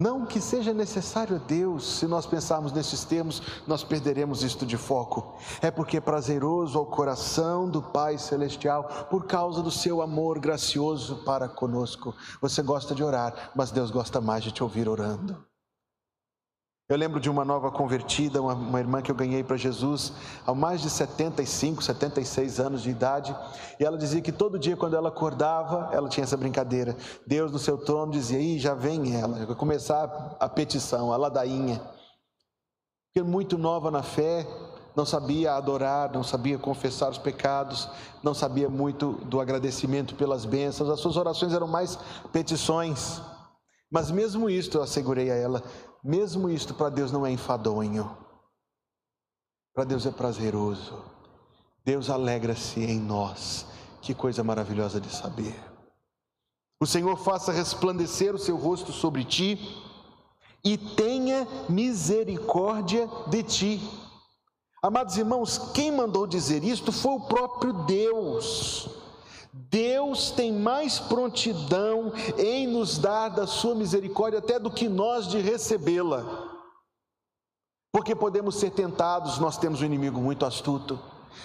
Não 0.00 0.24
que 0.24 0.40
seja 0.40 0.72
necessário 0.72 1.36
a 1.36 1.38
Deus, 1.38 1.98
se 1.98 2.06
nós 2.06 2.24
pensarmos 2.24 2.72
nesses 2.72 3.04
termos, 3.04 3.42
nós 3.66 3.84
perderemos 3.84 4.42
isto 4.42 4.64
de 4.64 4.78
foco. 4.78 5.36
É 5.60 5.70
porque 5.70 5.98
é 5.98 6.00
prazeroso 6.00 6.78
ao 6.78 6.86
coração 6.86 7.68
do 7.68 7.82
Pai 7.82 8.16
Celestial, 8.16 9.06
por 9.10 9.26
causa 9.26 9.62
do 9.62 9.70
seu 9.70 10.00
amor 10.00 10.38
gracioso 10.38 11.16
para 11.24 11.46
conosco. 11.46 12.14
Você 12.40 12.62
gosta 12.62 12.94
de 12.94 13.04
orar, 13.04 13.52
mas 13.54 13.70
Deus 13.70 13.90
gosta 13.90 14.18
mais 14.18 14.42
de 14.42 14.50
te 14.50 14.62
ouvir 14.62 14.88
orando. 14.88 15.44
Eu 16.86 16.98
lembro 16.98 17.18
de 17.18 17.30
uma 17.30 17.46
nova 17.46 17.70
convertida, 17.70 18.42
uma, 18.42 18.52
uma 18.52 18.78
irmã 18.78 19.00
que 19.00 19.10
eu 19.10 19.14
ganhei 19.14 19.42
para 19.42 19.56
Jesus 19.56 20.12
há 20.46 20.54
mais 20.54 20.82
de 20.82 20.90
75, 20.90 21.82
76 21.82 22.60
anos 22.60 22.82
de 22.82 22.90
idade, 22.90 23.34
e 23.80 23.84
ela 23.84 23.96
dizia 23.96 24.20
que 24.20 24.30
todo 24.30 24.58
dia 24.58 24.76
quando 24.76 24.94
ela 24.94 25.08
acordava, 25.08 25.88
ela 25.94 26.10
tinha 26.10 26.24
essa 26.24 26.36
brincadeira. 26.36 26.94
Deus 27.26 27.50
no 27.50 27.58
seu 27.58 27.78
trono 27.78 28.12
dizia: 28.12 28.38
"Ih, 28.38 28.58
já 28.58 28.74
vem 28.74 29.18
ela". 29.18 29.46
Vai 29.46 29.56
começar 29.56 30.36
a 30.38 30.46
petição, 30.46 31.10
a 31.10 31.16
ladainha. 31.16 31.80
Porque 33.06 33.26
muito 33.26 33.56
nova 33.56 33.90
na 33.90 34.02
fé, 34.02 34.46
não 34.94 35.06
sabia 35.06 35.54
adorar, 35.54 36.12
não 36.12 36.22
sabia 36.22 36.58
confessar 36.58 37.08
os 37.08 37.16
pecados, 37.16 37.88
não 38.22 38.34
sabia 38.34 38.68
muito 38.68 39.12
do 39.24 39.40
agradecimento 39.40 40.14
pelas 40.16 40.44
bênçãos. 40.44 40.90
As 40.90 41.00
suas 41.00 41.16
orações 41.16 41.54
eram 41.54 41.66
mais 41.66 41.98
petições. 42.30 43.22
Mas 43.90 44.10
mesmo 44.10 44.50
isto, 44.50 44.78
eu 44.78 44.82
assegurei 44.82 45.30
a 45.30 45.36
ela, 45.36 45.62
mesmo 46.04 46.50
isto 46.50 46.74
para 46.74 46.90
Deus 46.90 47.10
não 47.10 47.24
é 47.24 47.30
enfadonho. 47.30 48.14
Para 49.72 49.84
Deus 49.84 50.04
é 50.04 50.10
prazeroso. 50.10 51.02
Deus 51.82 52.10
alegra-se 52.10 52.80
em 52.80 53.00
nós. 53.00 53.66
Que 54.02 54.14
coisa 54.14 54.44
maravilhosa 54.44 55.00
de 55.00 55.08
saber. 55.08 55.58
O 56.78 56.86
Senhor 56.86 57.16
faça 57.16 57.50
resplandecer 57.50 58.34
o 58.34 58.38
seu 58.38 58.56
rosto 58.56 58.92
sobre 58.92 59.24
ti 59.24 59.58
e 60.62 60.76
tenha 60.76 61.46
misericórdia 61.68 63.08
de 63.28 63.42
ti. 63.42 63.80
Amados 64.82 65.16
irmãos, 65.16 65.72
quem 65.72 65.90
mandou 65.90 66.26
dizer 66.26 66.62
isto 66.62 66.92
foi 66.92 67.12
o 67.12 67.26
próprio 67.26 67.72
Deus. 67.84 69.03
Deus 69.56 70.32
tem 70.32 70.52
mais 70.52 70.98
prontidão 70.98 72.12
em 72.36 72.66
nos 72.66 72.98
dar 72.98 73.28
da 73.28 73.46
sua 73.46 73.72
misericórdia 73.72 74.40
até 74.40 74.58
do 74.58 74.68
que 74.68 74.88
nós 74.88 75.28
de 75.28 75.38
recebê-la. 75.38 76.24
Porque 77.92 78.16
podemos 78.16 78.56
ser 78.56 78.70
tentados, 78.70 79.38
nós 79.38 79.56
temos 79.56 79.80
um 79.80 79.84
inimigo 79.84 80.20
muito 80.20 80.44
astuto. 80.44 80.98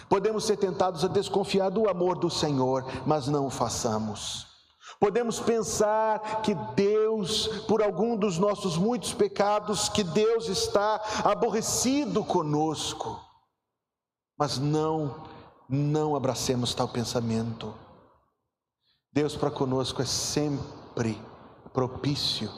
Podemos 0.09 0.43
ser 0.43 0.57
tentados 0.57 1.05
a 1.05 1.07
desconfiar 1.07 1.69
do 1.69 1.87
amor 1.87 2.17
do 2.17 2.31
Senhor, 2.31 2.83
mas 3.05 3.27
não 3.27 3.45
o 3.45 3.51
façamos. 3.51 4.47
Podemos 4.99 5.39
pensar 5.39 6.41
que 6.41 6.55
Deus, 6.75 7.47
por 7.67 7.83
algum 7.83 8.17
dos 8.17 8.39
nossos 8.39 8.75
muitos 8.75 9.13
pecados, 9.13 9.87
que 9.87 10.03
Deus 10.03 10.49
está 10.49 10.99
aborrecido 11.23 12.23
conosco. 12.23 13.21
Mas 14.35 14.57
não, 14.57 15.15
não 15.69 16.15
abracemos 16.15 16.73
tal 16.73 16.87
pensamento. 16.87 17.71
Deus 19.19 19.35
para 19.35 19.51
conosco 19.51 20.01
é 20.01 20.05
sempre 20.05 21.21
propício. 21.73 22.49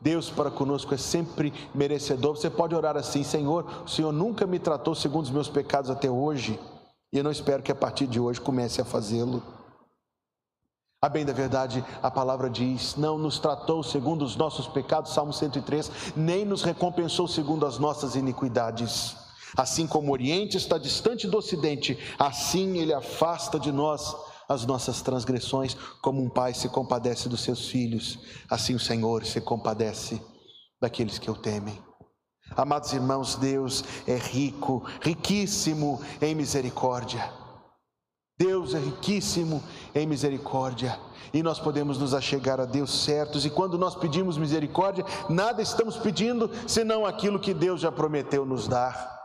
Deus 0.00 0.28
para 0.28 0.50
conosco 0.50 0.92
é 0.92 0.96
sempre 0.96 1.52
merecedor. 1.72 2.36
Você 2.36 2.50
pode 2.50 2.74
orar 2.74 2.96
assim: 2.96 3.22
Senhor, 3.22 3.84
o 3.84 3.88
Senhor 3.88 4.10
nunca 4.10 4.44
me 4.44 4.58
tratou 4.58 4.92
segundo 4.92 5.26
os 5.26 5.30
meus 5.30 5.48
pecados 5.48 5.88
até 5.88 6.10
hoje, 6.10 6.58
e 7.12 7.18
eu 7.18 7.22
não 7.22 7.30
espero 7.30 7.62
que 7.62 7.70
a 7.70 7.76
partir 7.76 8.08
de 8.08 8.18
hoje 8.18 8.40
comece 8.40 8.80
a 8.80 8.84
fazê-lo. 8.84 9.40
A 11.00 11.08
bem 11.08 11.24
da 11.24 11.32
verdade, 11.32 11.84
a 12.02 12.10
palavra 12.10 12.50
diz: 12.50 12.96
Não 12.96 13.16
nos 13.16 13.38
tratou 13.38 13.80
segundo 13.84 14.24
os 14.24 14.34
nossos 14.34 14.66
pecados, 14.66 15.14
Salmo 15.14 15.32
103, 15.32 15.92
nem 16.16 16.44
nos 16.44 16.64
recompensou 16.64 17.28
segundo 17.28 17.64
as 17.64 17.78
nossas 17.78 18.16
iniquidades. 18.16 19.14
Assim 19.56 19.86
como 19.86 20.08
o 20.08 20.12
Oriente 20.12 20.56
está 20.56 20.76
distante 20.76 21.28
do 21.28 21.38
Ocidente, 21.38 21.96
assim 22.18 22.78
ele 22.78 22.92
afasta 22.92 23.60
de 23.60 23.70
nós 23.70 24.12
as 24.50 24.66
nossas 24.66 25.00
transgressões, 25.00 25.76
como 26.02 26.20
um 26.20 26.28
pai 26.28 26.52
se 26.52 26.68
compadece 26.68 27.28
dos 27.28 27.40
seus 27.40 27.68
filhos, 27.68 28.18
assim 28.50 28.74
o 28.74 28.80
Senhor 28.80 29.24
se 29.24 29.40
compadece 29.40 30.20
daqueles 30.80 31.20
que 31.20 31.30
o 31.30 31.36
temem. 31.36 31.80
Amados 32.56 32.92
irmãos, 32.92 33.36
Deus 33.36 33.84
é 34.08 34.16
rico, 34.16 34.84
riquíssimo 35.00 36.00
em 36.20 36.34
misericórdia. 36.34 37.32
Deus 38.36 38.74
é 38.74 38.80
riquíssimo 38.80 39.62
em 39.94 40.04
misericórdia. 40.04 40.98
E 41.32 41.44
nós 41.44 41.60
podemos 41.60 41.96
nos 41.96 42.12
achegar 42.12 42.58
a 42.58 42.64
Deus 42.64 43.04
certos, 43.04 43.46
e 43.46 43.50
quando 43.50 43.78
nós 43.78 43.94
pedimos 43.94 44.36
misericórdia, 44.36 45.04
nada 45.28 45.62
estamos 45.62 45.96
pedindo 45.96 46.50
senão 46.66 47.06
aquilo 47.06 47.38
que 47.38 47.54
Deus 47.54 47.80
já 47.80 47.92
prometeu 47.92 48.44
nos 48.44 48.66
dar. 48.66 49.19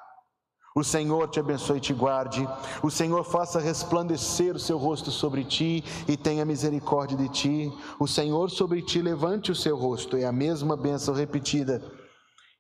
O 0.78 0.84
Senhor 0.84 1.30
te 1.30 1.40
abençoe 1.40 1.78
e 1.78 1.82
te 1.82 1.94
guarde. 1.94 2.46
O 2.84 2.92
Senhor 2.92 3.24
faça 3.24 3.62
resplandecer 3.62 4.54
o 4.54 4.60
seu 4.60 4.78
rosto 4.78 5.10
sobre 5.10 5.46
ti 5.46 5.82
e 6.06 6.18
tenha 6.18 6.44
misericórdia 6.44 7.18
de 7.18 7.30
ti. 7.30 7.74
O 7.98 8.06
Senhor 8.06 8.52
sobre 8.52 8.82
ti 8.82 9.02
levante 9.02 9.54
o 9.54 9.56
seu 9.56 9.78
rosto, 9.78 10.18
é 10.18 10.26
a 10.26 10.34
mesma 10.34 10.76
bênção 10.76 11.14
repetida, 11.14 11.82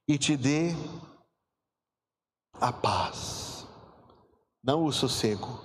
e 0.07 0.17
te 0.17 0.37
dê 0.37 0.73
a 2.53 2.71
paz. 2.71 3.67
Não 4.63 4.85
o 4.85 4.93
sossego, 4.93 5.59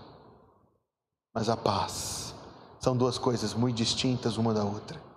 mas 1.33 1.49
a 1.49 1.57
paz. 1.57 2.35
São 2.81 2.97
duas 2.97 3.17
coisas 3.17 3.55
muito 3.55 3.77
distintas 3.77 4.37
uma 4.37 4.53
da 4.53 4.65
outra. 4.65 5.10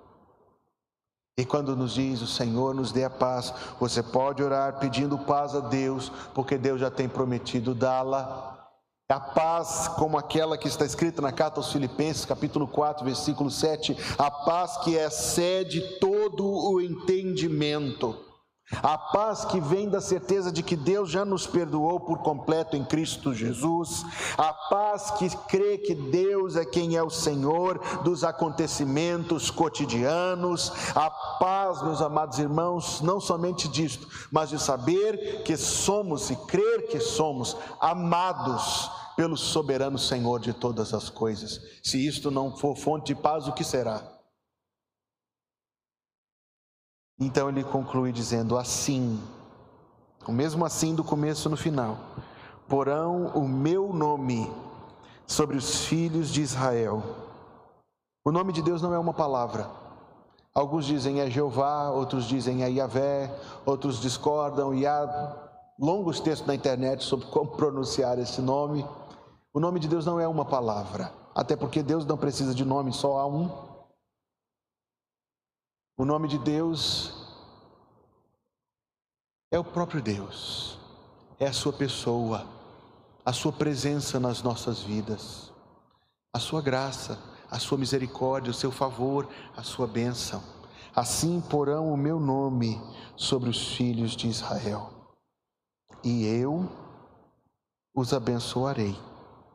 E 1.35 1.43
quando 1.43 1.75
nos 1.75 1.95
diz 1.95 2.21
o 2.21 2.27
Senhor 2.27 2.75
nos 2.75 2.91
dê 2.91 3.03
a 3.03 3.09
paz, 3.09 3.51
você 3.79 4.03
pode 4.03 4.43
orar 4.43 4.77
pedindo 4.77 5.17
paz 5.17 5.55
a 5.55 5.61
Deus, 5.61 6.11
porque 6.33 6.59
Deus 6.59 6.79
já 6.79 6.91
tem 6.91 7.09
prometido 7.09 7.73
dá-la. 7.73 8.51
A 9.09 9.19
paz, 9.19 9.87
como 9.87 10.17
aquela 10.17 10.57
que 10.57 10.67
está 10.67 10.85
escrita 10.85 11.21
na 11.21 11.31
carta 11.31 11.59
aos 11.59 11.71
Filipenses, 11.71 12.25
capítulo 12.25 12.67
4, 12.67 13.03
versículo 13.03 13.49
7, 13.49 13.97
a 14.17 14.29
paz 14.29 14.77
que 14.77 14.95
excede 14.95 15.99
todo 15.99 16.45
o 16.45 16.79
entendimento. 16.79 18.32
A 18.81 18.97
paz 18.97 19.43
que 19.45 19.59
vem 19.59 19.89
da 19.89 19.99
certeza 19.99 20.51
de 20.51 20.63
que 20.63 20.75
Deus 20.75 21.09
já 21.11 21.25
nos 21.25 21.45
perdoou 21.45 21.99
por 21.99 22.19
completo 22.19 22.77
em 22.77 22.83
Cristo 22.83 23.33
Jesus. 23.33 24.05
A 24.37 24.53
paz 24.53 25.11
que 25.11 25.29
crê 25.47 25.77
que 25.77 25.93
Deus 25.93 26.55
é 26.55 26.63
quem 26.63 26.95
é 26.95 27.03
o 27.03 27.09
Senhor 27.09 27.79
dos 28.03 28.23
acontecimentos 28.23 29.51
cotidianos. 29.51 30.71
A 30.95 31.09
paz, 31.09 31.81
meus 31.83 32.01
amados 32.01 32.39
irmãos, 32.39 33.01
não 33.01 33.19
somente 33.19 33.67
disto, 33.67 34.07
mas 34.31 34.49
de 34.49 34.59
saber 34.59 35.43
que 35.43 35.57
somos 35.57 36.29
e 36.29 36.35
crer 36.35 36.87
que 36.87 36.99
somos 36.99 37.57
amados 37.79 38.89
pelo 39.15 39.37
soberano 39.37 39.99
Senhor 39.99 40.39
de 40.39 40.53
todas 40.53 40.93
as 40.93 41.09
coisas. 41.09 41.61
Se 41.83 42.05
isto 42.05 42.31
não 42.31 42.55
for 42.55 42.75
fonte 42.75 43.13
de 43.13 43.15
paz, 43.15 43.47
o 43.47 43.53
que 43.53 43.63
será? 43.63 44.12
Então 47.25 47.47
ele 47.47 47.63
conclui 47.63 48.11
dizendo 48.11 48.57
assim, 48.57 49.17
o 50.27 50.31
mesmo 50.33 50.65
assim 50.65 50.93
do 50.93 51.05
começo 51.05 51.49
no 51.49 51.55
final: 51.55 51.97
porão 52.67 53.27
o 53.27 53.47
meu 53.47 53.93
nome 53.93 54.51
sobre 55.25 55.55
os 55.55 55.85
filhos 55.85 56.29
de 56.29 56.41
Israel. 56.41 57.01
O 58.25 58.31
nome 58.31 58.51
de 58.51 58.61
Deus 58.61 58.81
não 58.81 58.93
é 58.93 58.99
uma 58.99 59.13
palavra. 59.13 59.69
Alguns 60.53 60.85
dizem 60.85 61.21
é 61.21 61.29
Jeová, 61.29 61.91
outros 61.91 62.25
dizem 62.25 62.61
é 62.61 62.69
Yahvé, 62.69 63.33
outros 63.65 64.01
discordam 64.01 64.73
e 64.73 64.85
há 64.85 65.33
longos 65.79 66.19
textos 66.19 66.45
na 66.45 66.53
internet 66.53 67.05
sobre 67.05 67.25
como 67.27 67.51
pronunciar 67.51 68.19
esse 68.19 68.41
nome. 68.41 68.85
O 69.53 69.61
nome 69.61 69.79
de 69.79 69.87
Deus 69.87 70.05
não 70.05 70.19
é 70.19 70.27
uma 70.27 70.43
palavra, 70.43 71.09
até 71.33 71.55
porque 71.55 71.81
Deus 71.81 72.05
não 72.05 72.17
precisa 72.17 72.53
de 72.53 72.65
nome, 72.65 72.91
só 72.91 73.17
há 73.17 73.25
um. 73.25 73.49
O 75.95 76.05
nome 76.05 76.27
de 76.27 76.39
Deus 76.39 77.13
é 79.51 79.59
o 79.59 79.63
próprio 79.63 80.01
Deus, 80.01 80.79
é 81.39 81.45
a 81.45 81.53
Sua 81.53 81.71
pessoa, 81.71 82.47
a 83.23 83.31
Sua 83.31 83.51
presença 83.51 84.19
nas 84.19 84.41
nossas 84.41 84.81
vidas, 84.81 85.51
a 86.33 86.39
Sua 86.39 86.63
graça, 86.63 87.21
a 87.49 87.59
Sua 87.59 87.77
misericórdia, 87.77 88.49
o 88.49 88.55
Seu 88.55 88.71
favor, 88.71 89.29
a 89.55 89.61
Sua 89.61 89.85
bênção. 89.85 90.43
Assim 90.95 91.39
porão 91.39 91.93
o 91.93 91.97
meu 91.97 92.19
nome 92.19 92.81
sobre 93.15 93.49
os 93.49 93.75
filhos 93.75 94.15
de 94.15 94.27
Israel, 94.27 94.89
e 96.03 96.25
eu 96.25 96.67
os 97.95 98.13
abençoarei. 98.13 98.97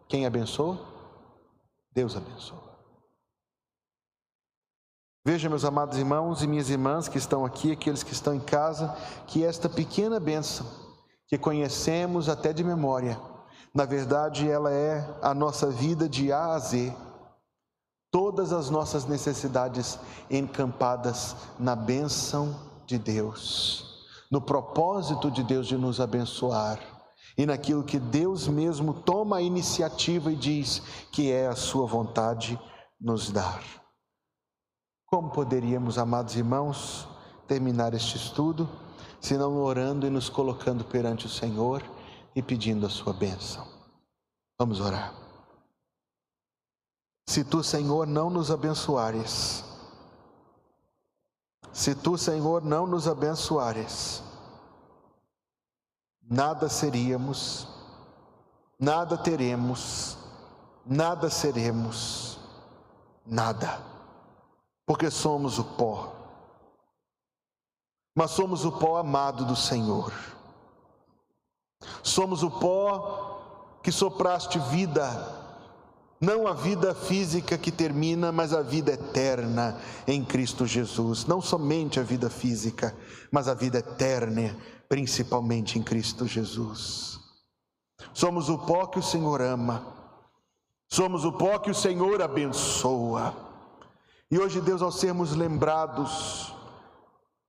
Quem 0.09 0.25
abençoa? 0.25 0.79
Deus 1.93 2.17
abençoa. 2.17 2.68
Veja, 5.31 5.47
meus 5.47 5.63
amados 5.63 5.99
irmãos 5.99 6.43
e 6.43 6.47
minhas 6.47 6.71
irmãs 6.71 7.07
que 7.07 7.19
estão 7.19 7.45
aqui, 7.45 7.71
aqueles 7.71 8.03
que 8.03 8.15
estão 8.15 8.33
em 8.33 8.41
casa, 8.41 8.97
que 9.27 9.45
esta 9.45 9.69
pequena 9.69 10.19
bênção, 10.19 10.65
que 11.27 11.37
conhecemos 11.37 12.31
até 12.31 12.51
de 12.51 12.65
memória, 12.65 13.21
na 13.75 13.85
verdade 13.85 14.49
ela 14.49 14.73
é 14.73 15.07
a 15.21 15.35
nossa 15.35 15.71
vida 15.71 16.09
de 16.09 16.33
A 16.33 16.55
a 16.55 16.59
Z. 16.59 16.97
Todas 18.11 18.55
as 18.55 18.71
nossas 18.71 19.05
necessidades 19.05 19.99
encampadas 20.31 21.37
na 21.59 21.77
bênção 21.77 22.57
de 22.87 22.99
Deus, 22.99 24.07
no 24.31 24.41
propósito 24.41 25.31
de 25.31 25.43
Deus 25.43 25.67
de 25.67 25.77
nos 25.77 26.01
abençoar 26.01 26.81
e 27.37 27.45
naquilo 27.45 27.85
que 27.85 27.99
Deus 27.99 28.49
mesmo 28.49 28.95
toma 28.95 29.37
a 29.37 29.43
iniciativa 29.43 30.33
e 30.33 30.37
diz 30.37 30.81
que 31.13 31.31
é 31.31 31.49
a 31.49 31.55
sua 31.55 31.87
vontade 31.87 32.59
nos 32.99 33.31
dar. 33.31 33.78
Como 35.11 35.31
poderíamos, 35.31 35.97
amados 35.97 36.37
irmãos, 36.37 37.09
terminar 37.47 37.95
este 37.95 38.17
estudo, 38.17 38.69
se 39.21 39.39
não 39.39 39.57
orando 39.63 40.07
e 40.07 40.11
nos 40.11 40.29
colocando 40.29 40.85
perante 40.85 41.25
o 41.25 41.31
Senhor 41.31 41.83
e 42.37 42.43
pedindo 42.43 42.87
a 42.87 42.91
sua 42.91 43.15
bênção? 43.15 43.67
Vamos 44.59 44.81
orar. 44.81 45.15
Se 47.27 47.43
tu, 47.43 47.63
Senhor, 47.63 48.07
não 48.07 48.29
nos 48.29 48.51
abençoares, 48.51 49.65
se 51.73 51.95
tu, 51.95 52.19
Senhor, 52.19 52.63
não 52.63 52.87
nos 52.87 53.07
abençoares, 53.09 54.23
nada 56.23 56.69
seríamos, 56.69 57.69
nada 58.79 59.17
teremos, 59.17 60.19
nada 60.85 61.31
seremos, 61.31 62.39
nada, 63.25 63.81
porque 64.89 65.11
somos 65.11 65.59
o 65.59 65.65
pó, 65.65 66.13
mas 68.17 68.31
somos 68.31 68.65
o 68.65 68.73
pó 68.73 68.97
amado 68.97 69.45
do 69.45 69.55
Senhor, 69.55 70.13
somos 72.03 72.43
o 72.43 72.51
pó 72.51 73.81
que 73.83 73.93
sopraste 73.93 74.59
vida 74.59 75.37
não 76.21 76.49
a 76.49 76.53
vida 76.53 76.95
física 76.97 77.57
que 77.57 77.71
termina, 77.71 78.33
mas 78.33 78.53
a 78.53 78.61
vida 78.61 78.93
eterna 78.93 79.81
em 80.05 80.25
Cristo 80.25 80.67
Jesus. 80.67 81.25
Não 81.27 81.41
somente 81.41 82.01
a 82.01 82.03
vida 82.03 82.29
física, 82.29 82.97
mas 83.31 83.47
a 83.47 83.55
vida 83.55 83.79
eterna, 83.79 84.57
principalmente 84.89 85.79
em 85.79 85.83
Cristo 85.83 86.27
Jesus. 86.27 87.21
Somos 88.13 88.49
o 88.49 88.59
pó 88.59 88.87
que 88.87 88.99
o 88.99 89.03
Senhor 89.03 89.41
ama, 89.41 89.87
somos 90.89 91.25
o 91.25 91.33
pó 91.33 91.61
que 91.61 91.71
o 91.71 91.75
Senhor 91.75 92.21
abençoa. 92.21 93.48
E 94.31 94.39
hoje, 94.39 94.61
Deus, 94.61 94.83
ao 94.83 94.93
sermos 94.93 95.35
lembrados 95.35 96.53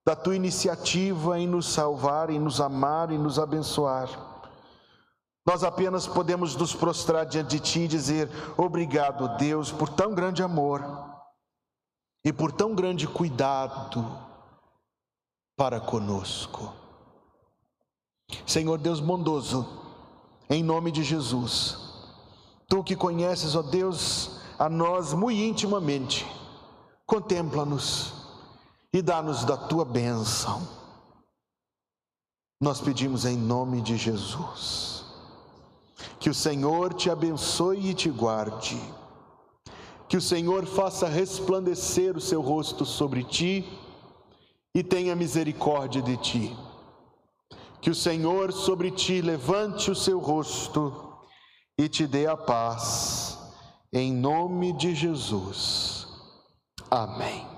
da 0.05 0.15
tua 0.15 0.35
iniciativa 0.35 1.37
em 1.37 1.47
nos 1.47 1.67
salvar, 1.67 2.29
em 2.29 2.39
nos 2.39 2.61
amar, 2.61 3.11
em 3.11 3.17
nos 3.17 3.37
abençoar, 3.37 4.09
nós 5.45 5.63
apenas 5.63 6.07
podemos 6.07 6.55
nos 6.55 6.73
prostrar 6.73 7.25
diante 7.25 7.49
de 7.49 7.59
Ti 7.59 7.79
e 7.81 7.87
dizer: 7.87 8.29
Obrigado, 8.57 9.37
Deus, 9.37 9.71
por 9.71 9.89
tão 9.89 10.13
grande 10.13 10.43
amor 10.43 10.83
e 12.23 12.31
por 12.31 12.51
tão 12.51 12.75
grande 12.75 13.07
cuidado 13.07 14.05
para 15.57 15.79
conosco. 15.79 16.73
Senhor 18.45 18.77
Deus 18.77 18.99
bondoso, 18.99 19.67
em 20.49 20.63
nome 20.63 20.91
de 20.91 21.03
Jesus, 21.03 21.89
Tu 22.69 22.83
que 22.83 22.95
conheces, 22.95 23.55
ó 23.55 23.63
Deus, 23.63 24.39
a 24.59 24.69
nós 24.69 25.11
muito 25.11 25.41
intimamente, 25.41 26.23
contempla-nos 27.09 28.13
e 28.93 29.01
dá-nos 29.01 29.43
da 29.43 29.57
Tua 29.57 29.83
bênção. 29.83 30.61
Nós 32.61 32.79
pedimos 32.79 33.25
em 33.25 33.35
nome 33.35 33.81
de 33.81 33.97
Jesus. 33.97 35.03
Que 36.19 36.29
o 36.29 36.33
Senhor 36.33 36.93
te 36.93 37.09
abençoe 37.09 37.89
e 37.89 37.93
te 37.95 38.11
guarde. 38.11 38.79
Que 40.07 40.17
o 40.17 40.21
Senhor 40.21 40.67
faça 40.67 41.07
resplandecer 41.07 42.15
o 42.15 42.21
seu 42.21 42.41
rosto 42.41 42.85
sobre 42.85 43.23
ti 43.23 43.67
e 44.75 44.83
tenha 44.83 45.15
misericórdia 45.15 46.01
de 46.01 46.15
ti. 46.17 46.57
Que 47.81 47.89
o 47.89 47.95
Senhor 47.95 48.51
sobre 48.51 48.91
ti 48.91 49.19
levante 49.19 49.89
o 49.89 49.95
seu 49.95 50.19
rosto 50.19 50.93
e 51.77 51.87
te 51.89 52.05
dê 52.05 52.27
a 52.27 52.37
paz. 52.37 53.39
Em 53.91 54.13
nome 54.13 54.73
de 54.73 54.93
Jesus. 54.93 55.98
Amém. 56.91 57.48